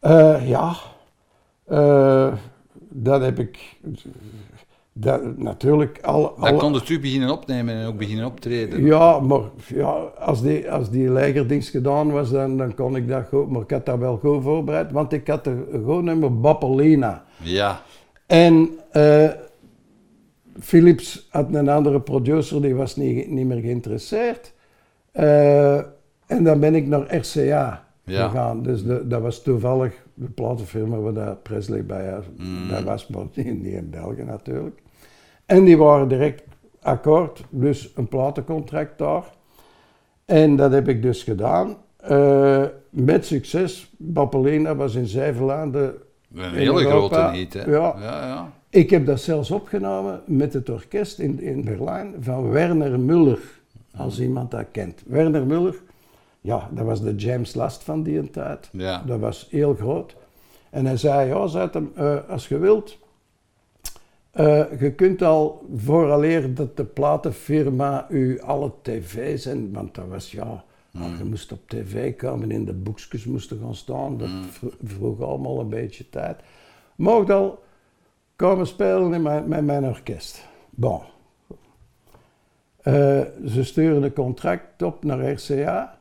Eh, 0.00 0.48
ja, 0.48 0.74
Eh, 1.66 2.32
dat 2.88 3.20
heb 3.22 3.38
ik... 3.38 3.76
Dat, 4.92 5.38
natuurlijk, 5.38 5.98
al, 6.02 6.36
al- 6.38 6.56
kon 6.56 6.72
je 6.72 6.80
terug 6.82 7.00
beginnen 7.00 7.30
opnemen 7.30 7.74
en 7.74 7.86
ook 7.86 7.96
beginnen 7.98 8.26
optreden. 8.26 8.84
ja, 8.84 9.20
maar 9.20 9.40
ja, 9.66 9.90
als, 10.18 10.42
die, 10.42 10.70
als 10.70 10.90
die 10.90 11.10
legerdienst 11.10 11.68
gedaan 11.70 12.10
was, 12.10 12.30
dan, 12.30 12.56
dan 12.56 12.74
kon 12.74 12.96
ik 12.96 13.08
dat 13.08 13.24
goed. 13.28 13.50
Maar 13.50 13.62
ik 13.62 13.70
had 13.70 13.86
dat 13.86 13.98
wel 13.98 14.16
goed 14.16 14.42
voorbereid, 14.42 14.92
want 14.92 15.12
ik 15.12 15.26
had 15.26 15.46
er 15.46 15.56
gewoon 15.72 16.04
nummer 16.04 16.40
Bappelina. 16.40 17.24
Ja. 17.42 17.80
En 18.26 18.68
eh, 18.90 19.28
Philips 20.60 21.26
had 21.30 21.54
een 21.54 21.68
andere 21.68 22.00
producer, 22.00 22.62
die 22.62 22.74
was 22.74 22.96
niet, 22.96 23.30
niet 23.30 23.46
meer 23.46 23.60
geïnteresseerd. 23.60 24.52
Eh, 25.12 25.76
en 26.26 26.44
dan 26.44 26.60
ben 26.60 26.74
ik 26.74 26.86
naar 26.86 27.16
RCA 27.16 27.88
Ja. 28.04 28.28
gegaan. 28.28 28.62
Dus 28.62 28.84
de, 28.84 29.06
dat 29.06 29.20
was 29.22 29.42
toevallig 29.42 29.94
de 30.14 30.28
platenfirma 30.28 30.96
waar 30.96 31.12
dat 31.12 31.42
Presley 31.42 31.84
bij 31.84 32.10
was. 32.14 32.24
Mm. 32.36 32.68
Dat 32.68 32.82
was 32.82 33.06
maar 33.06 33.24
niet, 33.34 33.62
niet 33.62 33.72
in 33.72 33.90
België 33.90 34.22
natuurlijk. 34.22 34.82
En 35.46 35.64
die 35.64 35.76
waren 35.78 36.08
direct 36.08 36.42
akkoord, 36.82 37.44
dus 37.50 37.92
een 37.94 38.08
platencontract 38.08 38.98
daar. 38.98 39.24
En 40.24 40.56
dat 40.56 40.72
heb 40.72 40.88
ik 40.88 41.02
dus 41.02 41.22
gedaan. 41.22 41.76
Eh, 41.96 42.64
met 42.90 43.26
succes. 43.26 43.92
Bappelina 43.98 44.74
was 44.76 44.94
in 44.94 45.06
zeven 45.06 45.74
Een 46.34 46.52
hele 46.52 46.84
grote 46.84 47.30
hit, 47.32 47.52
hè? 47.54 47.70
ja. 47.70 47.94
ja, 48.00 48.26
ja. 48.26 48.52
Ik 48.70 48.90
heb 48.90 49.06
dat 49.06 49.20
zelfs 49.20 49.50
opgenomen 49.50 50.22
met 50.26 50.52
het 50.52 50.68
orkest 50.68 51.18
in, 51.18 51.40
in 51.40 51.64
Berlijn 51.64 52.14
van 52.20 52.50
Werner 52.50 53.00
Muller, 53.00 53.38
als 53.96 54.20
iemand 54.20 54.50
dat 54.50 54.66
kent. 54.72 55.02
Werner 55.06 55.46
Muller, 55.46 55.82
ja, 56.40 56.68
dat 56.72 56.84
was 56.84 57.02
de 57.02 57.14
James 57.14 57.54
Last 57.54 57.82
van 57.82 58.02
die 58.02 58.30
tijd. 58.30 58.68
Ja. 58.72 59.02
Dat 59.06 59.18
was 59.20 59.46
heel 59.50 59.74
groot. 59.74 60.16
En 60.70 60.86
hij 60.86 60.96
zei, 60.96 61.28
ja, 61.28 61.46
zei 61.46 61.68
hem, 61.72 61.92
eh, 61.94 62.28
als 62.28 62.48
je 62.48 62.58
wilt, 62.58 62.98
eh, 64.30 64.80
je 64.80 64.92
kunt 64.92 65.22
al 65.22 65.66
vooraleer 65.76 66.54
dat 66.54 66.76
de 66.76 66.84
platenfirma 66.84 68.06
u 68.10 68.40
alle 68.40 68.72
tv's 68.82 69.46
en, 69.46 69.72
want 69.72 69.94
dat 69.94 70.04
was 70.08 70.30
ja, 70.30 70.64
nou, 70.90 71.16
je 71.18 71.24
moest 71.24 71.52
op 71.52 71.68
tv 71.68 72.16
komen, 72.16 72.50
in 72.50 72.64
de 72.64 72.72
boekjes 72.72 73.24
moesten 73.24 73.58
gaan 73.62 73.74
staan, 73.74 74.18
dat 74.18 74.28
vro- 74.50 74.72
vroeg 74.84 75.20
allemaal 75.20 75.60
een 75.60 75.68
beetje 75.68 76.08
tijd. 76.10 76.36
Mocht 76.96 77.30
al 77.30 77.62
komen 78.40 78.66
spelen 78.66 79.12
in 79.12 79.22
mijn, 79.22 79.48
met 79.48 79.64
mijn 79.64 79.84
orkest. 79.84 80.44
Bon. 80.70 81.00
Eh, 82.76 83.20
ze 83.46 83.64
sturen 83.64 84.02
een 84.02 84.12
contract 84.12 84.82
op 84.82 85.04
naar 85.04 85.30
RCA. 85.30 85.98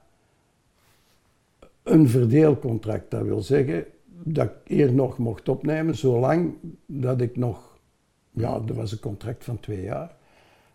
Een 1.83 2.09
verdeelcontract, 2.09 3.11
dat 3.11 3.21
wil 3.21 3.41
zeggen 3.41 3.85
dat 4.05 4.45
ik 4.45 4.51
hier 4.63 4.93
nog 4.93 5.17
mocht 5.17 5.49
opnemen, 5.49 5.95
zolang 5.95 6.53
dat 6.85 7.21
ik 7.21 7.37
nog, 7.37 7.77
ja, 8.31 8.59
dat 8.59 8.75
was 8.75 8.91
een 8.91 8.99
contract 8.99 9.43
van 9.43 9.59
twee 9.59 9.81
jaar. 9.81 10.15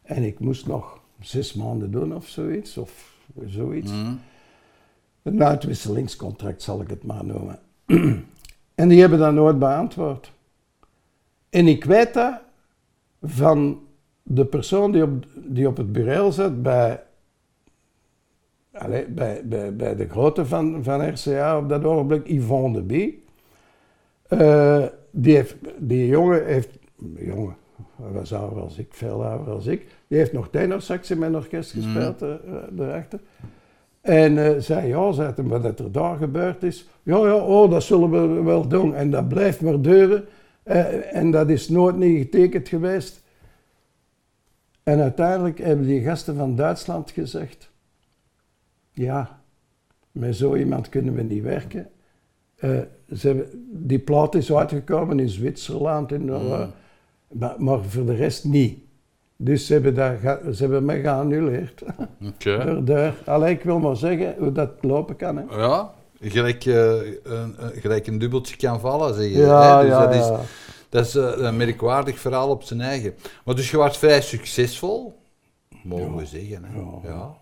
En 0.03 0.23
ik 0.23 0.39
moest 0.39 0.67
nog 0.67 1.01
zes 1.21 1.55
maanden 1.55 1.91
doen 1.91 2.15
of 2.15 2.29
zoiets, 2.29 2.77
of 2.77 3.19
zoiets. 3.47 3.93
Mhm. 3.93 4.15
Een 5.23 5.45
uitwisselingscontract 5.45 6.63
zal 6.63 6.81
ik 6.81 6.91
het 6.91 7.05
maar 7.05 7.25
noemen. 7.25 7.59
en 8.75 8.89
die 8.89 9.01
hebben 9.01 9.19
dat 9.19 9.33
nooit 9.33 9.59
beantwoord. 9.59 10.33
En 11.55 11.69
ik 11.69 11.85
weet 11.85 12.15
dat 12.15 12.41
van 13.23 13.81
de 14.23 14.45
persoon 14.45 14.93
die 14.93 15.03
op, 15.03 15.27
die 15.35 15.69
op 15.69 15.77
het 15.77 15.93
bureau 15.93 16.33
zat 16.33 16.63
bij, 16.63 17.03
allez, 18.73 19.05
bij, 19.09 19.43
bij, 19.45 19.77
bij 19.77 19.97
de 19.97 20.09
grote 20.09 20.47
van, 20.47 20.85
van 20.85 21.09
RCA 21.09 21.59
op 21.59 21.69
dat 21.69 21.85
ogenblik, 21.85 22.27
Yvonne 22.29 22.77
de 22.77 22.83
Bie. 22.83 23.25
Uh, 24.29 24.85
die, 25.11 25.35
heeft, 25.35 25.57
die 25.79 26.07
jongen 26.07 26.47
heeft, 26.47 26.79
jongen, 27.19 27.57
hij 28.03 28.11
was 28.13 28.33
ouder 28.33 28.63
als 28.63 28.79
ik, 28.79 28.87
veel 28.91 29.25
ouder 29.25 29.55
als 29.55 29.67
ik, 29.67 29.87
die 30.09 30.19
heeft 30.19 30.33
nog 30.33 30.49
tenorsax 30.51 31.11
in 31.11 31.19
mijn 31.19 31.37
orkest 31.37 31.75
Mhm. 31.75 31.85
gespeeld 31.85 32.25
daarachter. 32.71 33.21
En 34.01 34.33
uh, 34.37 34.51
zei, 34.59 34.89
ja, 34.89 35.13
zei 35.13 35.33
hem, 35.37 35.49
wat 35.49 35.79
er 35.79 35.93
daar 35.93 36.17
gebeurd 36.17 36.63
is. 36.63 36.89
Ja, 37.03 37.17
ja, 37.17 37.35
oh, 37.37 37.71
dat 37.71 37.83
zullen 37.83 38.11
we 38.11 38.43
wel 38.43 38.69
doen. 38.69 38.95
En 38.95 39.11
dat 39.11 39.29
blijft 39.29 39.61
maar 39.61 39.81
duren. 39.81 40.25
Uh, 40.65 41.17
en 41.17 41.31
dat 41.31 41.51
is 41.51 41.69
nooit 41.69 41.97
niet 41.97 42.19
getekend 42.19 42.69
geweest. 42.69 43.23
En 44.83 45.01
uiteindelijk 45.01 45.59
hebben 45.59 45.87
die 45.87 46.03
gasten 46.03 46.37
van 46.37 46.57
Duitsland 46.57 47.11
gezegd: 47.11 47.71
Ja, 48.93 49.41
met 50.13 50.37
zo 50.37 50.55
iemand 50.55 50.89
kunnen 50.89 51.15
we 51.15 51.23
niet 51.23 51.43
werken. 51.43 51.89
Uh, 52.61 52.81
ze 53.17 53.27
hebben, 53.27 53.47
die 53.73 53.99
plaat 53.99 54.35
is 54.35 54.53
uitgekomen 54.53 55.21
in 55.21 55.29
Zwitserland, 55.29 56.13
in, 56.13 56.23
mm. 56.23 56.73
maar, 57.29 57.55
maar, 57.59 57.83
voor 57.83 58.07
de 58.07 58.15
rest 58.15 58.45
niet. 58.45 58.79
Dus 59.37 59.67
ze 59.67 59.73
hebben, 59.73 59.95
dat, 59.95 60.57
ze 60.57 60.63
hebben 60.63 60.85
me 60.85 61.01
geannuleerd. 61.01 61.83
Okay. 62.23 63.13
Allee, 63.25 63.55
ik 63.55 63.63
wil 63.63 63.79
maar 63.79 63.97
zeggen 63.97 64.35
hoe 64.39 64.53
dat 64.53 64.71
lopen 64.81 65.17
kan. 65.17 65.37
Hè. 65.37 65.57
Ja, 65.57 65.95
gelijk, 66.31 66.65
uh, 66.65 67.01
een, 67.23 67.57
gelijk 67.75 68.07
een 68.07 68.19
dubbeltje 68.19 68.57
kan 68.57 68.81
vallen, 68.81 69.15
zeg 69.15 69.25
je. 69.25 69.39
Ja, 69.39 69.77
hè? 69.77 69.83
Dus 69.83 69.93
ja, 69.93 70.07
dat 70.07 70.15
is. 70.15 70.47
Dat 70.89 71.07
is 71.07 71.15
uh, 71.17 71.33
een 71.37 71.57
merkwaardig 71.57 72.19
verhaal 72.19 72.49
op 72.49 72.63
zijn 72.63 72.81
eigen. 72.81 73.15
Maar 73.45 73.55
dus 73.55 73.71
je 73.71 73.77
was 73.77 73.99
vrij 73.99 74.23
succesvol, 74.23 75.21
mogen 75.83 76.17
we 76.17 76.27
zeggen. 76.27 76.65
Hè? 76.65 77.09
Ja. 77.09 77.35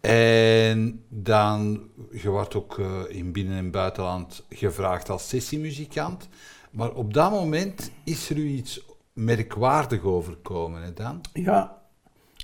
En 0.00 1.04
dan, 1.08 1.88
je 2.12 2.28
wordt 2.28 2.54
ook 2.54 2.78
uh, 2.78 2.86
in 3.08 3.32
binnen- 3.32 3.56
en 3.56 3.70
buitenland 3.70 4.44
gevraagd 4.50 5.08
als 5.10 5.28
sessiemuzikant. 5.28 6.28
Maar 6.70 6.92
op 6.92 7.14
dat 7.14 7.30
moment 7.30 7.90
is 8.04 8.30
er 8.30 8.36
u 8.36 8.46
iets 8.46 8.80
merkwaardig 9.12 10.02
overkomen, 10.02 10.82
hè 10.82 10.92
dan? 10.92 11.20
Ja, 11.32 11.78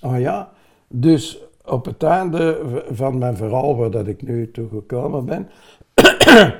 oh 0.02 0.20
ja. 0.20 0.52
Dus 0.88 1.38
op 1.64 1.84
het 1.84 2.02
einde 2.02 2.82
van 2.90 3.18
mijn 3.18 3.36
verhaal, 3.36 3.76
waar 3.76 3.90
dat 3.90 4.06
ik 4.06 4.22
nu 4.22 4.50
toe 4.50 4.68
gekomen 4.68 5.24
ben, 5.24 5.48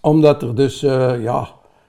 omdat 0.00 0.42
er 0.42 0.54
dus, 0.54 0.82
uh, 0.82 1.22
ja, 1.22 1.48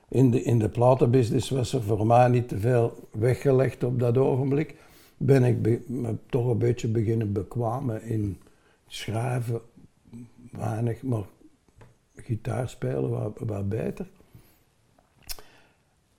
in 0.09 0.31
de, 0.31 0.43
in 0.43 0.59
de 0.59 0.69
platenbusiness 0.69 1.49
was 1.49 1.73
er 1.73 1.83
voor 1.83 2.05
mij 2.05 2.27
niet 2.27 2.47
te 2.47 2.59
veel 2.59 2.93
weggelegd 3.11 3.83
op 3.83 3.99
dat 3.99 4.17
ogenblik, 4.17 4.75
ben 5.17 5.43
ik 5.43 5.87
me 5.87 6.15
toch 6.29 6.47
een 6.47 6.57
beetje 6.57 6.87
beginnen 6.87 7.33
bekwamen 7.33 8.03
in 8.03 8.41
schrijven, 8.87 9.61
weinig, 10.51 11.01
maar 11.01 11.23
gitaar 12.15 12.69
spelen 12.69 13.09
wat, 13.09 13.39
wat 13.39 13.69
beter. 13.69 14.07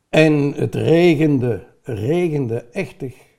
En 0.09 0.53
het 0.53 0.75
regende, 0.75 1.67
regende 1.83 2.65
echtig 2.73 3.30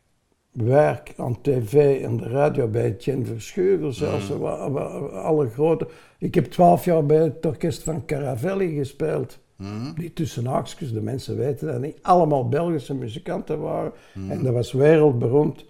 werk 0.51 1.13
aan 1.17 1.41
tv 1.41 2.03
en 2.03 2.17
de 2.17 2.29
radio 2.29 2.67
bij 2.67 2.83
Etienne 2.83 3.25
Verschuren, 3.25 3.93
zelfs 3.93 4.29
mm. 4.29 4.45
alle 4.45 5.49
grote. 5.49 5.87
Ik 6.17 6.35
heb 6.35 6.45
twaalf 6.45 6.85
jaar 6.85 7.05
bij 7.05 7.17
het 7.17 7.45
orkest 7.45 7.83
van 7.83 8.05
Caravelli 8.05 8.75
gespeeld. 8.75 9.39
Mm. 9.55 9.93
Die 9.97 10.13
tussen 10.13 10.45
haakjes, 10.45 10.93
de 10.93 11.01
mensen 11.01 11.37
weten 11.37 11.67
dat 11.67 11.81
niet, 11.81 11.97
allemaal 12.01 12.49
Belgische 12.49 12.93
muzikanten 12.93 13.59
waren. 13.59 13.91
Mm. 14.13 14.31
En 14.31 14.43
dat 14.43 14.53
was 14.53 14.71
wereldberoemd. 14.71 15.65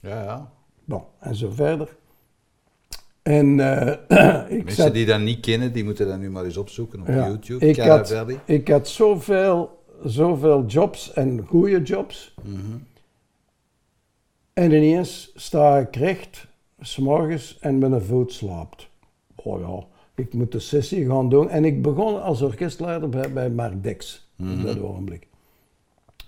Ja, 0.00 0.22
ja. 0.22 0.50
Bon, 0.84 1.02
en 1.18 1.34
zo 1.34 1.50
verder. 1.50 1.96
En 3.22 3.58
uh, 3.58 3.86
ik 4.58 4.64
Mensen 4.64 4.84
zat, 4.84 4.92
die 4.92 5.06
dat 5.06 5.20
niet 5.20 5.40
kennen, 5.40 5.72
die 5.72 5.84
moeten 5.84 6.06
dat 6.06 6.18
nu 6.18 6.30
maar 6.30 6.44
eens 6.44 6.56
opzoeken 6.56 7.00
op 7.00 7.06
ja, 7.06 7.26
YouTube. 7.26 7.66
Ik 7.66 7.76
Caravelli. 7.76 8.32
had, 8.34 8.42
ik 8.44 8.68
had 8.68 8.88
zoveel, 8.88 9.82
zoveel 10.04 10.64
jobs 10.66 11.12
en 11.12 11.44
goede 11.46 11.82
jobs. 11.82 12.34
Mm-hmm. 12.42 12.86
En 14.56 14.72
ineens 14.72 15.32
sta 15.34 15.78
ik 15.78 15.96
recht, 15.96 16.46
s'morgens, 16.80 17.58
en 17.60 17.78
mijn 17.78 18.02
voet 18.02 18.32
slaapt. 18.32 18.88
Oh 19.34 19.60
ja, 19.60 19.86
ik 20.22 20.34
moet 20.34 20.52
de 20.52 20.58
sessie 20.58 21.06
gaan 21.06 21.28
doen. 21.28 21.50
En 21.50 21.64
ik 21.64 21.82
begon 21.82 22.22
als 22.22 22.42
orkestleider 22.42 23.08
bij, 23.08 23.32
bij 23.32 23.50
Mark 23.50 23.82
Dex 23.82 24.24
Mhm. 24.36 24.58
op 24.58 24.66
dat 24.66 24.80
ogenblik. 24.80 25.26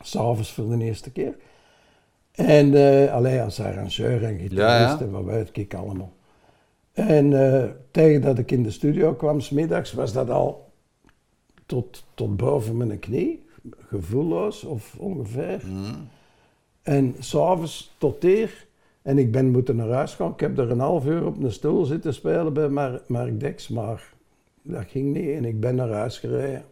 S'avonds 0.01 0.53
voor 0.53 0.79
de 0.79 0.85
eerste 0.85 1.11
keer. 1.11 1.37
En 2.33 2.73
uh, 2.73 3.13
alleen 3.13 3.41
als 3.41 3.61
arrangeur 3.61 4.25
en 4.25 4.39
gitarist 4.39 4.57
Ja, 4.57 4.79
ja. 4.79 5.01
en 5.01 5.11
wat 5.11 5.25
weet 5.25 5.51
ik 5.57 5.75
allemaal. 5.75 6.13
En 6.93 7.31
uh, 7.31 7.65
tegen 7.91 8.21
dat 8.21 8.39
ik 8.39 8.51
in 8.51 8.63
de 8.63 8.71
studio 8.71 9.15
kwam, 9.15 9.41
smiddags, 9.41 9.93
was 9.93 10.13
dat 10.13 10.31
al 10.31 10.71
tot, 11.67 12.05
tot 12.15 12.37
boven 12.37 12.77
mijn 12.77 12.99
knie, 12.99 13.47
gevoelloos 13.89 14.65
of 14.65 14.95
ongeveer. 14.99 15.63
Mhm. 15.67 15.95
En 16.89 17.15
s'avonds 17.19 17.95
tot 17.99 18.23
hier. 18.23 18.67
En 19.03 19.19
ik 19.19 19.33
ben 19.33 19.51
moeten 19.51 19.77
naar 19.77 19.91
huis 19.91 20.15
gaan. 20.15 20.33
Ik 20.33 20.41
heb 20.41 20.59
er 20.59 20.71
een 20.71 20.81
half 20.81 21.07
uur 21.07 21.27
op 21.27 21.43
een 21.43 21.53
stoel 21.53 21.85
zitten 21.85 22.15
spelen 22.15 22.53
bij 22.53 22.69
Mar 22.69 23.01
Mark 23.07 23.41
Dex, 23.41 23.69
maar 23.69 24.13
dat 24.63 24.85
ging 24.89 25.15
niet. 25.15 25.37
En 25.37 25.45
ik 25.45 25.61
ben 25.61 25.75
naar 25.75 25.91
huis 25.91 26.19
gereden. 26.19 26.65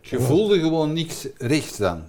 Je 0.00 0.20
voelde 0.20 0.58
gewoon 0.58 0.92
niks 0.92 1.28
rechts 1.38 1.76
dan? 1.76 2.02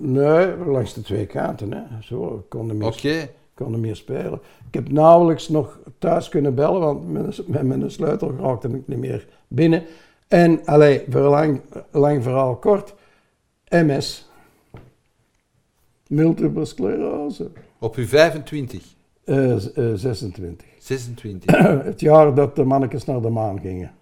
Nee, 0.00 0.56
langs 0.56 0.94
de 0.94 1.02
twee 1.02 1.26
kanten. 1.26 1.72
Hè. 1.72 1.82
Zo, 2.02 2.36
ik 2.36 2.48
kon 2.48 2.68
er 2.68 2.76
meer. 2.76 2.88
Okay. 2.88 3.30
kon 3.54 3.72
er 3.72 3.78
meer 3.78 3.96
spelen. 3.96 4.40
Ik 4.66 4.74
heb 4.74 4.90
nauwelijks 4.90 5.48
nog 5.48 5.78
thuis 5.98 6.28
kunnen 6.28 6.54
bellen, 6.54 6.80
want 6.80 7.12
met, 7.12 7.48
met 7.48 7.62
mijn 7.62 7.90
sleutel 7.90 8.34
raakte 8.38 8.68
ik 8.68 8.88
niet 8.88 8.98
meer 8.98 9.26
binnen. 9.48 9.84
En, 10.28 10.66
allee, 10.66 11.04
voor 11.10 11.20
lang, 11.20 11.60
lang 11.90 12.22
verhaal 12.22 12.56
kort, 12.56 12.94
MS. 13.68 14.29
Multiple 16.10 16.64
sclerose. 16.64 17.50
Op 17.78 17.94
uw 17.94 18.06
25? 18.06 18.82
Uh, 19.24 19.50
uh, 19.76 19.94
26. 19.94 20.66
26. 20.78 21.56
het 21.84 22.00
jaar 22.00 22.34
dat 22.34 22.56
de 22.56 22.64
mannetjes 22.64 23.04
naar 23.04 23.20
de 23.20 23.28
maan 23.28 23.60
gingen. 23.60 23.92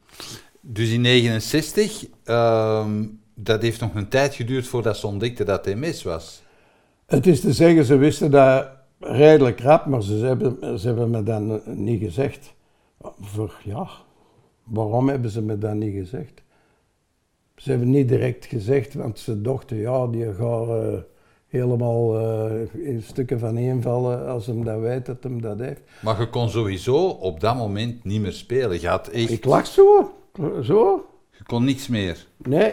Dus 0.61 0.93
in 0.93 1.01
69, 1.01 2.07
um, 2.25 3.21
dat 3.35 3.63
heeft 3.63 3.81
nog 3.81 3.95
een 3.95 4.09
tijd 4.09 4.35
geduurd 4.35 4.67
voordat 4.67 4.97
ze 4.97 5.07
ontdekten 5.07 5.47
dat 5.47 5.65
het 5.65 5.77
MS 5.77 6.03
was. 6.03 6.43
Het 7.07 7.27
is 7.27 7.41
te 7.41 7.53
zeggen, 7.53 7.85
ze 7.85 7.97
wisten 7.97 8.31
dat 8.31 8.69
redelijk 8.99 9.61
rap, 9.61 9.87
maar 9.87 10.03
ze 10.03 10.15
hebben, 10.15 10.79
ze 10.79 10.87
hebben 10.87 11.11
me 11.11 11.23
dan 11.23 11.61
niet 11.65 12.03
gezegd. 12.03 12.55
Voor, 13.21 13.61
ja, 13.65 13.89
waarom 14.65 15.09
hebben 15.09 15.31
ze 15.31 15.43
me 15.43 15.59
dat 15.59 15.75
niet 15.75 15.95
gezegd? 15.95 16.43
Ze 17.57 17.71
hebben 17.71 17.91
niet 17.91 18.09
direct 18.09 18.45
gezegd, 18.45 18.95
want 18.95 19.19
ze 19.19 19.41
dachten, 19.41 19.77
ja, 19.77 20.07
die 20.07 20.35
gaat 20.35 20.69
uh, 20.69 20.99
helemaal 21.49 22.21
uh, 22.21 22.87
in 22.87 23.03
stukken 23.03 23.39
van 23.39 23.57
invallen 23.57 24.27
als 24.27 24.47
hem 24.47 24.65
dat 24.65 24.81
weet 24.81 25.07
dat 25.07 25.23
hem 25.23 25.43
dat 25.43 25.59
heeft. 25.59 25.81
Maar 26.03 26.21
je 26.21 26.29
kon 26.29 26.49
sowieso 26.49 27.09
op 27.09 27.41
dat 27.41 27.57
moment 27.57 28.05
niet 28.05 28.21
meer 28.21 28.33
spelen. 28.33 28.81
Je 28.81 28.89
had 28.89 29.09
echt... 29.09 29.31
Ik 29.31 29.45
lag 29.45 29.67
zo, 29.67 30.13
zo. 30.63 31.07
Je 31.31 31.45
kon 31.47 31.65
niks 31.65 31.89
meer. 31.89 32.27
Nee. 32.37 32.73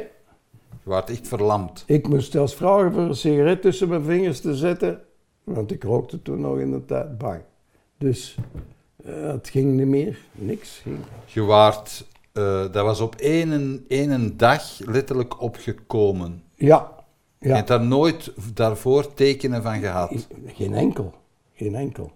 Je 0.84 0.90
werd 0.90 1.10
echt 1.10 1.28
verlamd. 1.28 1.84
Ik 1.88 2.08
moest 2.08 2.32
zelfs 2.32 2.56
vragen 2.56 2.94
voor 2.94 3.02
een 3.02 3.16
sigaret 3.16 3.62
tussen 3.62 3.90
mijn 3.90 4.04
vingers 4.04 4.40
te 4.40 4.56
zetten, 4.56 5.02
want 5.44 5.72
ik 5.72 5.84
rookte 5.84 6.22
toen 6.22 6.42
nog 6.42 6.60
in 6.60 6.72
de 6.72 6.86
tijd 6.86 7.18
bang. 7.18 7.42
Dus 7.98 8.38
uh, 9.06 9.28
het 9.32 9.50
ging 9.50 9.74
niet 9.74 9.88
meer, 9.88 10.18
niks 10.32 10.80
ging. 10.84 10.98
Je 11.26 11.42
waart, 11.42 12.06
uh, 12.34 12.72
dat 12.72 12.84
was 12.84 13.00
op 13.00 13.16
één, 13.16 13.86
één 13.88 14.38
dag 14.38 14.80
letterlijk 14.86 15.42
opgekomen. 15.42 16.44
Ja. 16.56 16.95
Je 17.50 17.54
hebt 17.54 17.68
daar 17.68 17.86
nooit 17.86 18.34
daarvoor 18.54 19.14
tekenen 19.14 19.64
van 19.64 19.80
gehad? 19.80 20.28
Geen 20.46 20.74
enkel, 20.74 21.14
geen 21.54 21.76
enkel. 21.76 22.12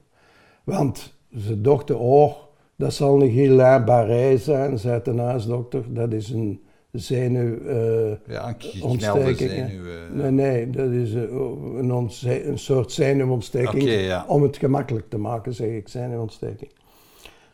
Want 0.64 1.18
ze 1.38 1.62
dachten, 1.62 2.00
oh, 2.00 2.34
dat 2.76 2.94
zal 2.94 3.22
een 3.22 3.32
Guillain 3.32 3.86
Barré 3.86 4.38
zijn, 4.38 4.80
zei 4.80 5.02
de 5.04 5.22
huisdokter. 5.22 5.94
Dat 5.94 6.14
is 6.14 6.30
een 6.30 6.62
zenuw 6.92 7.58
uh, 7.58 8.12
Ja, 8.28 8.48
een 8.48 8.84
ontsteking. 8.84 9.50
zenuw. 9.50 9.84
Uh, 9.84 10.12
nee, 10.12 10.32
nee, 10.32 10.70
dat 10.70 10.92
is 10.92 11.14
uh, 11.14 11.22
een, 11.22 12.10
een, 12.48 12.60
soort 12.60 12.92
zenuwontsteking. 12.92 13.84
Okay, 13.84 14.04
ja. 14.04 14.26
Om 14.28 14.42
het 14.42 14.58
gemakkelijk 14.58 15.10
te 15.10 15.18
maken, 15.18 15.54
zeg 15.54 15.70
ik, 15.70 15.88
zenuwontsteking. 15.88 16.72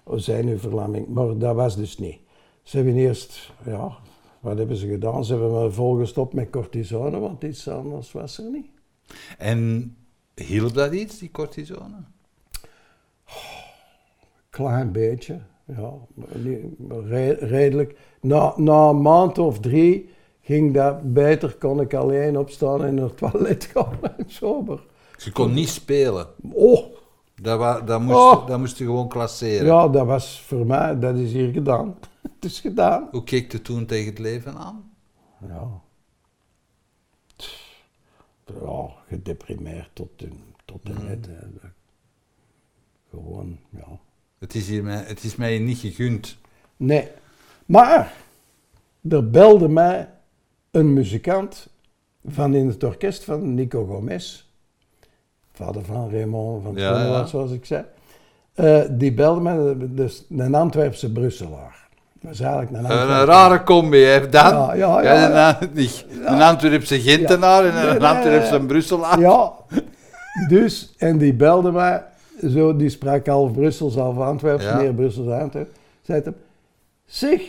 Of 0.04 0.22
zenuwverlamming. 0.22 1.08
Maar 1.08 1.38
dat 1.38 1.56
was 1.56 1.76
dus 1.76 1.98
niet. 1.98 2.18
Ze 2.64 2.76
hebben 2.76 2.96
eerst, 2.96 3.52
ja, 3.66 3.92
wat 4.46 4.58
hebben 4.58 4.76
ze 4.78 4.88
gedaan? 4.88 5.26
Ze 5.26 5.32
hebben 5.34 5.52
me 5.64 5.72
volgestopt 5.72 6.34
met 6.34 6.50
cortisone, 6.50 7.20
want 7.20 7.44
iets 7.44 7.68
anders 7.70 8.12
was 8.12 8.38
er 8.38 8.50
niet. 8.52 8.68
En 9.38 9.96
hielp 10.36 10.74
dat 10.74 10.94
iets, 10.94 11.18
die 11.20 11.32
cortisone? 11.32 12.04
Klein 14.50 14.92
beetje. 14.92 15.40
ja, 15.66 15.92
redelijk. 17.40 17.98
Na, 18.22 18.54
na 18.58 18.90
een 18.90 19.02
maand 19.02 19.38
of 19.38 19.60
drie 19.60 20.10
ging 20.42 20.74
dat 20.74 21.14
beter, 21.14 21.56
kon 21.60 21.82
ik 21.82 21.94
alleen 21.94 22.38
opstaan 22.38 22.84
en 22.86 22.94
naar 22.94 23.04
het 23.06 23.18
toilet 23.18 23.64
gaan 23.74 23.98
en 24.18 24.24
sober. 24.28 24.84
Je 25.18 25.32
kon 25.32 25.54
niet 25.54 25.70
spelen. 25.70 26.28
Oh, 26.54 26.80
Dat, 27.42 27.58
wa, 27.60 27.82
dat, 27.82 28.02
moest, 28.02 28.16
Oh. 28.18 28.48
dat 28.48 28.60
moest 28.60 28.78
je 28.78 28.84
gewoon 28.86 29.08
klasseren. 29.08 29.66
ja, 29.66 29.88
dat 29.88 30.06
was 30.06 30.42
voor 30.42 30.66
mij, 30.66 31.00
dat 31.00 31.16
is 31.18 31.32
hier 31.32 31.52
gedaan. 31.52 31.96
Het 32.46 32.54
is 32.54 32.60
gedaan. 32.60 33.08
Hoe 33.12 33.24
keek 33.24 33.52
je 33.52 33.62
toen 33.62 33.86
tegen 33.86 34.10
het 34.10 34.20
leven 34.20 34.56
aan? 34.56 34.92
Ja. 35.48 35.82
Ja, 38.46 38.90
gedeprimeerd 39.08 39.90
tot 39.94 40.10
de, 40.16 40.28
tot 40.66 40.80
hè. 40.84 41.20
Dat- 41.20 41.72
Gewoon, 43.10 43.60
ja. 43.70 44.00
Het 44.38 44.56
is, 44.56 44.68
hier 44.68 44.84
mij, 44.84 45.04
het 45.04 45.24
is 45.24 45.36
mij 45.36 45.60
niet 45.60 45.78
gegund. 45.78 46.38
Nee. 46.78 47.08
Maar, 47.66 48.14
er 49.10 49.30
belde 49.30 49.68
mij 49.68 50.10
een 50.72 50.94
muzikant 50.94 51.68
van 52.28 52.54
in 52.54 52.68
het 52.68 52.84
orkest 52.84 53.24
van 53.24 53.54
Nico 53.54 53.86
Gomez. 53.86 54.46
Vader 55.52 55.86
van 55.86 56.10
Raymond 56.10 56.64
van 56.64 56.76
ja. 56.76 57.26
zoals 57.26 57.52
ik 57.52 57.66
zei. 57.66 57.86
Eh, 58.54 58.84
die 58.92 59.14
belde 59.14 59.42
mij, 59.42 59.88
dus 59.90 60.26
een 60.30 60.56
Antwerpse 60.56 61.12
Brusselaar. 61.12 61.85
Is 62.30 62.40
eigenlijk 62.40 62.72
een 62.72 62.92
Een, 62.92 63.26
rare 63.26 63.64
combi, 63.64 64.04
hè, 64.04 64.30
Dan? 64.30 64.54
Ja, 64.54 64.74
ja, 64.74 65.02
ja, 65.02 65.26
een, 65.26 65.32
ja. 65.32 65.58
An- 65.62 65.70
niet- 65.74 66.06
een 66.26 66.42
Antwerpse 66.42 67.00
Gentenaar 67.02 67.66
en 67.66 67.76
een 67.90 67.98
nee, 68.00 68.08
Antwerpse. 68.10 68.60
Brusselaar. 68.66 69.20
Ja, 69.20 69.54
dus, 70.48 70.94
en 70.98 71.18
die 71.18 71.34
belde 71.34 71.72
mij, 71.72 72.04
zo, 72.50 72.76
die 72.76 72.90
sprak 72.90 73.26
half 73.28 73.52
Brussels, 73.52 73.96
half 73.96 74.18
Antwerps, 74.18 74.64
Ja. 74.64 74.78
meer 74.78 74.94
Brussels 74.94 75.28
Antwerpen. 75.42 75.74
Zei 76.02 76.22
hem, 76.24 76.36
zeg, 77.06 77.42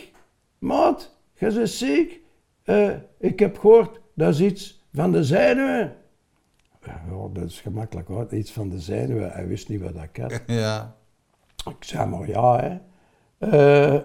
maat, 0.59 1.11
je 1.33 1.53
bent 1.53 1.69
ziek. 1.69 2.19
Eh, 2.63 2.89
ik 3.19 3.39
heb 3.39 3.59
gehoord, 3.59 3.99
dat 4.13 4.33
is 4.33 4.39
iets 4.39 4.85
van 4.93 5.11
de 5.11 5.23
zenuwen. 5.23 5.93
Ja, 6.85 7.01
dat 7.33 7.43
is 7.43 7.59
gemakkelijk 7.61 8.07
hoor, 8.07 8.27
iets 8.33 8.51
van 8.51 8.69
de 8.69 8.79
zenuwen. 8.79 9.31
Hij 9.31 9.47
wist 9.47 9.69
niet 9.69 9.81
wat 9.81 9.93
dat 9.93 10.31
had. 10.31 10.41
Ja. 10.61 10.95
Ik 11.69 11.75
zei 11.83 12.05
maar 12.09 12.27
ja, 12.27 12.59
hè. 12.59 12.77
Eh, 13.39 14.01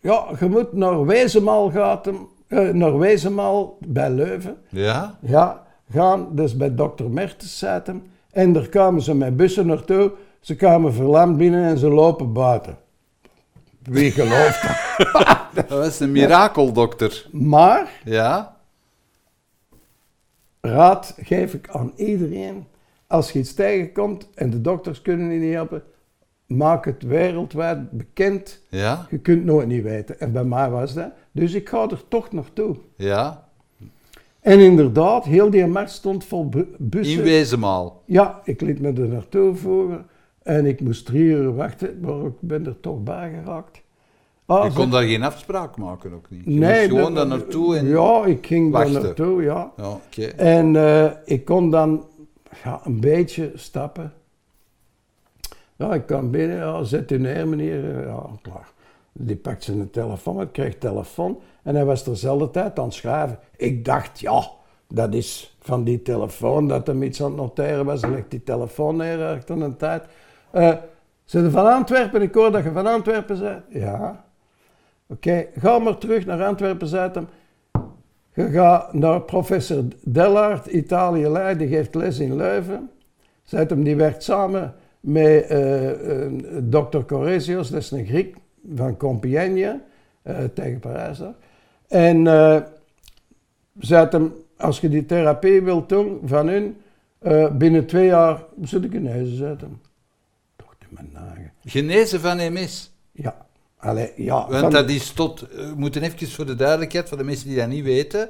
ja, 0.00 0.26
je 0.40 0.46
moet 0.46 0.72
naar 0.72 1.06
Wezenmaal 1.06 1.70
gaan, 1.70 2.00
eh, 2.46 2.68
naar 2.68 2.98
Wezenmaal 2.98 3.76
bij 3.86 4.10
Leuven. 4.10 4.56
Ja? 4.68 5.18
Ja, 5.20 5.66
gaan 5.90 6.28
dus 6.34 6.56
bij 6.56 6.74
dokter 6.74 7.10
Mertens 7.10 7.58
zaten. 7.58 8.02
En 8.30 8.52
daar 8.52 8.68
kwamen 8.68 9.02
ze 9.02 9.14
met 9.14 9.36
bussen 9.36 9.66
naartoe. 9.66 10.12
Ze 10.40 10.56
kwamen 10.56 10.92
verlamd 10.94 11.36
binnen 11.36 11.64
en 11.64 11.78
ze 11.78 11.88
lopen 11.88 12.32
buiten. 12.32 12.78
Wie 13.82 14.10
gelooft 14.10 14.62
dat? 14.62 15.38
Dat 15.54 15.68
was 15.68 16.00
een 16.00 16.12
mirakeldokter. 16.12 17.26
Maar, 17.32 18.00
Ja? 18.04 18.56
raad 20.60 21.14
geef 21.20 21.54
ik 21.54 21.68
aan 21.68 21.92
iedereen. 21.96 22.66
Als 23.06 23.30
je 23.32 23.38
iets 23.38 23.54
tegenkomt 23.54 24.28
en 24.34 24.50
de 24.50 24.60
dokters 24.60 25.02
kunnen 25.02 25.30
je 25.32 25.38
niet 25.40 25.54
helpen, 25.54 25.82
maak 26.50 26.84
het 26.84 27.02
wereldwijd 27.02 27.90
bekend. 27.90 28.60
Ja? 28.68 29.06
Je 29.10 29.18
kunt 29.18 29.44
nooit 29.44 29.66
niet 29.66 29.82
weten. 29.82 30.20
En 30.20 30.32
bij 30.32 30.44
mij 30.44 30.70
was 30.70 30.94
dat. 30.94 31.10
Dus 31.32 31.52
ik 31.54 31.68
ga 31.68 31.88
er 31.88 32.02
toch 32.08 32.32
naartoe. 32.32 32.76
Ja? 32.96 33.48
En 34.40 34.58
inderdaad, 34.58 35.24
heel 35.24 35.50
die 35.50 35.66
markt 35.66 35.90
stond 35.90 36.24
vol 36.24 36.48
bu- 36.48 36.74
bussen. 36.78 37.18
In 37.18 37.24
Wezenmaal. 37.24 38.02
Ja, 38.04 38.40
ik 38.44 38.60
liet 38.60 38.80
me 38.80 38.92
er 38.92 39.08
naartoe 39.08 39.54
voeren 39.54 40.06
en 40.42 40.66
ik 40.66 40.80
moest 40.80 41.06
drie 41.06 41.22
uur 41.24 41.54
wachten, 41.54 41.98
maar 42.00 42.24
ik 42.24 42.32
ben 42.40 42.66
er 42.66 42.80
toch 42.80 43.02
bij 43.02 43.32
geraakt. 43.44 43.80
Ah, 44.46 44.64
Je 44.64 44.72
kon 44.72 44.90
daar 44.90 45.02
geen 45.02 45.22
afspraak 45.22 45.76
maken 45.76 46.12
ook 46.12 46.30
niet. 46.30 46.44
Je 46.44 46.50
nee, 46.50 46.88
gewoon 46.88 47.14
daar 47.14 47.26
naartoe 47.26 47.76
en... 47.76 47.86
Ja, 47.88 48.24
ik 48.24 48.46
ging 48.46 48.72
daar 48.72 48.90
naartoe, 48.90 49.42
ja. 49.42 49.72
Ja, 49.76 49.88
oké. 49.90 50.22
En 50.26 50.76
eh, 50.76 51.10
ik 51.24 51.44
kon 51.44 51.70
dan 51.70 52.04
ja, 52.64 52.80
een 52.84 53.00
beetje 53.00 53.52
stappen. 53.54 54.12
Ja, 55.80 55.94
ik 55.94 56.06
kwam 56.06 56.30
binnen, 56.30 56.56
ja, 56.56 56.82
zet 56.82 57.10
u 57.10 57.18
neer 57.18 57.48
meneer, 57.48 58.06
ja, 58.06 58.26
klaar. 58.42 58.72
Die 59.12 59.36
pakt 59.36 59.64
zijn 59.64 59.90
telefoon, 59.90 60.40
ik 60.40 60.52
kreeg 60.52 60.78
telefoon 60.78 61.40
en 61.62 61.74
hij 61.74 61.84
was 61.84 62.02
terzelfde 62.02 62.50
tijd 62.50 62.78
aan 62.78 62.84
het 62.84 62.94
schrijven. 62.94 63.38
Ik 63.56 63.84
dacht, 63.84 64.20
ja, 64.20 64.42
dat 64.88 65.14
is 65.14 65.56
van 65.60 65.84
die 65.84 66.02
telefoon 66.02 66.68
dat 66.68 66.86
hem 66.86 67.02
iets 67.02 67.22
aan 67.22 67.28
het 67.28 67.36
noteren 67.36 67.84
was. 67.84 68.00
Hij 68.02 68.24
die 68.28 68.42
telefoon 68.42 68.96
neer 68.96 69.26
achter 69.26 69.62
een 69.62 69.76
tijd. 69.76 70.04
Eh 70.50 70.74
zijn 71.24 71.50
van 71.50 71.72
Antwerpen? 71.72 72.22
Ik 72.22 72.34
hoor 72.34 72.52
dat 72.52 72.64
je 72.64 72.72
van 72.72 72.86
Antwerpen 72.86 73.38
bent. 73.38 73.62
Ja. 73.68 74.24
Oké, 75.06 75.46
ga 75.56 75.78
maar 75.78 75.98
terug 75.98 76.26
naar 76.26 76.44
Antwerpen, 76.44 76.86
zei 76.86 77.10
hem. 77.12 77.28
Je 78.34 78.50
gaat 78.50 78.92
naar 78.92 79.20
professor 79.20 79.84
Dellaert, 80.04 80.66
Italië 80.66 81.28
Leiden, 81.28 81.68
geeft 81.68 81.94
les 81.94 82.18
in 82.18 82.36
Leuven. 82.36 82.90
Zei 83.42 83.66
hem, 83.66 83.82
die 83.82 83.96
werkt 83.96 84.22
samen 84.22 84.74
met 85.00 85.46
eh, 85.46 85.90
dokter 86.62 87.04
Coresius, 87.04 87.70
dat 87.70 87.80
is 87.82 87.90
een 87.90 88.06
Griek 88.06 88.36
van 88.74 88.96
Compiègne, 88.96 89.80
eh, 90.22 90.44
tegen 90.54 90.78
Parijs. 90.78 91.18
daar. 91.18 91.34
En 91.88 92.26
eh 92.26 92.60
zei 93.78 94.06
hem, 94.10 94.32
als 94.56 94.80
je 94.80 94.88
die 94.88 95.06
therapie 95.06 95.62
wilt 95.62 95.88
doen 95.88 96.20
van 96.24 96.48
hun, 96.48 96.76
binnen 97.58 97.86
twee 97.86 98.06
jaar 98.06 98.42
zit 98.62 98.84
ik 98.84 98.90
genezen, 98.90 99.36
zei 99.36 99.56
hem. 99.60 99.80
Toch 100.56 100.74
niet 100.80 100.90
mijn 100.90 101.10
nagen. 101.12 101.52
Genezen 101.64 102.20
van 102.20 102.36
MS. 102.36 102.92
Ja, 103.12 103.46
allee, 103.76 104.12
ja. 104.16 104.48
Want 104.48 104.60
van- 104.60 104.70
dat 104.70 104.90
is 104.90 105.10
tot... 105.10 105.40
We 105.40 105.72
moeten 105.76 106.02
even 106.02 106.28
voor 106.28 106.46
de 106.46 106.54
duidelijkheid, 106.54 107.08
voor 107.08 107.18
de 107.18 107.24
mensen 107.24 107.48
die 107.48 107.56
dat 107.56 107.68
niet 107.68 107.84
weten... 107.84 108.28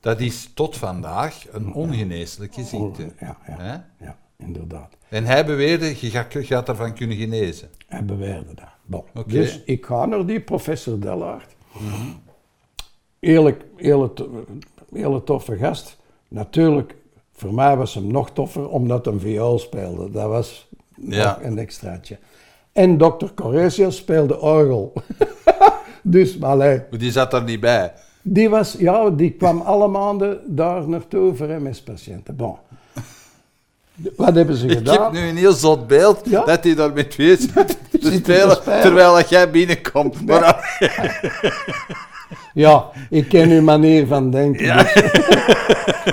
Dat 0.00 0.20
is 0.20 0.50
tot 0.54 0.76
vandaag 0.76 1.44
een 1.52 1.72
ongeneeslijke 1.72 2.64
ziekte. 2.64 3.12
Ja, 3.20 3.38
ja, 3.46 3.86
ja, 3.98 4.18
inderdaad. 4.38 4.96
En 5.08 5.24
hij 5.24 5.46
beweerde, 5.46 5.86
je 5.86 6.10
gaat, 6.10 6.32
je 6.32 6.44
gaat 6.44 6.66
daarvan 6.66 6.94
kunnen 6.94 7.16
genezen. 7.16 7.68
Hij 7.86 8.04
beweerde 8.04 8.54
dat. 8.54 8.64
Bon. 8.84 9.04
Dus 9.26 9.62
ik 9.64 9.86
ga 9.86 10.06
naar 10.06 10.26
die 10.26 10.40
professor 10.40 11.00
Dellaert. 11.00 11.54
Eerlijk, 13.20 13.64
hele, 13.76 14.12
to- 14.12 14.44
hele 14.92 15.22
toffe 15.24 15.56
gast. 15.56 15.96
Natuurlijk, 16.28 16.94
voor 17.32 17.54
mij 17.54 17.76
was 17.76 17.94
hem 17.94 18.06
nog 18.06 18.30
toffer 18.30 18.68
omdat 18.68 19.04
hij 19.04 19.14
een 19.14 19.20
viool 19.20 19.58
speelde. 19.58 20.10
Dat 20.10 20.28
was 20.28 20.68
Ja. 20.96 21.24
nog 21.24 21.46
een 21.46 21.58
extraatje. 21.58 22.18
En 22.72 22.98
dokter 22.98 23.34
Coresius 23.34 23.96
speelde 23.96 24.40
orgel. 24.40 24.92
dus, 26.02 26.38
maar 26.38 26.50
allee, 26.50 26.82
die 26.90 27.10
zat 27.10 27.32
er 27.32 27.42
niet 27.42 27.60
bij. 27.60 27.92
die, 28.22 28.48
was, 28.50 28.72
ja, 28.78 29.10
die 29.10 29.30
kwam 29.30 29.60
alle 29.60 29.88
maanden 29.88 30.40
daar 30.56 30.88
naartoe 30.88 31.34
voor 31.34 31.62
MS-patiënten. 31.62 32.36
Bon. 32.36 32.56
Wat 34.16 34.34
hebben 34.34 34.56
ze 34.56 34.66
Ik 34.66 34.76
gedaan? 34.76 35.02
heb 35.02 35.12
nu 35.22 35.28
een 35.28 35.36
heel 35.36 35.52
zot 35.52 35.86
beeld 35.86 36.20
Ja? 36.24 36.44
dat 36.44 36.64
hij 36.64 36.74
daar 36.74 36.92
met 36.92 37.10
twee 37.10 37.36
zit 37.40 37.52
te 38.00 38.12
spelen, 38.12 38.62
terwijl 38.62 39.14
dat 39.14 39.28
jij 39.28 39.50
binnenkomt. 39.50 40.26
Maar, 40.26 40.78
Ja, 42.54 42.90
ik 43.10 43.28
ken 43.28 43.50
uw 43.50 43.62
manier 43.62 44.06
van 44.06 44.30
denken. 44.30 44.64
Ja. 44.64 44.82
dus- 44.82 45.12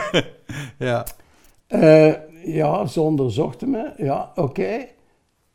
ja. 0.89 1.05
Eh, 1.67 2.13
ja, 2.45 2.85
ze 2.85 3.01
onderzochten 3.01 3.69
me. 3.69 3.89
Ja, 3.97 4.31
oké. 4.35 4.85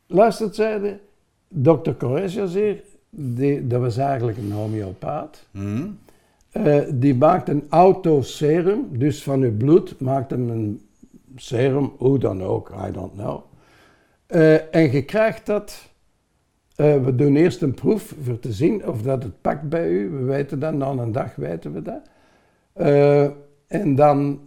Luistert, 0.07 0.55
zeiden 0.55 0.99
dokter 1.47 1.95
Coresius 1.95 2.53
hier, 2.53 2.81
die, 3.09 3.67
dat 3.67 3.81
was 3.81 3.97
eigenlijk 3.97 4.37
een 4.37 4.51
homeopaat. 4.51 5.45
Hm? 5.51 5.87
Eh, 6.51 6.77
die 6.93 7.15
maakt 7.15 7.49
een 7.49 7.63
autoserum, 7.69 8.87
dus 8.91 9.23
van 9.23 9.41
uw 9.41 9.57
bloed 9.57 9.99
maakt 9.99 10.31
hem 10.31 10.49
een 10.49 10.81
serum, 11.35 11.91
hoe 11.97 12.19
dan 12.19 12.43
ook, 12.43 12.71
I 12.87 12.91
don't 12.91 13.13
know. 13.13 13.41
Eh, 14.25 14.75
en 14.75 14.91
je 14.91 15.05
krijgt 15.05 15.45
dat, 15.45 15.89
eh, 16.75 17.03
we 17.03 17.15
doen 17.15 17.35
eerst 17.35 17.61
een 17.61 17.73
proef 17.73 18.13
voor 18.23 18.39
te 18.39 18.53
zien 18.53 18.87
of 18.87 19.01
dat 19.01 19.23
het 19.23 19.41
pakt 19.41 19.69
bij 19.69 19.89
u. 19.89 20.09
We 20.09 20.23
weten 20.23 20.59
dat, 20.59 20.73
na 20.73 20.87
een 20.89 21.11
dag 21.11 21.35
weten 21.35 21.73
we 21.73 21.81
dat. 21.81 22.01
Eh, 22.73 23.23
en 23.67 23.95
dan 23.95 24.39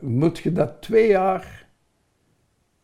moet 0.00 0.38
je 0.38 0.52
dat 0.52 0.82
twee 0.82 1.08
jaar 1.08 1.66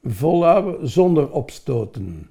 volhouden 0.02 0.88
zonder 0.88 1.30
opstoten. 1.30 2.30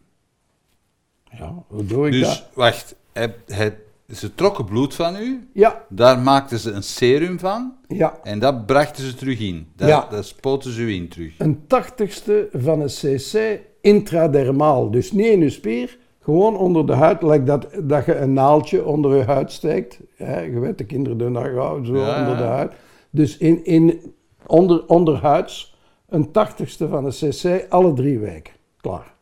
Ja, 1.32 1.64
hoe 1.68 1.86
doe 1.86 2.06
ik 2.06 2.12
Dus, 2.12 2.22
dat? 2.22 2.50
wacht. 2.54 2.96
Hij, 3.14 3.36
hij, 3.46 3.78
ze 4.14 4.36
trokken 4.36 4.66
bloed 4.66 4.96
van 4.96 5.16
u, 5.16 5.48
Ja, 5.54 5.86
daar 5.90 6.20
maakten 6.20 6.60
ze 6.60 6.72
een 6.72 6.84
serum 6.84 7.40
van 7.40 7.74
ja. 7.88 8.20
en 8.24 8.40
dat 8.40 8.66
brachten 8.66 9.04
ze 9.04 9.16
terug 9.16 9.40
in. 9.40 9.68
Dat, 9.76 9.88
Ja. 9.88 10.08
dat 10.10 10.26
spoten 10.26 10.72
ze 10.72 10.82
u 10.82 10.94
in 10.94 11.08
terug. 11.10 11.34
Een 11.38 11.68
tachtigste 11.68 12.50
van 12.54 12.80
een 12.82 12.88
cc 12.88 13.60
intradermaal. 13.82 14.92
Dus 14.92 15.12
niet 15.12 15.26
in 15.26 15.40
je 15.40 15.50
spier, 15.50 15.98
gewoon 16.22 16.58
onder 16.58 16.86
de 16.86 16.94
huid. 16.94 17.22
Like 17.22 17.44
dat, 17.44 17.68
dat 17.84 18.06
je 18.06 18.16
een 18.16 18.34
naaldje 18.34 18.86
onder 18.86 19.16
je 19.18 19.24
huid 19.24 19.52
steekt. 19.52 20.00
Hè, 20.16 20.40
je 20.42 20.60
weet, 20.60 20.78
de 20.78 20.86
kinderen 20.86 21.18
doen 21.18 21.34
dat 21.34 21.44
gauw, 21.44 21.84
zo 21.84 21.96
Ja, 21.98 22.20
onder 22.20 22.38
de 22.38 22.44
huid. 22.44 22.72
Dus 23.10 23.38
in, 23.38 23.66
in, 23.66 24.14
onder, 24.46 24.86
onderhuids, 24.88 25.78
een 26.10 26.32
tachtigste 26.32 26.88
van 26.88 27.06
een 27.06 27.12
cc, 27.30 27.66
alle 27.70 27.94
drie 27.94 28.20
weken. 28.20 28.54
Klaar. 28.82 29.14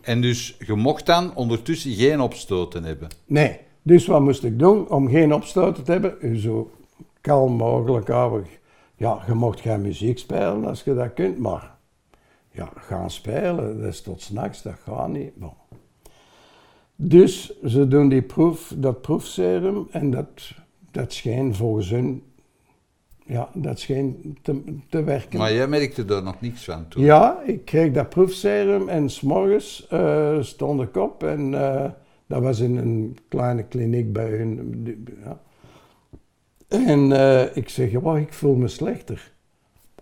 En 0.00 0.20
dus 0.20 0.56
je 0.66 0.74
mocht 0.74 1.06
dan 1.06 1.34
ondertussen 1.34 1.92
geen 1.92 2.20
opstoten 2.20 2.84
hebben. 2.84 3.08
Nee. 3.26 3.58
Dus 3.82 4.06
wat 4.06 4.20
moest 4.20 4.44
ik 4.44 4.58
doen 4.58 4.88
om 4.88 5.08
geen 5.08 5.34
opstoten 5.34 5.84
te 5.84 5.92
hebben? 5.92 6.38
Zo 6.38 6.70
kalm 7.20 7.52
mogelijk 7.52 8.08
houden. 8.08 8.46
Ja, 8.96 9.22
je 9.26 9.34
mocht 9.34 9.60
geen 9.60 9.80
muziek 9.80 10.18
spelen 10.18 10.64
als 10.64 10.82
je 10.82 10.94
dat 10.94 11.14
kunt, 11.14 11.38
maar 11.38 11.76
ja, 12.50 12.70
gaan 12.76 13.10
spelen, 13.10 13.80
dat 13.80 13.92
is 13.92 14.02
tot 14.02 14.22
s'nachts, 14.22 14.62
dat 14.62 14.74
gaat 14.84 15.08
niet. 15.08 15.36
Bon. 15.36 15.52
Dus 16.96 17.60
ze 17.64 17.88
doen 17.88 18.08
die 18.08 18.22
proef, 18.22 18.74
dat 18.76 19.00
proefserum 19.00 19.88
en 19.90 20.10
dat, 20.10 20.52
dat 20.90 21.12
scheen 21.12 21.54
volgens 21.54 21.90
hun, 21.90 22.22
ja, 23.24 23.48
dat 23.54 23.80
scheen 23.80 24.38
te, 24.42 24.62
te 24.88 25.02
werken. 25.02 25.38
Maar 25.38 25.52
jij 25.52 25.68
merkte 25.68 26.04
daar 26.04 26.22
nog 26.22 26.40
niks 26.40 26.64
van 26.64 26.88
toen. 26.88 27.02
Ja, 27.02 27.40
ik 27.46 27.64
kreeg 27.64 27.92
dat 27.92 28.08
proefserum 28.08 28.88
en 28.88 29.10
s'morgens 29.10 29.86
eh 29.88 30.38
stond 30.40 30.80
ik 30.80 30.96
op 30.96 31.22
en 31.22 31.54
eh, 31.54 31.90
dat 32.28 32.42
was 32.42 32.58
in 32.60 32.76
een 32.76 33.18
kleine 33.28 33.62
kliniek 33.62 34.12
bij 34.12 34.30
hun. 34.30 35.06
Ja. 35.24 35.40
En 36.68 37.12
eh, 37.12 37.56
ik 37.56 37.68
zeg, 37.68 37.90
ja, 37.90 38.16
ik 38.16 38.32
voel 38.32 38.54
me 38.54 38.68
slechter. 38.68 39.32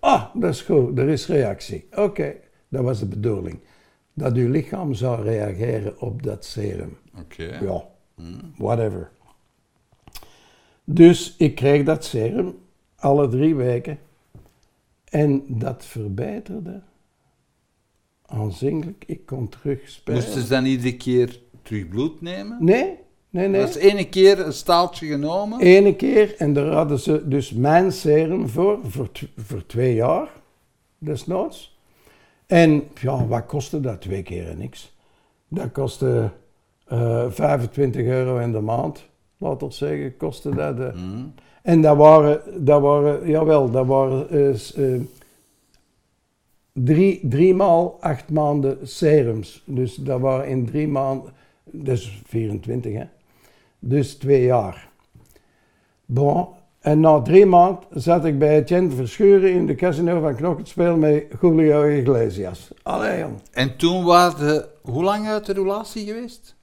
Ah, 0.00 0.34
dat 0.34 0.54
is 0.54 0.62
goed, 0.62 0.98
er 0.98 1.08
is 1.08 1.26
reactie. 1.26 1.86
Oké, 1.96 2.34
dat 2.68 2.82
was 2.82 2.98
de 2.98 3.06
bedoeling. 3.06 3.58
Dat 4.14 4.34
uw 4.34 4.50
lichaam 4.50 4.94
zou 4.94 5.22
reageren 5.22 6.00
op 6.00 6.22
dat 6.22 6.44
serum. 6.44 6.96
Oké. 7.18 7.58
Ja, 7.60 7.84
whatever. 8.56 9.10
Dus 10.84 11.34
ik 11.38 11.54
kreeg 11.54 11.84
dat 11.84 12.04
serum 12.04 12.58
alle 12.96 13.28
drie 13.28 13.54
weken. 13.54 13.98
En 15.04 15.44
dat 15.48 15.84
verbeterde 15.84 16.82
aanzienlijk. 18.26 19.04
Ik 19.06 19.26
kon 19.26 19.48
terug 19.48 19.88
spelen. 19.88 20.22
Moesten 20.22 20.42
ze 20.42 20.48
dan 20.48 20.64
iedere 20.64 20.96
keer 20.96 21.40
terug 21.66 21.88
bloed 21.88 22.20
nemen? 22.20 22.56
Nee, 22.60 22.94
nee, 23.30 23.48
nee. 23.48 23.60
Dat 23.60 23.68
is 23.68 23.76
ene 23.76 24.08
keer 24.08 24.40
een 24.46 24.52
staaltje 24.52 25.06
genomen. 25.06 25.60
Ene 25.60 25.94
keer, 25.96 26.34
en 26.38 26.52
daar 26.52 26.72
hadden 26.72 26.98
ze 26.98 27.28
dus 27.28 27.52
mijn 27.52 27.92
serum 27.92 28.48
voor, 28.48 28.78
voor, 28.88 29.12
tw- 29.12 29.24
voor 29.36 29.66
twee 29.66 29.94
jaar, 29.94 30.28
desnoods. 30.98 31.78
En 32.46 32.82
ja, 33.00 33.26
wat 33.26 33.46
kostte 33.46 33.80
dat? 33.80 34.00
Twee 34.00 34.22
keer 34.22 34.56
niks. 34.56 34.94
Dat 35.48 35.72
kostte 35.72 36.30
eh 36.86 37.24
25 37.28 38.02
euro 38.06 38.38
in 38.38 38.52
de 38.52 38.60
maand, 38.60 39.04
laat 39.38 39.62
ons 39.62 39.78
zeggen, 39.78 40.16
kostte 40.16 40.54
dat. 40.54 40.78
eh. 40.80 40.88
Hm. 40.92 41.24
En 41.62 41.80
dat 41.82 41.96
waren, 41.96 42.40
dat 42.64 42.80
waren, 42.80 43.28
jawel, 43.30 43.70
dat 43.70 43.86
waren 43.86 44.28
eh, 44.30 45.00
drie, 46.72 47.20
drie 47.28 47.54
maal 47.54 47.96
acht 48.00 48.30
maanden 48.30 48.78
serums. 48.88 49.62
Dus 49.64 49.94
dat 49.94 50.20
waren 50.20 50.48
in 50.48 50.66
drie 50.66 50.88
maanden, 50.88 51.32
dat 51.84 51.96
is 51.96 52.22
24 52.26 52.92
hè. 52.92 53.04
Dus 53.78 54.14
twee 54.14 54.44
jaar. 54.44 54.88
Bon, 56.04 56.46
en 56.80 57.00
na 57.00 57.22
drie 57.22 57.46
maanden 57.46 57.84
zat 57.90 58.24
ik 58.24 58.38
bij 58.38 58.56
Etienne 58.56 58.90
Verschuren 58.90 59.52
in 59.52 59.66
de 59.66 59.74
casino 59.74 60.20
van 60.20 60.60
spelen 60.62 60.98
met 60.98 61.24
Julio 61.40 61.82
Iglesias. 61.82 62.70
Allee 62.82 63.18
jong. 63.18 63.34
En 63.52 63.76
toen 63.76 64.04
waren 64.04 64.38
ze 64.38 64.68
hoe 64.82 65.02
lang 65.02 65.26
uit 65.26 65.46
de 65.46 65.52
relatie 65.52 66.06
geweest? 66.06 66.56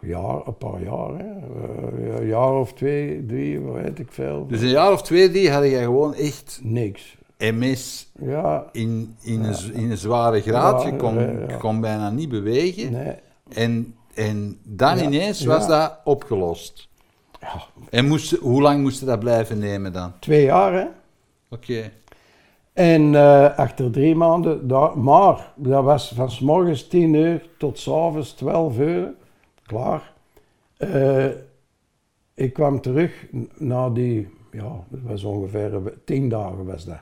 Ja, 0.00 0.42
een 0.46 0.56
paar 0.58 0.82
jaar 0.82 1.08
hè. 1.08 1.24
Eh, 1.24 2.20
een 2.20 2.26
jaar 2.26 2.52
of 2.54 2.72
twee, 2.72 3.26
drie, 3.26 3.60
weet 3.60 3.98
ik 3.98 4.12
veel. 4.12 4.46
Dus 4.46 4.60
een 4.60 4.68
jaar 4.68 4.92
of 4.92 5.02
twee, 5.02 5.30
die 5.30 5.50
had 5.50 5.64
jij 5.64 5.82
gewoon 5.82 6.14
echt 6.14 6.60
Niks. 6.62 7.18
MS 7.38 8.12
Ja, 8.20 8.68
in, 8.72 9.16
in, 9.22 9.44
een, 9.44 9.74
in 9.74 9.90
een 9.90 9.96
zware 9.96 10.40
graad. 10.40 10.82
Je 10.82 10.96
kon, 10.96 11.38
kon 11.58 11.80
bijna 11.80 12.10
niet 12.10 12.28
bewegen. 12.28 12.92
nee. 12.92 13.14
En, 13.54 13.94
en 14.14 14.58
dan 14.64 14.96
Ja, 14.98 15.04
ineens 15.04 15.40
ja. 15.40 15.46
was 15.48 15.66
dat 15.66 15.98
opgelost. 16.04 16.88
Ja, 17.40 17.62
En 17.90 18.06
moest, 18.08 18.30
hoe 18.36 18.62
lang 18.62 18.82
moest 18.82 19.00
je 19.00 19.06
dat 19.06 19.18
blijven 19.18 19.58
nemen 19.58 19.92
dan? 19.92 20.12
twee 20.18 20.44
jaar 20.44 20.72
hè. 20.72 20.84
Oké. 21.50 21.90
En 22.72 23.14
eh, 23.14 23.58
achter 23.58 23.90
drie 23.90 24.14
maanden, 24.14 24.68
daar, 24.68 24.98
maar 24.98 25.52
dat 25.56 25.84
was 25.84 26.12
van 26.14 26.30
s 26.30 26.40
morgens 26.40 26.88
10 26.88 27.14
uur 27.14 27.48
tot 27.58 27.78
s 27.78 27.88
avonds 27.88 28.32
12 28.32 28.78
uur, 28.78 29.12
klaar. 29.66 30.12
Eh, 30.76 31.26
ik 32.34 32.52
kwam 32.52 32.80
terug 32.80 33.26
na 33.58 33.90
die, 33.90 34.28
ja, 34.52 34.72
dat 34.88 35.00
was 35.02 35.24
ongeveer 35.24 35.84
we- 35.84 35.98
tien 36.04 36.28
dagen 36.28 36.66
was 36.66 36.84
dat. 36.84 37.00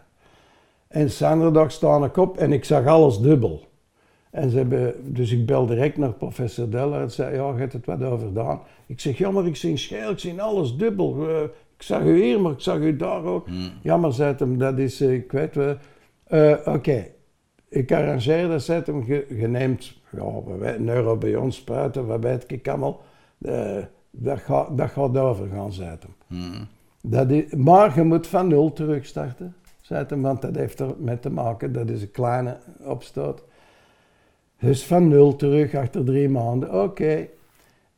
En 0.89 1.11
zaterdag 1.11 1.73
sta 1.73 2.05
ik 2.05 2.17
op 2.17 2.37
en 2.37 2.53
ik 2.53 2.65
zag 2.65 2.87
alles 2.87 3.19
dubbel. 3.19 3.67
En 4.39 4.51
ze 4.51 4.57
hebben, 4.57 4.95
dus 5.15 5.33
ik 5.33 5.47
bel 5.47 5.67
direct 5.67 5.97
naar 5.97 6.13
professor 6.13 6.71
Deller 6.71 7.01
en 7.01 7.11
zei, 7.11 7.35
ja, 7.35 7.49
je 7.53 7.59
hebt 7.59 7.73
het 7.73 7.87
wat 7.87 8.03
overdaan. 8.03 8.61
Ik 8.87 9.01
zeg, 9.01 9.19
ja, 9.19 9.31
maar 9.31 9.47
ik 9.47 9.57
zie 9.57 9.77
scheel, 9.77 10.11
ik 10.11 10.19
zie 10.19 10.43
alles 10.43 10.77
dubbel. 10.77 11.29
Eh, 11.29 11.43
ik 11.77 11.83
zag 11.83 12.03
u 12.03 12.23
hier, 12.23 12.41
maar 12.41 12.53
ik 12.53 12.61
zag 12.61 12.79
u 12.79 12.97
daar 12.97 13.25
ook. 13.25 13.47
Ja, 13.83 13.97
maar 13.97 14.13
zei 14.13 14.35
hem, 14.39 14.59
dat 14.59 14.79
is, 14.79 15.01
eh, 15.01 15.15
ik 15.15 15.33
weet 15.33 15.55
wel. 15.55 15.77
Eh, 16.25 16.57
Oké, 16.65 17.07
ik 17.69 17.93
arrangeer 17.93 18.49
dat, 18.49 18.63
zei 18.63 18.83
hem, 18.85 19.05
je, 19.07 19.27
je 19.29 19.49
neemt, 19.49 20.01
ja, 20.11 20.33
wat 20.33 20.59
weet, 20.59 20.79
neuro 20.79 21.17
bij 21.17 21.37
ons 21.37 21.57
spuiten, 21.57 22.07
wat 22.07 22.23
weet 22.23 22.45
ik 22.47 22.69
allemaal. 22.69 23.01
Eh, 23.39 23.77
dat, 24.11 24.39
gaat, 24.39 24.77
dat 24.77 24.91
gaat 24.91 25.19
overgaan, 25.19 25.73
zei 25.73 25.97
hem. 26.29 26.67
Dat 27.03 27.31
is, 27.31 27.55
maar 27.55 27.97
je 27.97 28.03
moet 28.03 28.27
van 28.27 28.49
nul 28.49 28.73
terugstarten, 28.73 29.55
zei 29.81 30.05
hem, 30.09 30.23
want 30.23 30.43
dat 30.43 30.57
heeft 30.57 30.81
er 30.81 30.95
met 30.99 31.23
te 31.23 31.31
maken, 31.31 31.73
dat 31.73 31.91
is 31.91 32.03
een 32.03 32.11
kleine 32.11 32.57
opstoot. 32.85 33.47
Dus 34.61 34.85
van 34.85 35.09
nul 35.09 35.37
terug 35.37 35.75
achter 35.75 36.05
drie 36.05 36.29
maanden, 36.29 36.83
oké. 36.83 37.27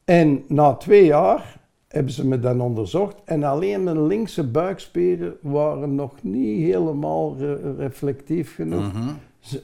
En 0.04 0.44
na 0.48 0.74
twee 0.74 1.04
jaar 1.04 1.58
hebben 1.88 2.12
ze 2.12 2.26
me 2.26 2.38
dan 2.40 2.60
onderzocht 2.60 3.16
en 3.24 3.44
alleen 3.44 3.84
mijn 3.84 4.06
linkse 4.06 4.44
buikspieren 4.46 5.36
waren 5.42 5.94
nog 5.94 6.12
niet 6.22 6.62
helemaal 6.64 7.36
re- 7.38 7.74
reflectief 7.76 8.54
genoeg. 8.54 8.92
Mhm. 8.92 9.08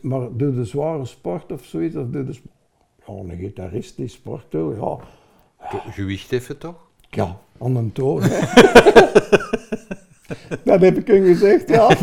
Maar 0.03 0.29
doe 0.37 0.55
de 0.55 0.65
zware 0.65 1.05
sport 1.05 1.53
of 1.53 1.65
zoiets, 1.65 1.97
of 1.97 2.07
doe 2.09 2.25
de 2.25 2.35
ja, 3.07 3.13
een 3.13 3.37
gitarist 3.39 3.97
die 3.97 4.09
sport 4.09 4.45
doet, 4.49 4.77
ja, 4.77 4.97
Ge- 5.59 5.91
Gewicht 5.91 6.33
even 6.33 6.59
toch? 6.59 6.89
ja, 7.11 7.39
aan 7.61 7.77
een 7.77 7.93
toon. 7.93 8.23
hè. 8.23 8.41
dat 10.65 10.81
heb 10.81 10.97
ik 10.99 11.07
hun 11.07 11.25
gezegd, 11.25 11.69
ja. 11.69 11.89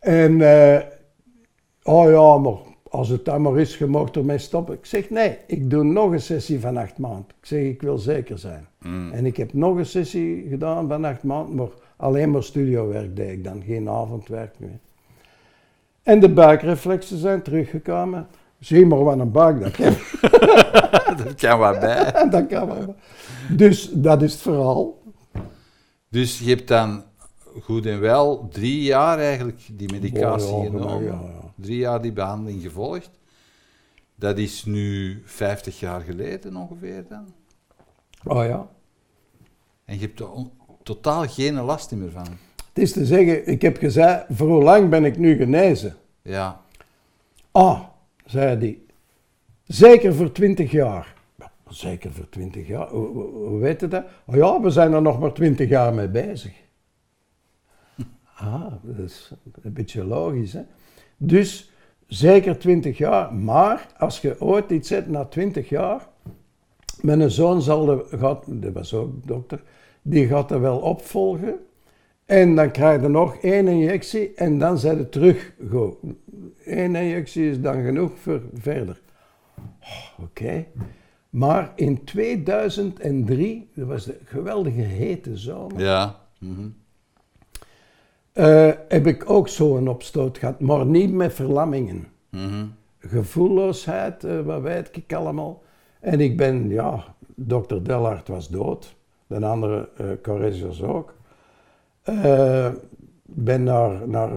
en, 0.00 0.40
eh, 0.40 0.80
oh 1.82 2.10
ja, 2.10 2.38
maar 2.38 2.58
als 2.90 3.08
het 3.08 3.24
dan 3.24 3.42
maar 3.42 3.58
is, 3.58 3.78
je 3.78 3.86
mag 3.86 4.10
ermee 4.10 4.38
stoppen. 4.38 4.74
Ik 4.74 4.86
zeg, 4.86 5.10
nee, 5.10 5.38
ik 5.46 5.70
doe 5.70 5.84
nog 5.84 6.12
een 6.12 6.20
sessie 6.20 6.60
van 6.60 6.76
acht 6.76 6.98
maanden. 6.98 7.26
Ik 7.40 7.46
zeg, 7.46 7.62
ik 7.62 7.82
wil 7.82 7.98
zeker 7.98 8.38
zijn. 8.38 8.66
Mm. 8.78 9.12
En 9.12 9.26
ik 9.26 9.36
heb 9.36 9.52
nog 9.52 9.76
een 9.76 9.86
sessie 9.86 10.46
gedaan 10.48 10.88
van 10.88 11.04
acht 11.04 11.22
maanden, 11.22 11.54
maar 11.54 11.68
alleen 11.96 12.30
maar 12.30 12.42
studiowerk 12.42 13.16
deed 13.16 13.30
ik 13.30 13.44
dan, 13.44 13.62
geen 13.66 13.88
avondwerk 13.88 14.54
meer. 14.58 14.78
En 16.02 16.20
de 16.20 16.28
buikreflexen 16.28 17.18
zijn 17.18 17.42
teruggekomen. 17.42 18.26
Zie 18.58 18.86
maar 18.86 19.04
wat 19.04 19.18
een 19.18 19.30
buik 19.30 19.60
dat 19.60 19.76
heb. 19.76 19.98
Dat 21.24 21.34
kan 21.34 21.58
wat 21.58 21.80
bij. 21.80 22.28
dat 22.30 22.46
kan 22.46 22.66
wel. 22.66 22.94
Dus 23.50 23.90
dat 23.92 24.22
is 24.22 24.32
het 24.32 24.42
verhaal. 24.42 25.02
Dus 26.08 26.38
je 26.38 26.48
hebt 26.48 26.68
dan 26.68 27.02
goed 27.62 27.86
en 27.86 28.00
wel 28.00 28.48
drie 28.48 28.82
jaar 28.82 29.18
eigenlijk 29.18 29.60
die 29.72 29.92
medicatie 29.92 30.56
ja, 30.56 30.64
genomen. 30.64 31.04
ja, 31.04 31.10
ja. 31.10 31.49
Drie 31.60 31.78
jaar 31.78 32.02
die 32.02 32.12
behandeling 32.12 32.62
gevolgd. 32.62 33.10
Dat 34.14 34.38
is 34.38 34.64
nu 34.64 35.22
50 35.24 35.80
jaar 35.80 36.00
geleden 36.00 36.56
ongeveer 36.56 37.04
dan. 37.08 37.34
Oh 38.24 38.44
ja. 38.44 38.68
En 39.84 39.94
je 39.94 40.00
hebt 40.00 40.20
er 40.20 40.28
totaal 40.82 41.26
geen 41.28 41.54
last 41.54 41.90
meer 41.90 42.10
van. 42.10 42.26
Het 42.68 42.78
is 42.78 42.92
te 42.92 43.06
zeggen, 43.06 43.46
ik 43.46 43.62
heb 43.62 43.76
gezegd, 43.76 44.24
voor 44.28 44.48
hoe 44.48 44.62
lang 44.62 44.88
ben 44.88 45.04
ik 45.04 45.18
nu 45.18 45.36
genezen? 45.36 45.96
Ja. 46.22 46.60
Ah, 47.50 47.80
zei 48.24 48.58
hij, 48.58 48.78
zeker 49.66 50.14
voor 50.14 50.32
20 50.32 50.70
jaar. 50.70 51.14
Ja, 51.38 51.52
zeker 51.68 52.12
voor 52.12 52.28
20 52.28 52.66
jaar, 52.66 52.88
hoe 52.88 53.58
weet 53.58 53.80
je 53.80 53.88
dat? 53.88 54.04
Oh 54.24 54.34
ja, 54.34 54.60
we 54.60 54.70
zijn 54.70 54.92
er 54.92 55.02
nog 55.02 55.20
maar 55.20 55.32
20 55.32 55.68
jaar 55.68 55.94
mee 55.94 56.08
bezig. 56.08 56.52
Ah, 58.34 58.72
dat 58.82 58.98
is 58.98 59.32
een 59.62 59.72
beetje 59.72 60.04
logisch, 60.04 60.52
hè? 60.52 60.62
Dus 61.22 61.70
zeker 62.06 62.58
20 62.58 62.98
jaar, 62.98 63.34
maar 63.34 63.86
als 63.98 64.20
je 64.20 64.40
ooit 64.40 64.70
iets 64.70 64.88
zet 64.88 65.08
na 65.08 65.24
20 65.24 65.68
jaar, 65.68 66.08
mijn 67.00 67.30
zoon 67.30 67.62
zal 67.62 67.84
de, 67.84 68.06
gaat, 68.18 68.44
dat 68.46 68.72
was 68.72 68.94
ook 68.94 69.26
dokter, 69.26 69.62
die 70.02 70.26
gaat 70.26 70.50
er 70.50 70.60
wel 70.60 70.78
opvolgen. 70.78 71.58
En 72.26 72.54
dan 72.54 72.70
krijg 72.70 73.02
je 73.02 73.08
nog 73.08 73.36
één 73.36 73.68
injectie 73.68 74.34
en 74.34 74.58
dan 74.58 74.78
zijn 74.78 74.98
het 74.98 75.12
terug. 75.12 75.52
Go. 75.68 76.00
Eén 76.64 76.96
injectie 76.96 77.50
is 77.50 77.60
dan 77.60 77.84
genoeg 77.84 78.12
voor 78.18 78.42
verder. 78.54 79.00
Oh, 79.80 80.24
Oké. 80.24 80.66
Maar 81.30 81.72
in 81.76 82.04
2003, 82.04 83.70
dat 83.74 83.86
was 83.86 84.04
de 84.04 84.18
geweldige 84.24 84.80
hete 84.80 85.36
zomer, 85.36 85.80
Ja. 85.80 86.20
Mhm. 86.38 86.68
Eh, 88.32 88.70
heb 88.88 89.06
ik 89.06 89.30
ook 89.30 89.48
zo'n 89.48 89.88
opstoot 89.88 90.38
gehad, 90.38 90.60
maar 90.60 90.86
niet 90.86 91.12
met 91.12 91.32
verlammingen. 91.32 92.06
Mhm. 92.30 92.64
gevoelloosheid, 92.98 94.24
eh, 94.24 94.40
wat 94.40 94.62
weet 94.62 94.96
ik 94.96 95.12
allemaal. 95.12 95.62
En 96.00 96.20
ik 96.20 96.36
ben, 96.36 96.68
ja, 96.68 97.04
dokter 97.34 97.84
Dellart 97.84 98.28
was 98.28 98.48
dood. 98.48 98.94
De 99.26 99.46
andere, 99.46 99.88
uh, 100.00 100.06
Corresius 100.22 100.82
ook. 100.82 101.14
Uh, 102.04 102.68
ben 103.22 103.62
naar, 103.62 104.08
naar 104.08 104.30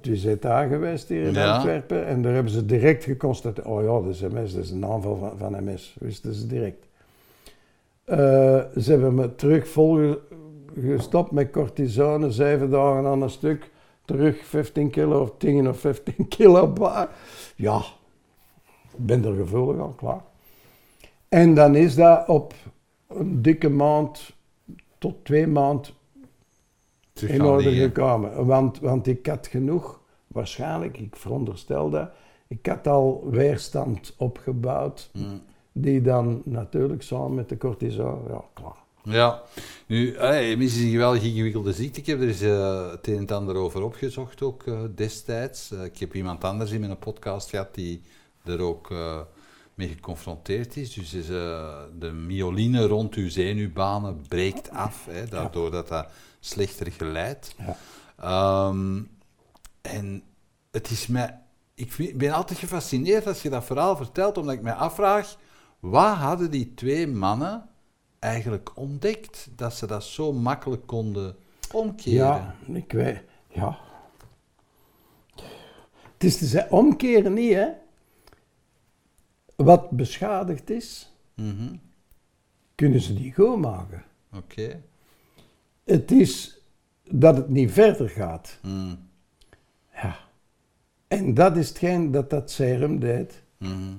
Tuzeta 0.00 0.66
geweest 0.66 1.08
hier 1.08 1.22
in 1.22 1.32
Ja. 1.32 1.54
Antwerpen. 1.54 2.06
En 2.06 2.22
daar 2.22 2.34
hebben 2.34 2.52
ze 2.52 2.66
direct 2.66 3.04
geconstateerd. 3.04 3.66
Oh 3.66 3.82
ja, 3.82 3.86
dat 3.86 4.14
is 4.14 4.20
MS, 4.20 4.54
dat 4.54 4.64
is 4.64 4.70
een 4.70 4.84
aanval 4.84 5.16
van, 5.16 5.32
van 5.38 5.64
MS. 5.64 5.96
Wisten 6.00 6.34
ze 6.34 6.46
direct. 6.46 6.86
Ze 8.84 8.90
hebben 8.90 9.14
me 9.14 9.34
terug 9.34 9.68
volgestopt 10.74 11.30
met 11.30 11.50
cortisone, 11.50 12.30
zeven 12.30 12.70
dagen 12.70 13.06
aan 13.06 13.22
een 13.22 13.30
stuk. 13.30 13.70
Terug 14.04 14.44
15 14.44 14.90
kilo 14.90 15.20
of 15.22 15.32
10 15.38 15.68
of 15.68 15.80
15 15.80 16.28
kilo. 16.36 16.68
ba- 16.68 17.10
Ja, 17.56 17.78
ik 18.96 19.06
ben 19.06 19.24
er 19.24 19.34
gevoelig 19.34 19.82
aan, 19.82 19.94
klaar. 19.94 20.20
En 21.28 21.54
dan 21.54 21.74
is 21.74 21.94
dat 21.94 22.28
op 22.28 22.54
een 23.06 23.42
dikke 23.42 23.68
maand 23.68 24.32
tot 24.98 25.24
twee 25.24 25.46
maand 25.46 25.92
in 27.26 27.42
orde 27.42 27.72
gekomen. 27.74 28.46
Want, 28.46 28.80
want 28.80 29.06
ik 29.06 29.26
had 29.26 29.46
genoeg, 29.46 30.00
waarschijnlijk, 30.26 30.98
ik 30.98 31.16
veronderstel 31.16 31.90
dat, 31.90 32.10
ik 32.48 32.66
had 32.66 32.86
al 32.86 33.26
weerstand 33.30 34.14
opgebouwd, 34.18 35.10
Mm. 35.12 35.40
die 35.72 36.00
dan 36.02 36.42
natuurlijk 36.44 37.02
samen 37.02 37.34
met 37.34 37.48
de 37.48 37.56
cortisone, 37.56 38.28
ja, 38.28 38.44
klaar. 38.52 38.79
Ja, 39.04 39.42
nu, 39.86 40.16
hey, 40.18 40.54
MS 40.56 40.76
is 40.76 40.82
een 40.82 40.90
geweldig 40.90 41.22
ingewikkelde 41.22 41.72
ziekte. 41.72 42.00
Ik 42.00 42.06
heb 42.06 42.20
er 42.20 42.28
eens 42.28 42.40
eh, 42.40 42.90
het 42.90 43.06
een 43.06 43.14
en 43.14 43.20
het 43.20 43.32
ander 43.32 43.54
over 43.56 43.82
opgezocht 43.82 44.42
ook 44.42 44.66
eh, 44.66 44.80
destijds. 44.94 45.70
Eh, 45.70 45.84
ik 45.84 45.98
heb 45.98 46.14
iemand 46.14 46.44
anders 46.44 46.70
in 46.70 46.80
mijn 46.80 46.98
podcast 46.98 47.50
gehad 47.50 47.74
die 47.74 48.02
er 48.44 48.60
ook 48.60 48.94
mee 49.74 49.88
geconfronteerd 49.88 50.76
is. 50.76 50.92
Dus 50.94 51.14
is, 51.14 51.26
de 51.26 52.12
myoline 52.26 52.86
rond 52.86 53.14
uw 53.14 53.28
zenuwbanen 53.30 54.24
breekt 54.28 54.70
af, 54.70 55.06
hè, 55.10 55.26
daardoor 55.26 55.70
dat 55.70 55.88
dat 55.88 56.06
slechter 56.40 56.92
geleidt. 56.92 57.54
Ja. 57.58 57.76
Ehm, 58.18 59.02
en 59.80 60.22
het 60.70 60.90
is 60.90 61.06
mij, 61.06 61.38
ik 61.74 61.92
vind- 61.92 62.08
ik 62.08 62.18
ben 62.18 62.32
altijd 62.32 62.58
gefascineerd 62.58 63.26
als 63.26 63.42
je 63.42 63.50
dat 63.50 63.64
verhaal 63.64 63.96
vertelt, 63.96 64.38
omdat 64.38 64.54
ik 64.54 64.62
mij 64.62 64.72
afvraag, 64.72 65.36
wat 65.80 66.16
hadden 66.16 66.50
die 66.50 66.74
twee 66.74 67.06
mannen 67.06 67.68
eigenlijk 68.20 68.76
ontdekt, 68.76 69.48
dat 69.56 69.74
ze 69.74 69.86
dat 69.86 70.04
zo 70.04 70.32
makkelijk 70.32 70.86
konden 70.86 71.36
omkeren? 71.72 72.14
Ja, 72.16 72.54
ik 72.66 72.92
weet, 72.92 73.20
ja. 73.48 73.78
Het 76.12 76.24
is 76.28 76.38
te 76.38 76.46
zeggen, 76.46 76.72
omkeren 76.72 77.32
niet, 77.32 77.52
hè. 77.54 77.68
Wat 79.56 79.90
beschadigd 79.90 80.70
is, 80.70 81.14
Mhm, 81.34 81.74
kunnen 82.74 83.00
ze 83.00 83.14
die 83.14 83.34
goed 83.34 83.58
maken. 83.60 84.04
Oké. 84.32 84.82
Het 85.84 86.10
is 86.10 86.60
dat 87.10 87.36
het 87.36 87.48
niet 87.48 87.70
verder 87.72 88.08
gaat. 88.08 88.58
Mm, 88.62 89.08
Ja. 89.92 90.16
En 91.08 91.34
dat 91.34 91.56
is 91.56 91.68
hetgeen 91.68 92.10
dat 92.10 92.30
dat 92.30 92.50
serum 92.50 92.98
deed. 92.98 93.42
mhm. 93.58 93.94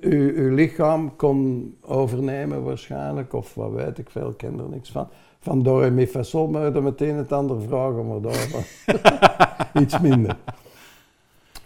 Uw, 0.00 0.32
uw 0.34 0.54
lichaam 0.54 1.16
kon 1.16 1.74
overnemen 1.82 2.62
waarschijnlijk, 2.62 3.32
of 3.32 3.54
wat 3.54 3.72
weet 3.72 3.98
ik 3.98 4.10
veel, 4.10 4.28
ik 4.28 4.36
ken 4.36 4.58
er 4.58 4.68
niks 4.70 4.90
van. 4.90 5.08
Van 5.40 5.62
door 5.62 5.82
en 5.84 5.94
mi 5.94 6.06
fa 6.06 6.22
sol, 6.22 6.48
maar 6.48 6.72
dan 6.72 6.82
meteen 6.82 7.16
het 7.16 7.32
andere 7.32 7.60
vragen, 7.60 8.06
maar 8.06 8.20
daarvan 8.20 8.62
iets 9.82 10.00
minder. 10.00 10.36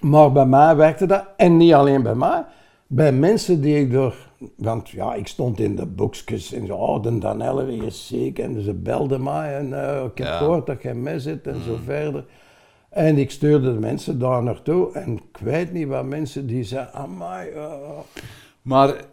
Maar 0.00 0.32
bij 0.32 0.46
mij 0.46 0.76
werkte 0.76 1.06
dat, 1.06 1.24
en 1.36 1.56
niet 1.56 1.72
alleen 1.72 2.02
bij 2.02 2.14
mij, 2.14 2.44
bij 2.86 3.12
mensen 3.12 3.60
die 3.60 3.78
ik 3.80 3.92
door, 3.92 4.14
want 4.56 4.88
ja, 4.88 5.14
ik 5.14 5.26
stond 5.26 5.60
in 5.60 5.76
de 5.76 5.86
boekjes 5.86 6.52
en 6.52 6.66
zo, 6.66 6.74
oh, 6.76 7.02
de 7.02 7.18
Danelle 7.18 7.76
is 7.76 8.06
ziek, 8.06 8.38
en 8.38 8.62
ze 8.62 8.74
belden 8.74 9.22
mij 9.22 9.56
en 9.56 9.84
eh, 9.84 10.04
ik 10.04 10.18
heb 10.18 10.26
Ja. 10.26 10.38
gehoord 10.38 10.66
dat 10.66 10.82
jij 10.82 10.94
mee 10.94 11.20
zit 11.20 11.46
en 11.46 11.62
zo 11.64 11.76
verder. 11.84 12.24
En 12.90 13.18
ik 13.18 13.30
stuurde 13.30 13.72
de 13.72 13.78
mensen 13.78 14.18
daar 14.18 14.42
naartoe 14.42 14.92
en 14.92 15.16
ik 15.16 15.36
weet 15.40 15.72
niet 15.72 15.88
wat 15.88 16.04
mensen 16.04 16.46
die 16.46 16.64
zeiden, 16.64 16.94
amai, 16.94 17.50
eh, 17.50 17.98
Maar 18.62 19.04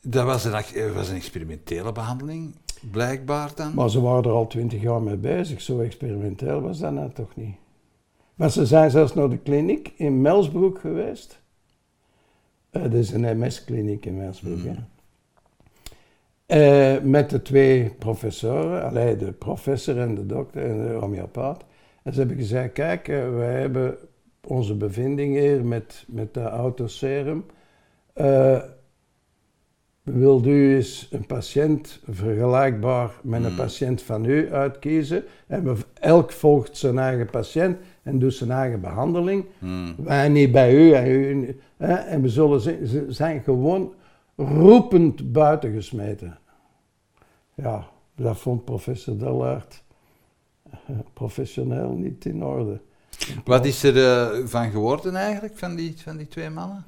dat 0.00 0.24
was 0.24 0.44
een, 0.44 0.94
was 0.94 1.08
een 1.08 1.16
experimentele 1.16 1.92
behandeling, 1.92 2.54
blijkbaar 2.90 3.50
dan? 3.54 3.74
Maar 3.74 3.90
ze 3.90 4.00
waren 4.00 4.24
er 4.24 4.30
al 4.30 4.46
twintig 4.46 4.82
jaar 4.82 5.02
mee 5.02 5.16
bezig. 5.16 5.60
Zo 5.60 5.80
experimenteel 5.80 6.60
was 6.60 6.78
dat 6.78 6.92
nou 6.92 7.10
toch 7.12 7.36
niet. 7.36 7.54
Maar 8.34 8.50
ze 8.50 8.66
zijn 8.66 8.90
zelfs 8.90 9.14
naar 9.14 9.28
de 9.30 9.38
kliniek 9.38 9.92
in 9.96 10.20
Melsbroek 10.20 10.78
geweest. 10.78 11.40
Eh, 12.70 12.82
dat 12.82 12.92
is 12.92 13.10
een 13.10 13.38
MS-kliniek 13.38 14.06
in 14.06 14.16
Melsbroek. 14.16 14.58
hè. 14.62 14.74
Eh, 16.46 17.02
met 17.02 17.30
de 17.30 17.42
twee 17.42 17.90
professoren, 17.90 18.84
allee, 18.84 19.16
de 19.16 19.32
professor 19.32 19.98
en 19.98 20.14
de 20.14 20.26
dokter 20.26 20.70
en 20.70 20.86
de 20.86 20.92
homeopaat. 20.92 21.64
En 22.02 22.12
ze 22.12 22.18
hebben 22.18 22.36
gezegd, 22.36 22.72
kijk, 22.72 23.08
eh, 23.08 23.34
wij 23.34 23.60
hebben 23.60 23.96
onze 24.46 24.74
bevinding 24.74 25.34
hier 25.36 25.64
met, 25.64 26.04
met 26.08 26.34
de 26.34 26.42
autoserum. 26.42 27.44
Eh 28.12 28.62
Wilt 30.02 30.46
u 30.46 30.74
eens 30.74 31.08
een 31.10 31.26
patiënt 31.26 32.00
vergelijkbaar 32.10 33.10
met 33.22 33.44
een 33.44 33.54
patiënt 33.54 34.02
van 34.02 34.24
u 34.24 34.52
uitkiezen? 34.52 35.24
En 35.46 35.64
we- 35.64 35.84
elk 36.00 36.32
volgt 36.32 36.76
zijn 36.76 36.98
eigen 36.98 37.30
patiënt 37.30 37.78
en 38.02 38.18
doet 38.18 38.34
zijn 38.34 38.50
eigen 38.50 38.80
behandeling. 38.80 39.44
Mm, 39.58 39.94
Wij 39.98 40.28
niet 40.28 40.52
bij 40.52 40.74
u 40.74 40.92
en 40.92 41.06
u. 41.06 41.58
Hè? 41.76 41.92
En 41.94 42.22
we 42.22 42.28
zullen 42.28 42.60
ze 42.60 43.04
zijn 43.08 43.42
gewoon 43.42 43.94
roepend 44.36 45.32
buiten 45.32 45.72
gesmeten. 45.72 46.38
Ja, 47.54 47.86
dat 48.16 48.38
vond 48.38 48.64
professor 48.64 49.18
Dellert 49.18 49.82
eh, 49.88 49.91
professioneel 51.12 51.92
niet 51.92 52.24
in 52.24 52.44
orde. 52.44 52.80
Wat 53.44 53.64
is 53.64 53.82
er 53.82 54.04
eh, 54.04 54.46
van 54.46 54.70
geworden 54.70 55.16
eigenlijk, 55.16 55.58
van 55.58 55.74
die, 55.74 55.94
van 55.96 56.16
die 56.16 56.28
twee 56.28 56.50
mannen? 56.50 56.84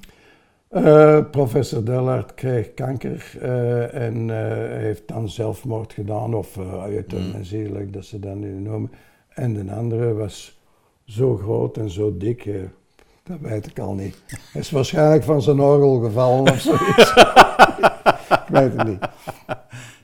Eh, 0.67 1.19
professor 1.31 1.85
Dellert 1.85 2.33
kreeg 2.33 2.73
kanker 2.73 3.37
eh, 3.41 4.07
en 4.07 4.29
heeft 4.79 5.07
dan 5.07 5.29
zelfmoord 5.29 5.93
gedaan, 5.93 6.33
of 6.33 6.55
uh, 6.55 6.87
euthanasie, 6.87 7.71
like 7.71 7.89
dat 7.89 8.05
ze 8.05 8.19
dat 8.19 8.35
nu 8.35 8.59
noemen. 8.59 8.91
En 9.29 9.53
de 9.53 9.73
andere 9.73 10.13
was 10.13 10.59
zo 11.05 11.37
groot 11.37 11.77
en 11.77 11.89
zo 11.89 12.17
dik, 12.17 12.49
dat 13.23 13.39
weet 13.39 13.67
ik 13.67 13.79
al 13.79 13.93
niet. 13.93 14.23
Hij 14.51 14.61
is 14.61 14.71
waarschijnlijk 14.71 15.23
van 15.23 15.41
zijn 15.41 15.59
orgel 15.59 15.99
gevallen 15.99 16.51
of 16.51 16.59
zoiets. 16.59 17.13
ik 18.47 18.47
weet 18.47 18.73
het 18.77 18.87
niet. 18.87 19.07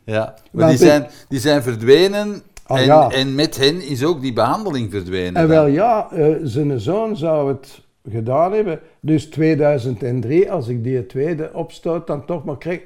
Ja, 0.04 0.36
maar 0.52 0.70
die 0.70 0.78
zijn, 0.78 1.08
die 1.28 1.40
zijn 1.40 1.64
verdwenen 1.64 2.42
Ah, 2.72 2.80
en, 2.80 2.86
ja. 2.86 3.10
en 3.10 3.36
met 3.36 3.58
hen 3.58 3.82
is 3.82 4.04
ook 4.04 4.22
die 4.22 4.34
behandeling 4.34 4.92
verdwenen. 4.92 5.36
En 5.36 5.48
dan. 5.48 5.48
wel 5.48 5.66
ja, 5.66 6.12
eh, 6.12 6.36
zijn 6.44 6.80
zoon 6.80 7.18
zou 7.18 7.48
het 7.48 7.82
gedaan 8.10 8.52
hebben. 8.52 8.80
Dus 9.00 9.26
2003, 9.26 10.52
als 10.52 10.68
ik 10.68 10.84
die 10.84 11.06
tweede 11.06 11.50
opstoot, 11.54 12.08
dan 12.08 12.26
toch 12.26 12.44
maar 12.44 12.58
kreeg. 12.58 12.82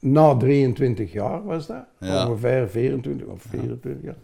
Na 0.00 0.36
23 0.36 1.12
jaar 1.12 1.44
was 1.44 1.66
dat. 1.66 1.84
Ja. 1.98 2.26
Ongeveer 2.26 2.68
24 2.68 3.26
of 3.26 3.42
24 3.42 4.02
jaar. 4.02 4.16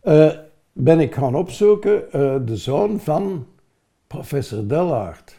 Eh, 0.00 0.38
ben 0.72 1.00
ik 1.00 1.14
gaan 1.14 1.34
opzoeken 1.34 2.12
eh, 2.12 2.36
de 2.44 2.56
zoon 2.56 3.00
van 3.00 3.46
professor 4.06 4.68
Dellard. 4.68 5.35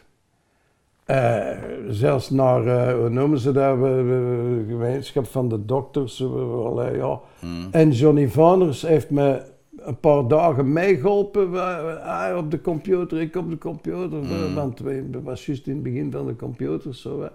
Eh, 1.08 1.46
zelfs 1.88 2.30
naar, 2.30 2.66
eh, 2.66 2.94
hoe 2.98 3.08
noemen 3.08 3.38
ze 3.38 3.52
dat, 3.52 3.78
we- 3.78 4.64
gemeenschap 4.68 5.26
van 5.26 5.48
de 5.48 5.64
dokters. 5.64 6.20
eh, 6.20 6.64
allee, 6.64 6.96
ja. 6.96 7.20
Mm. 7.40 7.68
En 7.70 7.90
Johnny 7.90 8.28
Voners 8.28 8.82
heeft 8.82 9.10
me 9.10 9.42
een 9.76 10.00
paar 10.00 10.28
dagen 10.28 10.72
meegeholpen 10.72 11.54
eh, 11.54 12.28
ah, 12.30 12.36
op 12.36 12.50
de 12.50 12.60
computer, 12.60 13.20
ik 13.20 13.36
op 13.36 13.50
de 13.50 13.58
computer, 13.58 14.22
eh, 14.22 14.48
Mm. 14.48 14.54
want 14.54 14.78
we- 14.78 15.08
was 15.22 15.46
juist 15.46 15.66
in 15.66 15.74
het 15.74 15.82
begin 15.82 16.12
van 16.12 16.26
de 16.26 16.36
computers 16.36 17.00
zo. 17.02 17.28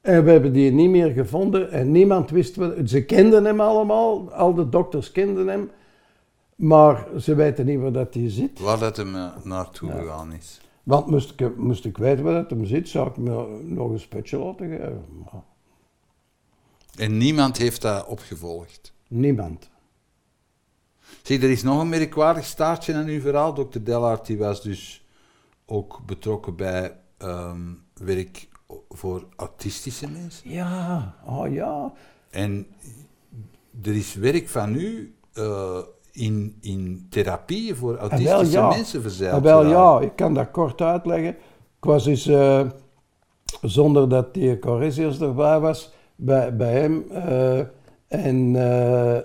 En 0.00 0.24
we 0.24 0.30
hebben 0.30 0.52
die 0.52 0.72
niet 0.72 0.90
meer 0.90 1.10
gevonden 1.10 1.70
en 1.70 1.90
niemand 1.92 2.30
wist 2.30 2.56
wat. 2.56 2.72
Ze 2.84 3.04
kenden 3.04 3.44
hem 3.44 3.60
allemaal, 3.60 4.32
al 4.32 4.54
de 4.54 4.68
dokters 4.68 5.12
kenden 5.12 5.46
hem, 5.48 5.70
maar 6.56 7.06
ze 7.18 7.34
weten 7.34 7.66
niet 7.66 7.80
waar 7.80 7.92
dat 7.92 8.14
hij 8.14 8.30
zit. 8.30 8.60
Waar 8.60 8.78
dat 8.78 8.96
hem 8.96 9.14
eh, 9.14 9.26
naartoe 9.42 9.90
gegaan 9.90 10.32
is. 10.38 10.60
Want 10.84 11.06
moest 11.06 11.40
ik, 11.40 11.56
moest 11.56 11.84
ik 11.84 11.98
weten 11.98 12.24
waar 12.24 12.34
dat 12.34 12.50
hem 12.50 12.64
zit, 12.64 12.88
zou 12.88 13.08
ik 13.08 13.16
me 13.16 13.60
nog 13.62 13.90
een 13.90 14.08
petje 14.08 14.38
laten 14.38 14.68
geven. 14.68 15.04
Maar 15.24 15.42
En 16.96 17.16
niemand 17.16 17.56
heeft 17.56 17.82
dat 17.82 18.06
opgevolgd. 18.06 18.92
niemand. 19.08 19.70
Zie, 21.22 21.40
er 21.40 21.50
is 21.50 21.62
nog 21.62 21.80
een 21.80 21.88
merkwaardig 21.88 22.44
staartje 22.44 22.94
aan 22.94 23.06
uw 23.06 23.20
verhaal. 23.20 23.52
Dr. 23.52 23.78
Dellart 23.82 24.26
die 24.26 24.38
was 24.38 24.62
dus 24.62 25.06
ook 25.66 26.00
betrokken 26.06 26.56
bij 26.56 26.96
ehm, 27.18 27.72
werk 27.94 28.48
voor 28.88 29.26
autistische 29.36 30.10
mensen. 30.10 30.50
Ja, 30.50 31.14
oh 31.26 31.52
ja. 31.52 31.92
En 32.30 32.66
er 33.82 33.94
is 33.94 34.14
werk 34.14 34.48
van 34.48 34.74
u 34.74 35.14
eh, 35.32 35.78
in, 36.14 36.56
in 36.60 37.06
therapie 37.10 37.74
voor 37.74 37.96
autistische 37.96 38.34
Ah, 38.36 38.50
ja. 38.50 38.68
mensen 38.68 39.02
verzeild. 39.02 39.34
Ah, 39.36 39.42
wel 39.42 39.66
ja, 39.66 40.00
ik 40.00 40.16
kan 40.16 40.34
dat 40.34 40.50
kort 40.50 40.80
uitleggen. 40.80 41.28
Ik 41.78 41.84
was 41.90 42.04
dus, 42.04 42.26
eh, 42.26 42.60
zonder 43.62 44.08
dat 44.08 44.34
die 44.34 44.58
Corisius 44.58 45.20
erbij 45.20 45.60
was, 45.60 45.92
bij, 46.16 46.56
bij 46.56 46.72
hem. 46.80 47.04
eh, 47.10 47.58
en 48.08 48.56
eh, 48.56 49.18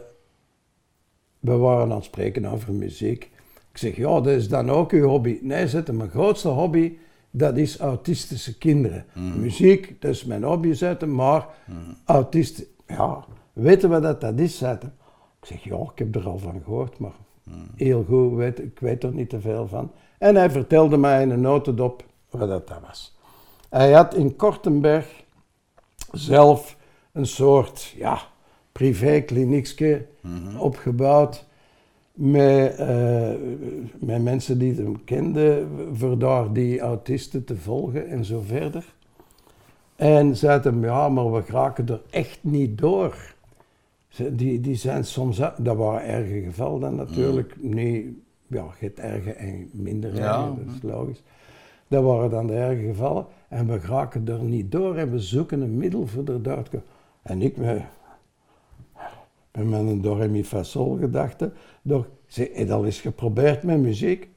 we 1.39 1.51
waren 1.57 1.83
aan 1.83 1.95
het 1.95 2.03
spreken 2.03 2.45
over 2.45 2.73
muziek. 2.73 3.23
Ik 3.71 3.77
zeg, 3.77 3.95
ja, 3.95 4.13
dat 4.21 4.27
is 4.27 4.47
dan 4.49 4.69
ook 4.69 4.91
uw 4.91 5.07
hobby. 5.07 5.39
Nee, 5.41 5.67
zette 5.67 5.93
mijn 5.93 6.09
grootste 6.09 6.47
hobby, 6.47 6.97
dat 7.31 7.57
is 7.57 7.77
autistische 7.79 8.57
kinderen. 8.57 9.05
Muziek, 9.39 10.01
dat 10.01 10.11
is 10.11 10.25
mijn 10.25 10.43
hobby, 10.43 10.73
zette 10.73 11.05
maar 11.05 11.47
autisten, 12.05 12.65
ja, 12.87 13.25
weten 13.53 13.89
we 13.89 13.99
dat 13.99 14.21
dat 14.21 14.39
is, 14.39 14.57
zette 14.57 14.89
Ik 15.41 15.47
zeg, 15.47 15.63
ja, 15.63 15.77
ik 15.77 15.99
heb 15.99 16.15
er 16.15 16.27
al 16.27 16.37
van 16.37 16.61
gehoord, 16.63 16.99
maar 16.99 17.15
heel 17.75 18.03
goed, 18.03 18.35
weet, 18.35 18.59
ik 18.59 18.79
weet 18.79 19.03
er 19.03 19.13
niet 19.13 19.29
te 19.29 19.41
veel 19.41 19.67
van. 19.67 19.91
En 20.17 20.35
hij 20.35 20.49
vertelde 20.49 20.97
mij 20.97 21.21
in 21.21 21.29
een 21.29 21.41
notendop 21.41 22.03
wat 22.29 22.49
dat, 22.49 22.67
dat 22.67 22.79
was. 22.87 23.17
Hij 23.69 23.91
had 23.91 24.15
in 24.15 24.35
Kortenberg 24.35 25.23
zelf 26.11 26.77
een 27.11 27.27
soort, 27.27 27.93
ja, 27.97 28.21
privékliniekje 28.71 30.05
opgebouwd 30.57 31.45
met, 32.13 32.75
eh, 32.75 33.31
met 33.99 34.23
mensen 34.23 34.57
die 34.57 34.75
hem 34.75 35.03
kenden, 35.03 35.69
voor 35.93 36.17
daar 36.17 36.53
die 36.53 36.79
autisten 36.79 37.43
te 37.43 37.57
volgen 37.57 38.07
en 38.07 38.25
zo 38.25 38.41
verder. 38.45 38.93
En 39.95 40.37
zeiden 40.37 40.73
hem, 40.73 40.83
ja, 40.83 41.09
maar 41.09 41.31
we 41.31 41.41
geraken 41.41 41.87
er 41.87 42.01
echt 42.09 42.39
niet 42.41 42.77
door. 42.77 43.15
Ze- 44.09 44.35
Die, 44.35 44.59
die 44.59 44.75
zijn 44.75 45.05
soms, 45.05 45.37
dat 45.37 45.77
waren 45.77 46.03
erge 46.07 46.41
gevallen 46.41 46.79
dan 46.81 46.95
natuurlijk, 46.95 47.55
niet, 47.61 48.05
ja, 48.47 48.63
je 48.79 48.85
hebt 48.85 48.99
erge 48.99 49.31
en 49.31 49.69
minder 49.73 50.09
erge, 50.09 50.21
Ja. 50.21 50.47
dat 50.65 50.75
is 50.75 50.81
logisch. 50.81 51.23
Dat 51.87 52.03
waren 52.03 52.29
dan 52.29 52.47
de 52.47 52.53
erge 52.53 52.83
gevallen 52.85 53.25
en 53.47 53.67
we 53.67 53.79
geraken 53.79 54.27
er 54.27 54.43
niet 54.43 54.71
door 54.71 54.95
en 54.95 55.11
we 55.11 55.19
zoeken 55.19 55.61
een 55.61 55.77
middel 55.77 56.07
voor 56.07 56.23
eruit 56.27 56.69
te. 56.69 56.79
En 57.21 57.41
ik 57.41 57.57
met, 57.57 57.81
met 59.51 59.67
mijn 59.69 60.01
do 60.01 60.13
re 60.13 60.27
mi 60.27 60.43
fa 60.43 60.63
sol 60.63 60.97
gedachte, 60.97 61.51
door, 61.81 62.07
zeg, 62.27 62.47
heb 62.53 62.69
al 62.69 62.85
eens 62.85 63.01
geprobeerd 63.01 63.63
met 63.63 63.79
muziek? 63.79 64.29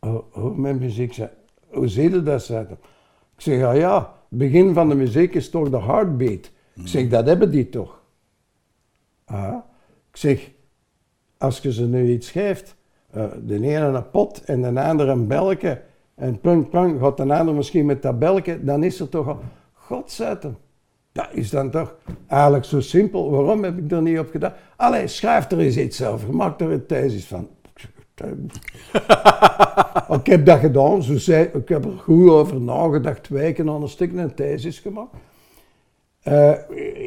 Oh, 0.00 0.36
oh 0.36 0.56
met 0.56 0.80
muziek, 0.80 1.12
zei, 1.12 1.28
hoe 1.68 1.88
zie 1.88 2.10
je 2.10 2.22
dat, 2.22 2.42
zei. 2.42 2.66
Ik 3.36 3.40
zeg, 3.40 3.58
ja 3.58 3.72
ja, 3.72 3.98
het 4.28 4.38
begin 4.38 4.74
van 4.74 4.88
de 4.88 4.94
muziek 4.94 5.34
is 5.34 5.50
toch 5.50 5.70
de 5.70 5.80
heartbeat. 5.80 6.50
Ik 6.82 6.88
zeg, 6.88 7.08
dat 7.08 7.26
hebben 7.26 7.50
die 7.50 7.68
toch? 7.68 8.02
Ah, 9.24 9.56
ik 10.10 10.16
zeg, 10.16 10.50
als 11.38 11.58
je 11.58 11.72
ze 11.72 11.86
nu 11.86 12.10
iets 12.10 12.30
geeft, 12.30 12.76
eh, 13.10 13.24
de 13.44 13.54
ene 13.54 13.78
een 13.78 14.10
pot 14.10 14.44
en 14.44 14.74
de 14.74 14.82
andere 14.82 15.10
een 15.10 15.26
belke, 15.26 15.82
en 16.14 16.40
plunk 16.40 16.70
plunk 16.70 17.00
gaat 17.00 17.16
de 17.16 17.34
ander 17.34 17.54
misschien 17.54 17.86
met 17.86 18.02
dat 18.02 18.18
belke, 18.18 18.64
dan 18.64 18.82
is 18.82 19.00
er 19.00 19.08
toch 19.08 19.28
al, 19.28 19.40
God 19.72 20.10
zet 20.10 20.42
hem. 20.42 20.56
Dat 21.12 21.28
is 21.30 21.50
dan 21.50 21.70
toch 21.70 21.96
eigenlijk 22.26 22.64
zo 22.64 22.80
simpel. 22.80 23.30
Waarom 23.30 23.62
heb 23.62 23.78
ik 23.78 23.90
er 23.90 24.02
niet 24.02 24.18
op 24.18 24.30
gedaan? 24.30 24.52
Allee, 24.76 25.06
schrijf 25.06 25.50
er 25.50 25.58
eens 25.58 25.76
iets 25.76 26.04
over, 26.04 26.34
maak 26.34 26.60
er 26.60 26.70
een 26.70 26.86
thesis 26.86 27.26
van. 27.26 27.48
ik 30.18 30.26
heb 30.26 30.46
dat 30.46 30.58
gedaan, 30.58 31.02
zo 31.02 31.18
zei, 31.18 31.44
ik 31.44 31.68
heb 31.68 31.84
er 31.84 31.98
goed 31.98 32.30
over 32.30 32.60
nagedacht, 32.60 33.28
weken 33.28 33.68
aan 33.68 33.82
een 33.82 33.88
stuk 33.88 34.12
een 34.12 34.34
thesis 34.34 34.78
gemaakt. 34.78 35.14
Eh, 36.22 36.52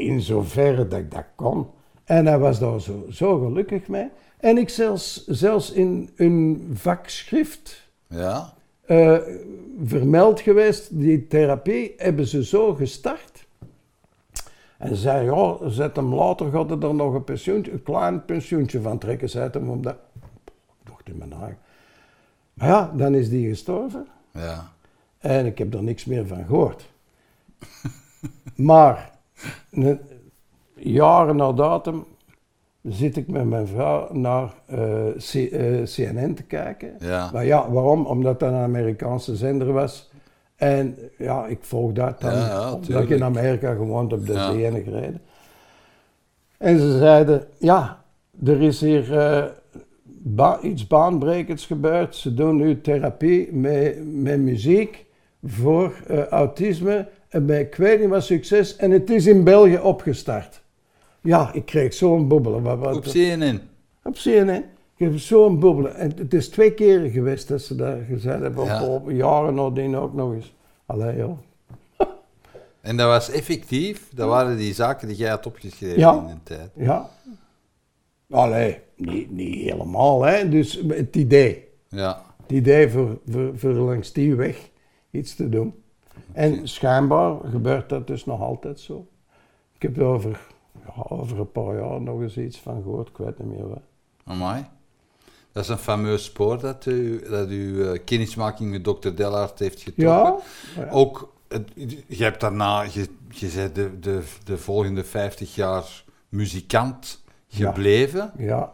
in 0.07 0.21
zoverre 0.21 0.87
dat 0.87 0.99
ik 0.99 1.11
dat 1.11 1.25
kon. 1.35 1.67
En 2.03 2.25
hij 2.25 2.37
was 2.39 2.59
daar 2.59 2.81
zo, 2.81 3.05
zo 3.11 3.39
gelukkig 3.39 3.87
mee. 3.87 4.09
En 4.39 4.57
ik 4.57 4.69
zelfs, 4.69 5.25
zelfs 5.27 5.71
in 5.71 6.09
een 6.15 6.69
vakschrift 6.73 7.89
Ja? 8.07 8.53
eh, 8.85 9.17
vermeld 9.85 10.39
geweest, 10.39 10.99
die 10.99 11.27
therapie 11.27 11.93
hebben 11.97 12.27
ze 12.27 12.45
zo 12.45 12.73
gestart. 12.73 13.45
En 14.77 14.87
ze 14.87 14.95
zei, 14.95 15.25
ja, 15.25 15.69
zet 15.69 15.95
hem 15.95 16.13
later, 16.15 16.51
gaat 16.51 16.71
er 16.71 16.79
dan 16.79 16.95
nog 16.95 17.13
een 17.13 17.23
pensioentje, 17.23 17.71
een 17.71 17.83
klein 17.83 18.25
pensioentje 18.25 18.81
van 18.81 18.97
trekken, 18.97 19.29
zei 19.29 19.49
hem, 19.51 19.69
omdat... 19.69 19.95
Dacht 20.83 21.07
in 21.09 21.17
mijn 21.17 21.33
eigen. 21.33 21.57
Maar 22.53 22.67
ja, 22.67 22.91
dan 22.95 23.13
is 23.15 23.29
die 23.29 23.49
gestorven. 23.49 24.07
Ja. 24.33 24.71
En 25.17 25.45
ik 25.45 25.57
heb 25.57 25.73
er 25.73 25.83
niks 25.83 26.05
meer 26.05 26.27
van 26.27 26.45
gehoord. 26.45 26.89
maar, 28.55 29.11
jaren 30.75 31.35
na 31.35 31.51
datum 31.53 32.05
zit 32.83 33.17
ik 33.17 33.27
met 33.27 33.45
mijn 33.45 33.67
vrouw 33.67 34.13
naar 34.13 34.53
eh, 34.65 34.79
C- 35.17 35.51
eh, 35.51 35.83
CNN 35.83 36.33
te 36.33 36.43
kijken. 36.47 36.95
Ja. 36.99 37.29
Maar 37.33 37.45
ja, 37.45 37.71
waarom? 37.71 38.05
Omdat 38.05 38.39
dat 38.39 38.49
een 38.51 38.57
Amerikaanse 38.57 39.35
zender 39.35 39.73
was. 39.73 40.09
En 40.55 40.97
ja, 41.17 41.45
ik 41.45 41.57
volg 41.61 41.91
dat 41.91 42.21
dan. 42.21 42.31
Ja, 42.33 42.47
ja, 42.47 42.73
omdat 42.73 43.03
ik 43.03 43.09
in 43.09 43.23
Amerika 43.23 43.73
gewoond 43.73 44.11
heb, 44.11 44.25
dat 44.25 44.35
is 44.35 44.41
Ja. 44.41 44.51
de 44.51 44.65
enige 44.65 44.89
reden. 44.91 45.21
En 46.57 46.79
ze 46.79 46.97
zeiden, 46.97 47.47
ja, 47.59 48.03
er 48.45 48.61
is 48.61 48.81
hier 48.81 49.17
eh, 49.17 49.43
ba- 50.05 50.59
iets 50.61 50.87
baanbrekends 50.87 51.65
gebeurd. 51.65 52.15
Ze 52.15 52.33
doen 52.33 52.55
nu 52.55 52.81
therapie 52.81 53.53
met, 53.53 53.97
met 54.21 54.39
muziek 54.39 55.05
voor 55.43 55.93
autisme. 56.29 57.07
En 57.35 57.45
bij 57.45 57.59
ik 57.61 57.75
weet 57.75 57.99
niet 57.99 58.09
wat 58.09 58.23
succes. 58.23 58.75
En 58.75 58.91
het 58.91 59.09
is 59.09 59.25
in 59.25 59.43
België 59.43 59.77
opgestart. 59.77 60.61
Ja, 61.21 61.53
ik 61.53 61.65
kreeg 61.65 61.93
zo'n 61.93 62.27
bobbelen. 62.27 62.61
Wat, 62.61 62.95
Op 62.95 63.03
CNN. 63.03 63.61
op 64.03 64.13
CNN. 64.13 64.63
Ik 64.97 65.05
heb 65.05 65.17
zo'n 65.17 65.59
bobbelen. 65.59 65.95
En 65.95 66.11
het 66.17 66.33
is 66.33 66.49
twee 66.49 66.73
keren 66.73 67.09
geweest 67.11 67.47
dat 67.47 67.61
ze 67.61 67.75
dat 67.75 67.97
gezegd 68.07 68.39
hebben. 68.39 68.65
Ja. 68.65 68.83
Op, 68.85 69.01
op 69.01 69.11
jaren 69.11 69.53
nadien 69.53 69.95
ook 69.95 70.13
nog 70.13 70.33
eens. 70.33 70.53
Allee, 70.85 71.17
joh. 71.17 71.37
En 72.81 72.97
dat 72.97 73.07
was 73.07 73.29
effectief, 73.31 74.09
dat 74.13 74.27
waren 74.29 74.57
die 74.57 74.73
zaken 74.73 75.07
die 75.07 75.17
jij 75.17 75.29
had 75.29 75.45
opgeschreven 75.45 75.99
Ja. 75.99 76.13
in 76.13 76.27
de 76.27 76.43
tijd. 76.55 76.69
Ja. 76.75 77.09
Allee, 78.29 78.79
niet, 78.95 79.31
niet 79.31 79.55
helemaal, 79.55 80.23
hè. 80.23 80.49
Dus 80.49 80.81
het 80.87 81.15
idee. 81.15 81.67
Ja. 81.89 82.21
Het 82.41 82.51
idee 82.51 82.89
voor, 82.89 83.19
voor, 83.29 83.51
voor 83.55 83.71
langs 83.73 84.11
die 84.13 84.35
weg 84.35 84.69
iets 85.11 85.35
te 85.35 85.49
doen. 85.49 85.73
En 86.35 86.67
schijnbaar 86.67 87.35
gebeurt 87.49 87.89
dat 87.89 88.07
dus 88.07 88.25
nog 88.25 88.41
altijd 88.41 88.79
zo. 88.79 89.07
Ik 89.75 89.81
heb 89.81 89.97
er 89.97 90.03
over, 90.03 90.39
ja, 90.85 91.03
over 91.07 91.39
een 91.39 91.51
paar 91.51 91.75
jaar 91.79 92.01
nog 92.01 92.21
eens 92.21 92.37
iets 92.37 92.57
van 92.59 92.81
gehoord. 92.83 93.07
Ik 93.07 93.17
weet 93.17 93.39
niet 93.39 93.47
meer 93.57 93.67
wat. 93.67 93.81
Amai. 94.25 94.65
Dat 95.51 95.63
is 95.63 95.69
een 95.69 95.77
fameus 95.77 96.23
spoor 96.23 96.59
dat, 96.59 96.85
u, 96.85 97.21
dat 97.29 97.47
uw 97.49 97.91
eh, 97.91 97.99
kennismaking 98.05 98.71
met 98.71 98.83
dokter 98.83 99.15
Dellart 99.15 99.59
heeft 99.59 99.81
getrokken. 99.81 100.43
Ja, 100.75 100.83
ja. 100.85 100.89
Ook, 100.91 101.33
het- 101.47 101.71
je 102.07 102.23
hebt 102.23 102.39
daarna, 102.41 102.81
je, 102.81 103.07
je 103.29 103.51
bent 103.55 103.75
de, 103.75 103.99
de, 103.99 104.21
de 104.43 104.57
volgende 104.57 105.03
50 105.03 105.55
jaar 105.55 106.03
muzikant 106.29 107.23
Ja. 107.47 107.65
gebleven. 107.71 108.31
ja. 108.37 108.73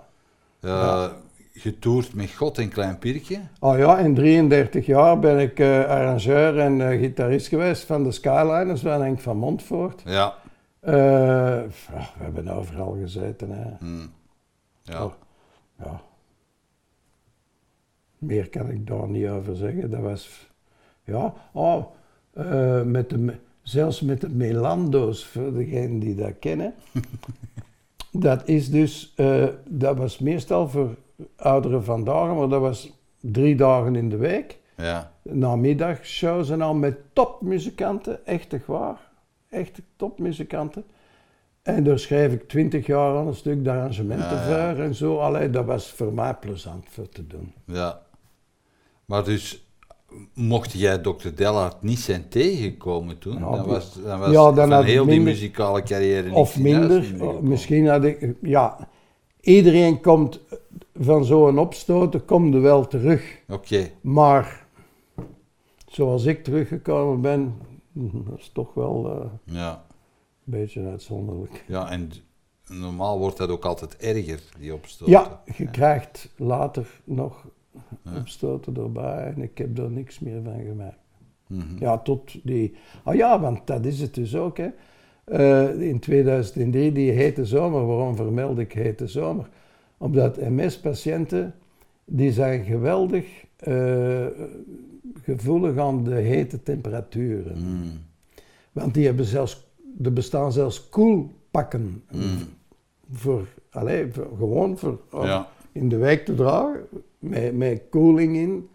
Eh, 0.60 1.10
Getoerd 1.54 2.14
met 2.14 2.32
God 2.32 2.58
en 2.58 2.70
Klein 2.70 2.98
Pirkje. 2.98 3.40
Oh 3.60 3.78
ja, 3.78 3.98
in 4.00 4.16
33 4.16 4.86
jaar 4.86 5.20
ben 5.20 5.40
ik 5.40 5.60
eh, 5.60 5.86
arrangeur 5.86 6.60
en 6.60 6.92
eh, 6.92 7.00
gitarist 7.00 7.48
geweest 7.48 7.84
van 7.84 8.04
de 8.04 8.12
Skyliners 8.12 8.82
van 8.82 9.02
Henk 9.02 9.20
van 9.20 9.38
Montvoort. 9.38 10.02
Ja. 10.06 10.36
Eh, 10.80 10.94
ja, 10.94 12.10
we 12.18 12.24
hebben 12.24 12.48
overal 12.48 12.98
gezeten. 13.02 13.52
Hè. 13.52 13.72
Hm. 13.80 14.08
Ja. 14.82 15.04
Oh. 15.04 15.14
Ja. 15.80 16.02
Meer 18.18 18.50
kan 18.50 18.70
ik 18.70 18.88
daar 18.88 19.10
niet 19.10 19.28
over 19.28 19.56
zeggen. 19.56 19.90
Dat 19.90 20.02
was, 20.02 20.50
ja, 21.04 21.34
oh, 21.52 21.86
met 22.86 23.10
de, 23.10 23.36
zelfs 23.62 24.02
met 24.02 24.22
de 24.22 24.30
Melando's, 24.30 25.26
voor 25.26 25.54
degenen 25.54 26.00
die 26.00 26.16
dat 26.16 26.40
kennen. 26.40 26.74
dat 28.12 28.48
is 28.48 28.70
dus, 28.70 29.16
dat 29.66 29.98
was 29.98 30.20
meestal 30.20 30.70
voor 30.70 30.96
ouderen 31.36 31.84
vandaag, 31.84 32.36
maar 32.36 32.50
dat 32.50 32.62
was 32.62 32.92
drie 33.20 33.56
dagen 33.56 33.96
in 33.96 34.10
de 34.10 34.18
week. 34.18 34.60
Ja. 34.78 35.12
Namiddagshows 35.24 36.50
en 36.50 36.62
al 36.62 36.74
met 36.74 36.98
topmuzikanten, 37.14 38.26
echt 38.26 38.54
waar. 38.66 39.10
Echte 39.50 39.82
topmuzikanten. 39.96 40.84
En 41.62 41.84
daar 41.84 42.00
schreef 42.00 42.34
ik 42.34 42.48
twintig 42.48 42.86
jaar 42.86 43.18
aan 43.18 43.28
een 43.28 43.36
stuk 43.36 43.64
de 43.64 43.70
arrangementen 43.70 44.38
Ja, 44.38 44.48
ja. 44.50 44.74
voor 44.74 44.84
en 44.84 44.96
zo. 44.96 45.18
Allee, 45.18 45.50
dat 45.50 45.66
was 45.66 45.92
voor 45.92 46.14
mij 46.14 46.34
plezant 46.34 46.86
voor 46.90 47.10
te 47.10 47.28
doen. 47.28 47.54
Ja. 47.66 48.02
Maar 49.06 49.24
dus, 49.24 49.66
mocht 50.34 50.72
jij 50.72 51.02
dokter 51.02 51.36
Dellart 51.36 51.82
niet 51.82 52.00
zijn 52.00 52.30
tegengekomen 52.30 53.18
toen, 53.18 53.40
dan 53.40 53.66
was, 53.66 53.94
dan 54.04 54.20
was 54.20 54.32
Ja, 54.32 54.44
dan 54.44 54.56
van 54.56 54.72
had 54.72 54.84
ik 54.84 54.90
heel 54.90 55.06
die 55.06 55.22
muzikale 55.22 55.84
carrière 55.84 56.22
niks 56.22 56.36
Of 56.36 56.60
minder, 56.60 57.02
niet 57.02 57.42
misschien 57.42 57.88
had 57.88 58.04
ik, 58.04 58.36
ja. 58.42 58.90
Iedereen 59.42 60.02
komt 60.02 60.40
van 60.96 61.26
zo'n 61.26 61.60
opstoten, 61.60 62.26
komt 62.26 62.54
er 62.54 62.62
wel 62.62 62.88
terug. 62.88 63.42
Oké, 63.50 63.92
Maar 64.02 64.66
zoals 65.88 66.26
ik 66.26 66.44
teruggekomen 66.44 67.22
ben, 67.22 67.56
dat 68.26 68.40
is 68.40 68.50
toch 68.54 68.74
wel 68.74 69.12
eh, 69.22 69.56
ja. 69.56 69.72
een 69.74 69.80
beetje 70.52 70.86
uitzonderlijk. 70.86 71.64
ja. 71.68 71.90
En 71.92 72.10
normaal 72.68 73.20
wordt 73.20 73.38
dat 73.38 73.50
ook 73.50 73.66
altijd 73.66 73.98
erger, 73.98 74.42
die 74.60 74.74
opstoot. 74.74 75.08
Ja, 75.08 75.44
je 75.58 75.70
krijgt 75.70 76.30
later 76.38 77.02
nog 77.04 77.48
opstoten 78.18 78.76
erbij 78.76 79.34
en 79.36 79.42
ik 79.42 79.58
heb 79.58 79.78
er 79.78 79.92
niks 79.92 80.20
meer 80.20 80.44
van 80.44 80.64
gemaakt. 80.64 81.00
Mhm. 81.48 81.78
Ja, 81.80 81.98
tot 81.98 82.46
die... 82.46 82.76
Ah 83.04 83.16
ja, 83.16 83.40
want 83.40 83.68
dat 83.68 83.86
is 83.86 84.00
het 84.00 84.14
dus 84.14 84.36
ook, 84.36 84.58
hè. 84.58 84.70
Eh, 85.24 85.82
in 85.82 86.00
2003, 86.00 86.92
die 86.92 87.12
hete 87.12 87.46
zomer, 87.46 87.86
waarom 87.86 88.16
vermeld 88.16 88.58
ik 88.60 88.74
hete 88.74 89.08
zomer? 89.08 89.50
Omdat 89.98 90.38
MS-patiënten, 90.50 91.54
die 92.06 92.32
zijn 92.32 92.64
geweldig 92.64 93.26
eh, 93.58 94.26
gevoelig 95.24 95.78
aan 95.78 96.04
de 96.04 96.14
hete 96.16 96.64
temperaturen. 96.64 97.58
Mm. 97.58 97.92
Want 98.72 98.94
die 98.94 99.06
hebben 99.06 99.26
zelfs, 99.26 99.68
er 100.04 100.14
bestaan 100.14 100.52
zelfs 100.52 100.90
koelpakken 100.90 102.04
voor, 103.12 103.48
allee, 103.70 104.12
voor- 104.12 104.30
gewoon 104.38 104.78
voor 104.78 105.00
Ja. 105.12 105.48
in 105.72 105.90
de 105.90 105.98
wijk 105.98 106.26
te 106.26 106.36
dragen, 106.36 106.84
met, 107.20 107.58
met 107.58 107.82
koeling 107.90 108.36
in, 108.36 108.68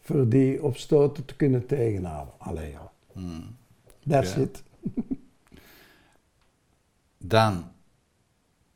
voor 0.00 0.28
die 0.28 0.62
opstoten 0.62 1.24
te 1.24 1.36
kunnen 1.36 1.66
tegenhouden. 1.66 2.34
Allee 2.38 2.70
ja, 2.70 2.90
Mm. 3.12 3.42
that's 4.08 4.34
Ja. 4.34 4.40
it. 4.40 4.62
Dan, 7.26 7.72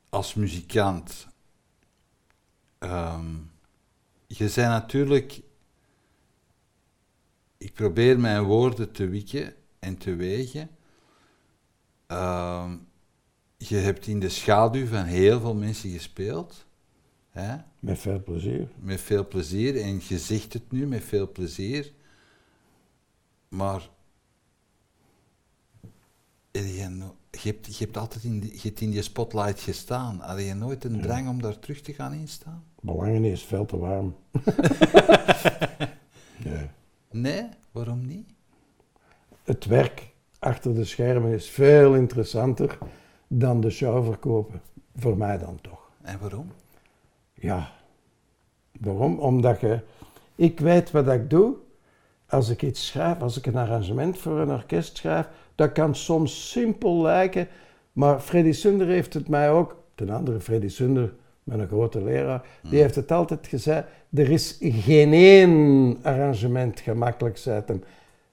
als 0.08 0.34
muzikant, 0.34 1.26
ehm, 2.78 3.36
je 4.26 4.48
zei 4.48 4.68
natuurlijk, 4.68 5.40
ik 7.56 7.74
probeer 7.74 8.20
mijn 8.20 8.42
woorden 8.42 8.92
te 8.92 9.08
wikken 9.08 9.54
en 9.78 9.98
te 9.98 10.14
wegen. 10.14 10.70
Ehm, 12.06 12.76
je 13.56 13.76
hebt 13.76 14.06
in 14.06 14.20
de 14.20 14.28
schaduw 14.28 14.86
van 14.86 15.04
heel 15.04 15.40
veel 15.40 15.54
mensen 15.54 15.90
gespeeld, 15.90 16.66
hè? 17.30 17.56
Met 17.78 17.98
veel 17.98 18.22
plezier. 18.22 18.68
met 18.80 19.00
veel 19.00 19.28
plezier, 19.28 19.80
en 19.82 20.00
je 20.08 20.18
zegt 20.18 20.52
het 20.52 20.72
nu 20.72 20.86
met 20.86 21.04
veel 21.04 21.32
plezier, 21.32 21.92
maar 23.48 23.88
heb 26.50 26.64
je, 26.64 27.16
je, 27.30 27.48
hebt, 27.48 27.76
je 27.76 27.84
hebt 27.84 27.96
altijd 27.96 28.24
in, 28.24 28.40
die- 28.40 28.52
je 28.52 28.60
hebt 28.62 28.80
in 28.80 28.90
die 28.90 29.02
spotlight 29.02 29.60
gestaan. 29.60 30.20
Had 30.20 30.38
je 30.40 30.54
nooit 30.54 30.84
een 30.84 31.00
drang 31.00 31.28
om 31.28 31.42
daar 31.42 31.58
terug 31.58 31.80
te 31.80 31.92
gaan 31.92 32.12
instaan? 32.12 32.64
Belangen 32.80 33.24
is 33.24 33.42
veel 33.44 33.64
te 33.64 33.78
warm. 33.78 34.14
nee. 36.44 36.66
Nee, 37.10 37.48
waarom 37.72 38.06
niet? 38.06 38.28
Het 39.44 39.64
werk 39.64 40.10
achter 40.38 40.74
de 40.74 40.84
schermen 40.84 41.32
is 41.32 41.48
veel 41.50 41.94
interessanter 41.94 42.78
dan 43.28 43.60
de 43.60 43.70
show 43.70 44.04
verkopen. 44.04 44.60
Voor 44.96 45.16
mij 45.16 45.38
dan 45.38 45.58
toch. 45.60 45.90
En 46.02 46.18
waarom? 46.20 46.50
Ja. 47.34 47.72
Waarom? 48.80 49.18
Omdat 49.18 49.60
je... 49.60 49.80
Ik 50.34 50.60
weet 50.60 50.90
wat 50.90 51.08
ik 51.08 51.30
doe. 51.30 51.56
Als 52.28 52.48
ik 52.48 52.62
iets 52.62 52.86
schrijf, 52.86 53.20
als 53.20 53.38
ik 53.38 53.46
een 53.46 53.56
arrangement 53.56 54.18
voor 54.18 54.38
een 54.38 54.50
orkest 54.50 54.96
schrijf, 54.96 55.28
dat 55.54 55.72
kan 55.72 55.94
soms 55.94 56.50
simpel 56.50 57.02
lijken, 57.02 57.48
maar 57.92 58.20
Freddy 58.20 58.52
Sunder 58.52 58.86
heeft 58.86 59.14
het 59.14 59.28
mij 59.28 59.50
ook, 59.50 59.76
ten 59.94 60.10
andere 60.10 60.40
Freddy 60.40 60.68
Sunder, 60.68 61.14
mijn 61.44 61.68
grote 61.68 62.04
leraar, 62.04 62.42
die 62.62 62.80
heeft 62.80 62.94
het 62.94 63.12
altijd 63.12 63.46
gezegd, 63.46 63.86
er 64.14 64.30
is 64.30 64.58
geen 64.60 65.12
één 65.12 65.96
arrangement 66.02 66.80
gemakkelijk, 66.80 67.36
zei 67.36 67.62
hem. 67.66 67.82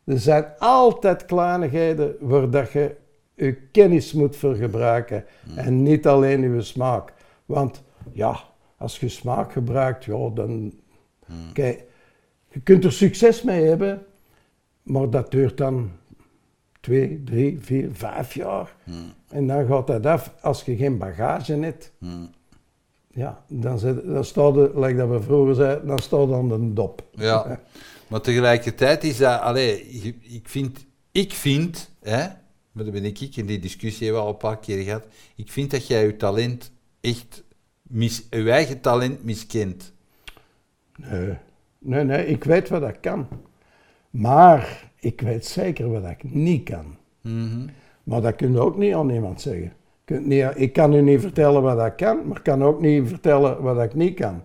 Er 0.04 0.20
zijn 0.20 0.46
altijd 0.60 1.26
kleinigheden 1.26 2.16
waar 2.20 2.50
dat 2.50 2.72
je 2.72 2.96
je 3.36 3.54
kennis 3.54 4.14
moet 4.14 4.36
voor 4.36 4.56
gebruiken 4.56 5.26
en 5.56 5.84
niet 5.84 6.08
alleen 6.08 6.54
je 6.54 6.62
smaak. 6.62 7.14
Want 7.46 7.84
ja, 8.12 8.40
als 8.78 9.00
je 9.00 9.10
smaak 9.10 9.52
gebruikt, 9.52 10.06
ja, 10.06 10.30
dan... 10.30 10.74
Kijk, 11.54 11.84
je 12.56 12.62
kunt 12.62 12.84
er 12.84 12.92
succes 12.92 13.42
mee 13.42 13.64
hebben, 13.64 14.06
maar 14.84 15.10
dat 15.10 15.32
duurt 15.32 15.58
dan 15.58 15.92
twee, 16.80 17.24
drie, 17.24 17.58
vier, 17.60 17.90
vijf 17.94 18.34
jaar. 18.34 18.76
En 19.28 19.48
dan 19.48 19.68
gaat 19.68 19.88
dat 19.88 20.06
af 20.06 20.34
als 20.42 20.64
je 20.64 20.76
geen 20.76 20.98
bagage 20.98 21.54
hebt. 21.54 21.92
Hm. 22.00 22.08
Ja, 23.08 23.44
dan, 23.48 23.80
zit, 23.80 24.06
dan 24.06 24.26
staat 24.26 24.56
like 24.56 24.96
dat 24.96 25.10
we 25.10 25.22
vroeger 25.22 25.56
zeiden, 25.56 25.88
dan 25.88 26.00
staat 26.00 26.32
aan 26.32 26.48
de 26.48 26.74
dop. 26.74 27.04
Ja, 27.12 27.60
maar 28.10 28.22
tegelijkertijd 28.22 29.04
is 29.04 29.18
dat, 29.18 29.40
allee, 29.42 29.82
ik 30.22 30.50
vind, 30.50 30.86
ik 31.12 31.34
vind, 31.34 31.90
hè, 32.02 32.28
maar 32.72 32.84
dat 32.84 32.92
ben 32.92 33.06
ik, 33.06 33.20
ik, 33.20 33.38
en 33.38 33.46
die 33.46 33.60
discussie 33.60 34.04
hebben 34.04 34.22
we 34.22 34.28
al 34.28 34.34
een 34.34 34.40
paar 34.40 34.60
keer 34.60 34.84
gehad, 34.84 35.06
ik 35.36 35.52
vind 35.52 35.72
dat 35.72 35.88
jij 35.88 36.06
je 36.06 36.16
talent 36.16 36.72
echt, 37.02 37.44
mis, 37.82 38.28
je 38.30 38.52
eigen 38.52 38.82
talent 38.82 39.24
miskent. 39.24 39.94
Nee, 40.96 41.38
nee, 41.86 42.04
nee, 42.04 42.26
ik 42.26 42.44
weet 42.44 42.70
wat 42.70 42.84
ik 42.84 42.98
kan. 43.02 43.28
Maar 44.10 44.92
ik 45.00 45.22
weet 45.22 45.46
zeker 45.46 45.92
wat 45.92 46.10
ik 46.10 46.34
niet 46.34 46.70
kan. 46.70 46.86
Mhm. 47.22 47.68
Maar 48.04 48.22
dat 48.22 48.36
kun 48.36 48.52
je 48.52 48.60
ook 48.60 48.78
niet 48.78 48.94
aan 48.94 49.10
iemand 49.10 49.42
zeggen. 49.42 49.64
Je 49.64 49.72
kunt 50.06 50.26
niet, 50.26 50.46
ik 50.56 50.74
kan 50.74 50.94
u 50.94 51.02
niet 51.02 51.22
vertellen 51.22 51.62
wat 51.62 51.86
ik 51.86 51.96
kan, 51.96 52.28
maar 52.28 52.38
ik 52.38 52.44
kan 52.44 52.64
ook 52.64 52.82
niet 52.82 53.08
vertellen 53.08 53.62
wat 53.62 53.82
ik 53.82 53.94
niet 53.94 54.20
kan. 54.20 54.44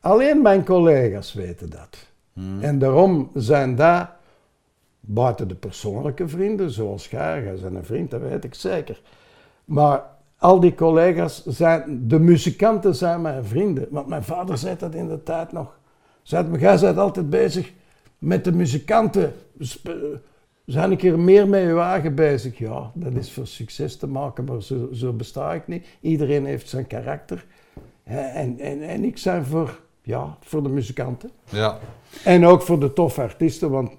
Alleen 0.00 0.42
mijn 0.42 0.64
collega's 0.64 1.32
weten 1.32 1.70
dat. 1.70 2.10
En 2.60 2.78
daarom 2.78 3.30
zijn 3.34 3.74
daar, 3.76 4.16
buiten 5.00 5.48
de 5.48 5.54
persoonlijke 5.54 6.28
vrienden, 6.28 6.70
zoals 6.70 7.08
jij, 7.08 7.42
jij 7.42 7.54
bent 7.62 7.74
een 7.74 7.84
vriend, 7.84 8.10
dat 8.10 8.20
weet 8.20 8.44
ik 8.44 8.54
zeker. 8.54 9.00
Maar 9.64 10.02
al 10.38 10.60
die 10.60 10.74
collega's 10.74 11.44
zijn, 11.46 12.08
de 12.08 12.18
muzikanten 12.18 12.94
zijn 12.94 13.20
mijn 13.20 13.44
vrienden. 13.44 13.86
Want 13.90 14.06
mijn 14.06 14.22
vader 14.22 14.58
zei 14.58 14.76
dat 14.78 14.94
in 14.94 15.08
de 15.08 15.22
tijd 15.22 15.52
nog. 15.52 15.80
Jij 16.22 16.44
bent 16.80 16.98
altijd 16.98 17.30
bezig 17.30 17.72
met 18.18 18.44
de 18.44 18.52
muzikanten. 18.52 19.34
Zijn 20.64 20.90
een 20.90 20.96
keer 20.96 21.18
meer 21.18 21.48
met 21.48 21.62
je 21.62 21.72
wagen 21.72 22.14
bezig? 22.14 22.58
Ja, 22.58 22.90
dat 22.94 23.12
is 23.12 23.32
voor 23.32 23.46
succes 23.46 23.96
te 23.96 24.06
maken, 24.06 24.44
maar 24.44 24.62
zo, 24.62 24.88
zo 24.92 25.12
besta 25.12 25.52
ik 25.52 25.68
niet. 25.68 25.86
Iedereen 26.00 26.46
heeft 26.46 26.68
zijn 26.68 26.86
karakter. 26.86 27.44
En, 28.04 28.58
en, 28.58 28.82
en 28.82 29.04
ik 29.04 29.18
zijn 29.18 29.44
voor, 29.44 29.78
ja, 30.02 30.36
voor 30.40 30.62
de 30.62 30.68
muzikanten. 30.68 31.30
Ja, 31.48 31.78
En 32.24 32.46
ook 32.46 32.62
voor 32.62 32.80
de 32.80 32.92
toffe 32.92 33.20
artiesten, 33.20 33.70
want 33.70 33.90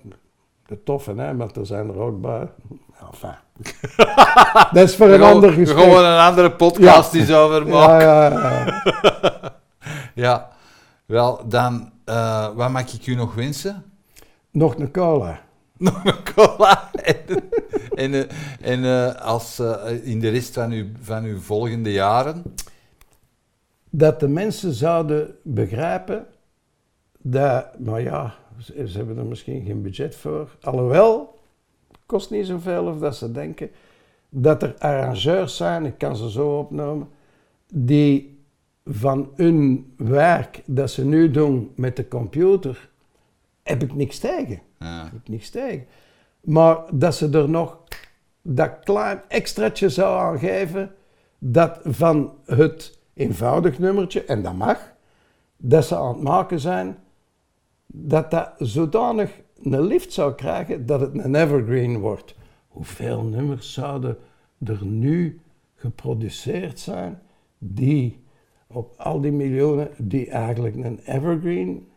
de 0.65 0.83
toffe, 0.83 1.13
hè, 1.15 1.35
want 1.35 1.55
er 1.55 1.65
zijn 1.65 1.89
er 1.89 1.99
ook 1.99 2.21
bij. 2.21 2.47
Enfin. 3.11 3.35
dat 4.73 4.89
is 4.89 4.95
voor 4.95 5.09
een 5.09 5.21
ander 5.21 5.51
gesprek. 5.51 5.83
Gewoon 5.83 6.05
een 6.05 6.19
andere 6.19 6.51
podcast 6.51 7.13
is 7.13 7.33
over 7.33 7.67
ja, 7.67 8.01
ja, 8.01 8.29
ja. 8.29 8.81
Ja, 10.15 10.52
wel, 11.13 11.47
dan, 11.47 11.91
eh, 12.05 12.55
wat 12.55 12.69
mag 12.69 12.93
ik 12.93 13.07
u 13.07 13.15
nog 13.15 13.35
wensen? 13.35 13.83
Nog 14.51 14.75
een 14.75 14.91
cola. 14.91 15.41
Nog 15.77 16.05
een 16.05 16.33
cola. 16.35 16.91
En, 16.91 17.49
en, 17.95 18.13
eh, 18.13 18.71
en 18.71 18.83
eh, 18.83 19.21
als, 19.21 19.59
in 20.03 20.19
de 20.19 20.29
rest 20.29 20.53
van 20.53 20.71
uw, 20.71 20.85
van 21.01 21.23
uw 21.23 21.39
volgende 21.39 21.91
jaren? 21.91 22.43
Dat 23.89 24.19
de 24.19 24.27
mensen 24.27 24.73
zouden 24.73 25.35
begrijpen 25.41 26.25
dat, 27.21 27.79
maar 27.79 28.01
ja, 28.01 28.35
ze, 28.59 28.87
ze 28.87 28.97
hebben 28.97 29.17
er 29.17 29.25
misschien 29.25 29.65
geen 29.65 29.81
budget 29.81 30.15
voor. 30.15 30.55
Alhoewel, 30.61 31.39
het 31.87 31.99
kost 32.05 32.29
niet 32.29 32.47
zoveel 32.47 32.85
of 32.85 32.99
dat 32.99 33.15
ze 33.15 33.31
denken 33.31 33.69
dat 34.29 34.63
er 34.63 34.75
arrangeurs 34.77 35.55
zijn, 35.57 35.85
ik 35.85 35.97
kan 35.97 36.15
ze 36.15 36.31
zo 36.31 36.57
opnemen, 36.57 37.09
die 37.73 38.32
van 38.85 39.31
hun 39.35 39.93
werk 39.97 40.61
dat 40.65 40.91
ze 40.91 41.05
nu 41.05 41.31
doen 41.31 41.71
met 41.75 41.95
de 41.95 42.07
computer, 42.07 42.89
heb 43.63 43.83
ik 43.83 43.93
niks 43.93 44.19
tegen. 44.19 44.61
Ja. 44.79 45.03
heb 45.03 45.13
ik 45.13 45.29
niks 45.29 45.49
tegen. 45.49 45.85
Maar 46.41 46.77
dat 46.91 47.15
ze 47.15 47.29
er 47.29 47.49
nog 47.49 47.77
dat 48.41 48.79
klein 48.83 49.21
extraatje 49.27 49.89
zou 49.89 50.19
aan 50.19 50.39
geven, 50.39 50.91
dat 51.39 51.79
van 51.83 52.33
het 52.45 52.99
eenvoudig 53.13 53.79
nummertje, 53.79 54.23
en 54.25 54.43
dat 54.43 54.53
mag, 54.55 54.93
dat 55.57 55.85
ze 55.85 55.95
aan 55.95 56.13
het 56.13 56.21
maken 56.21 56.59
zijn, 56.59 56.97
dat 57.87 58.31
dat 58.31 58.53
zodanig 58.57 59.31
een 59.61 59.81
lift 59.81 60.13
zou 60.13 60.33
krijgen 60.33 60.85
dat 60.85 60.99
het 60.99 61.13
een 61.13 61.35
evergreen 61.35 61.99
wordt. 61.99 62.35
Hoeveel 62.67 63.23
nummers 63.23 63.73
zouden 63.73 64.17
er 64.65 64.85
nu 64.85 65.41
geproduceerd 65.75 66.79
zijn 66.79 67.21
die 67.57 68.22
op 68.73 68.93
al 68.97 69.21
die 69.21 69.31
miljoenen, 69.31 69.89
die 69.97 70.29
eigenlijk 70.29 70.75
een 70.75 70.99
evergreen, 71.05 71.87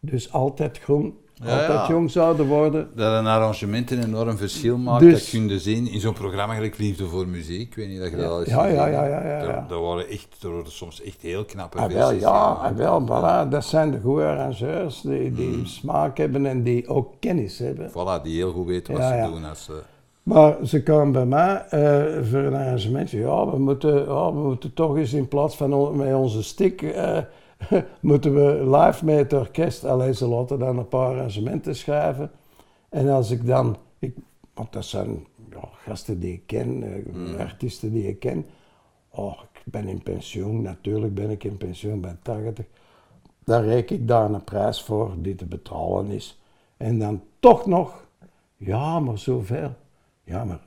dus 0.00 0.32
altijd 0.32 0.78
groen, 0.78 1.14
Ja, 1.34 1.50
altijd 1.52 1.68
ja. 1.68 1.88
jong 1.88 2.10
zouden 2.10 2.46
worden. 2.46 2.88
Dat 2.94 3.18
een 3.18 3.26
arrangement 3.26 3.90
een 3.90 4.02
enorm 4.04 4.36
verschil 4.36 4.78
maakt. 4.78 5.00
Dus- 5.00 5.20
dat 5.30 5.40
kun 5.40 5.48
je 5.48 5.58
zien 5.58 5.86
in 5.88 6.00
zo'n 6.00 6.12
programma 6.14 6.54
gelijk 6.54 6.78
Liefde 6.78 7.06
voor 7.06 7.28
Muziek. 7.28 7.60
Ik 7.68 7.74
weet 7.74 7.88
niet 7.88 8.00
dat 8.00 8.10
je 8.10 8.16
dat 8.16 8.30
al 8.30 8.40
eens 8.40 8.48
Ja, 8.48 8.66
ja, 8.66 8.86
ja, 8.86 9.04
ja, 9.06 9.26
ja, 9.26 9.42
ja. 9.42 9.66
Daar 9.68 9.78
worden 9.78 10.08
echt, 10.08 10.36
soms 10.64 11.02
echt 11.02 11.22
heel 11.22 11.44
knappe 11.44 11.78
Ah, 11.78 11.86
wel, 11.92 12.06
versies 12.06 12.22
ja, 12.22 12.54
gemaakt. 12.54 12.70
ah, 12.70 12.76
wel, 12.76 13.02
voilà, 13.46 13.48
dat 13.50 13.64
zijn 13.64 13.90
de 13.90 14.00
goede 14.00 14.24
arrangeurs 14.26 15.00
die, 15.00 15.32
die 15.32 15.66
smaak 15.66 16.16
hebben 16.16 16.46
en 16.46 16.62
die 16.62 16.88
ook 16.88 17.14
kennis 17.20 17.58
hebben. 17.58 17.90
Voilà, 17.90 18.22
die 18.22 18.36
heel 18.36 18.52
goed 18.52 18.66
weten 18.66 18.92
wat 18.92 19.02
Ja, 19.02 19.08
ze 19.10 19.14
ja. 19.16 19.26
doen. 19.28 19.44
Als, 19.44 19.64
ze 19.64 19.82
Maar 20.30 20.66
ze 20.66 20.82
kwamen 20.82 21.12
bij 21.12 21.26
mij 21.26 21.66
eh, 21.68 22.22
voor 22.24 22.38
een 22.38 22.54
arrangement. 22.54 23.10
Ja, 23.10 23.50
we 23.50 23.58
moeten, 23.58 23.94
ja, 24.04 24.32
we 24.32 24.40
moeten 24.40 24.74
toch 24.74 24.96
eens 24.96 25.12
in 25.12 25.28
plaats 25.28 25.56
van 25.56 25.72
on- 25.72 25.96
met 25.96 26.14
onze 26.14 26.42
stick 26.42 26.82
eh, 26.82 27.18
moeten 28.00 28.34
we 28.34 28.76
live 28.76 29.04
met 29.04 29.18
het 29.18 29.32
orkest, 29.32 29.84
alleen 29.84 30.14
ze 30.14 30.26
laten 30.26 30.58
dan 30.58 30.78
een 30.78 30.88
paar 30.88 31.06
arrangementen 31.08 31.76
schrijven. 31.76 32.30
En 32.88 33.08
als 33.08 33.30
ik 33.30 33.46
dan, 33.46 33.76
ik, 33.98 34.14
want 34.54 34.72
dat 34.72 34.84
zijn 34.84 35.26
ja, 35.50 35.68
gasten 35.84 36.20
die 36.20 36.32
ik 36.32 36.46
ken, 36.46 36.82
eh, 36.82 37.38
artiesten 37.40 37.92
die 37.92 38.08
ik 38.08 38.18
ken. 38.18 38.46
Oh, 39.10 39.40
ik 39.52 39.60
ben 39.64 39.88
in 39.88 40.02
pensioen, 40.02 40.62
natuurlijk 40.62 41.14
ben 41.14 41.30
ik 41.30 41.44
in 41.44 41.56
pensioen, 41.56 42.00
ben 42.00 42.18
80. 42.22 42.64
Dan 43.44 43.62
reken 43.62 43.96
ik 43.96 44.08
daar 44.08 44.30
een 44.30 44.44
prijs 44.44 44.82
voor 44.82 45.12
die 45.18 45.34
te 45.34 45.46
betalen 45.46 46.10
is. 46.10 46.40
En 46.76 46.98
dan 46.98 47.22
toch 47.40 47.66
nog, 47.66 48.06
ja, 48.56 49.00
maar 49.00 49.18
zoveel. 49.18 49.70
Ja, 50.30 50.44
maar 50.44 50.58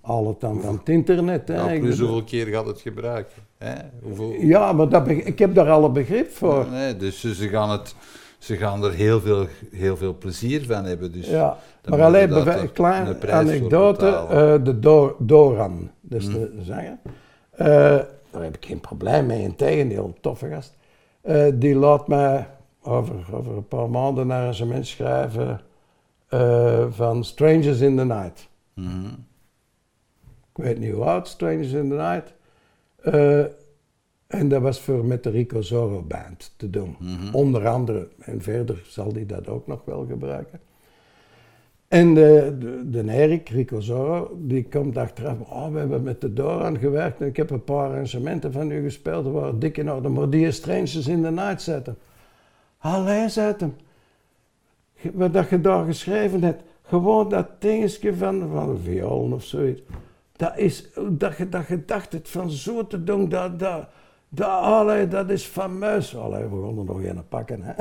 al 0.00 0.28
het 0.28 0.44
aan, 0.44 0.62
aan 0.64 0.74
het 0.76 0.88
internet. 0.88 1.48
Hè. 1.48 1.54
Ja, 1.54 1.70
Ik 1.70 1.80
plus 1.80 1.98
hoeveel 1.98 2.24
keer 2.24 2.46
gaat 2.46 2.66
het 2.66 2.80
gebruiken? 2.80 3.42
Hè? 3.58 3.74
Hoeveel... 4.02 4.32
ja, 4.32 4.72
maar 4.72 4.88
dat, 4.88 5.08
ik 5.08 5.38
heb 5.38 5.54
daar 5.54 5.70
alle 5.70 5.90
begrip 5.90 6.30
voor. 6.30 6.66
Nee, 6.70 6.96
dus 6.96 7.20
ze 7.20 7.48
gaan, 7.48 7.70
het, 7.70 7.94
ze 8.38 8.56
gaan 8.56 8.84
er 8.84 8.92
heel 8.92 9.20
veel, 9.20 9.46
heel 9.70 9.96
veel 9.96 10.16
plezier 10.18 10.64
van 10.64 10.84
hebben. 10.84 11.12
Dus 11.12 11.26
Ja, 11.28 11.56
dan 11.80 11.98
maar 11.98 12.06
alleen 12.06 12.32
een 12.58 12.72
kleine 12.72 13.30
anekdote. 13.30 14.06
eh, 14.06 14.64
de 14.64 14.78
Do- 14.78 15.16
Doran, 15.18 15.90
dus 16.00 16.26
Hm. 16.26 16.32
de 16.32 16.52
zanger. 16.62 16.98
Eh, 17.50 17.66
daar 18.30 18.42
heb 18.42 18.56
ik 18.56 18.64
geen 18.66 18.80
probleem 18.80 19.26
mee, 19.26 19.42
integendeel, 19.42 20.04
een 20.04 20.20
toffe 20.20 20.48
gast. 20.48 20.76
Eh, 21.20 21.46
die 21.54 21.74
laat 21.74 22.08
mij 22.08 22.46
over, 22.82 23.14
over 23.32 23.56
een 23.56 23.68
paar 23.68 23.90
maanden 23.90 24.24
een 24.30 24.36
arrangement 24.36 24.86
schrijven 24.86 25.60
van 26.90 27.24
Strangers 27.24 27.80
in 27.80 27.96
the 27.96 28.04
Night. 28.04 28.48
Mhm. 28.80 29.12
Ik 30.54 30.64
weet 30.64 30.78
niet 30.78 30.92
hoe 30.92 31.04
oud, 31.04 31.28
Strangers 31.28 31.72
in 31.72 31.88
the 31.88 31.94
Night. 31.94 32.32
Eh, 32.96 33.44
en 34.26 34.48
dat 34.48 34.62
was 34.62 34.80
voor 34.80 35.04
met 35.04 35.22
de 35.22 35.30
Rico 35.30 35.62
Zorro 35.62 36.02
Band 36.02 36.54
te 36.56 36.70
doen. 36.70 36.96
Mhm. 36.98 37.34
Onder 37.34 37.68
andere. 37.68 38.08
En 38.18 38.42
verder 38.42 38.82
zal 38.86 39.12
hij 39.12 39.26
dat 39.26 39.48
ook 39.48 39.66
nog 39.66 39.84
wel 39.84 40.06
gebruiken. 40.06 40.60
En 41.88 42.14
de, 42.14 42.56
de, 42.58 42.90
de 42.90 43.12
Erik, 43.12 43.48
Rico 43.48 43.80
Zorro, 43.80 44.36
die 44.38 44.64
komt 44.64 44.96
achteraf. 44.96 45.40
Oh, 45.40 45.72
we 45.72 45.78
hebben 45.78 46.02
met 46.02 46.20
de 46.20 46.32
Doran 46.32 46.78
gewerkt 46.78 47.20
en 47.20 47.26
ik 47.26 47.36
heb 47.36 47.50
een 47.50 47.64
paar 47.64 47.88
arrangementen 47.88 48.52
van 48.52 48.70
u 48.70 48.82
gespeeld. 48.82 49.24
Dat 49.24 49.32
waren 49.32 49.58
dik 49.58 49.76
in 49.78 49.90
orde, 49.90 50.08
maar 50.08 50.30
die 50.30 50.50
Strangers 50.50 51.06
in 51.06 51.22
the 51.22 51.30
Night 51.30 51.62
zetten. 51.62 51.96
Allee, 52.78 53.28
zet 53.28 53.60
hem. 53.60 53.74
Wat 55.12 55.32
dat 55.32 55.48
je 55.48 55.60
daar 55.60 55.84
geschreven 55.84 56.42
hebt. 56.42 56.62
Gewoon 56.90 57.28
dat 57.28 57.60
dingetje 57.60 58.14
van, 58.16 58.50
van 58.52 58.68
een 58.68 58.78
viool 58.78 59.32
of 59.32 59.44
zoiets. 59.44 59.82
Dat 60.32 60.58
is, 60.58 60.88
dat 61.10 61.36
je 61.36 61.48
dat 61.48 61.64
gedacht 61.64 62.12
hebt 62.12 62.28
van 62.28 62.50
zo 62.50 62.86
te 62.86 63.04
doen, 63.04 63.28
dat, 63.28 63.58
dat, 63.58 63.88
dat, 64.28 64.48
allee, 64.48 65.08
dat 65.08 65.30
is 65.30 65.44
fameus. 65.44 66.16
Allee, 66.16 66.44
we 66.44 66.66
er 66.66 66.84
nog 66.84 67.02
een 67.02 67.28
pakken, 67.28 67.62
hè. 67.62 67.72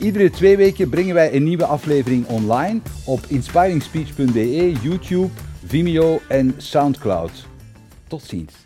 Iedere 0.00 0.30
twee 0.30 0.56
weken 0.56 0.88
brengen 0.88 1.14
wij 1.14 1.34
een 1.34 1.44
nieuwe 1.44 1.64
aflevering 1.64 2.26
online 2.26 2.80
op 3.04 3.20
inspiringspeech.be, 3.28 4.72
YouTube, 4.82 5.28
Vimeo 5.64 6.20
en 6.28 6.54
Soundcloud. 6.56 7.49
Tot 8.10 8.22
ziens. 8.26 8.59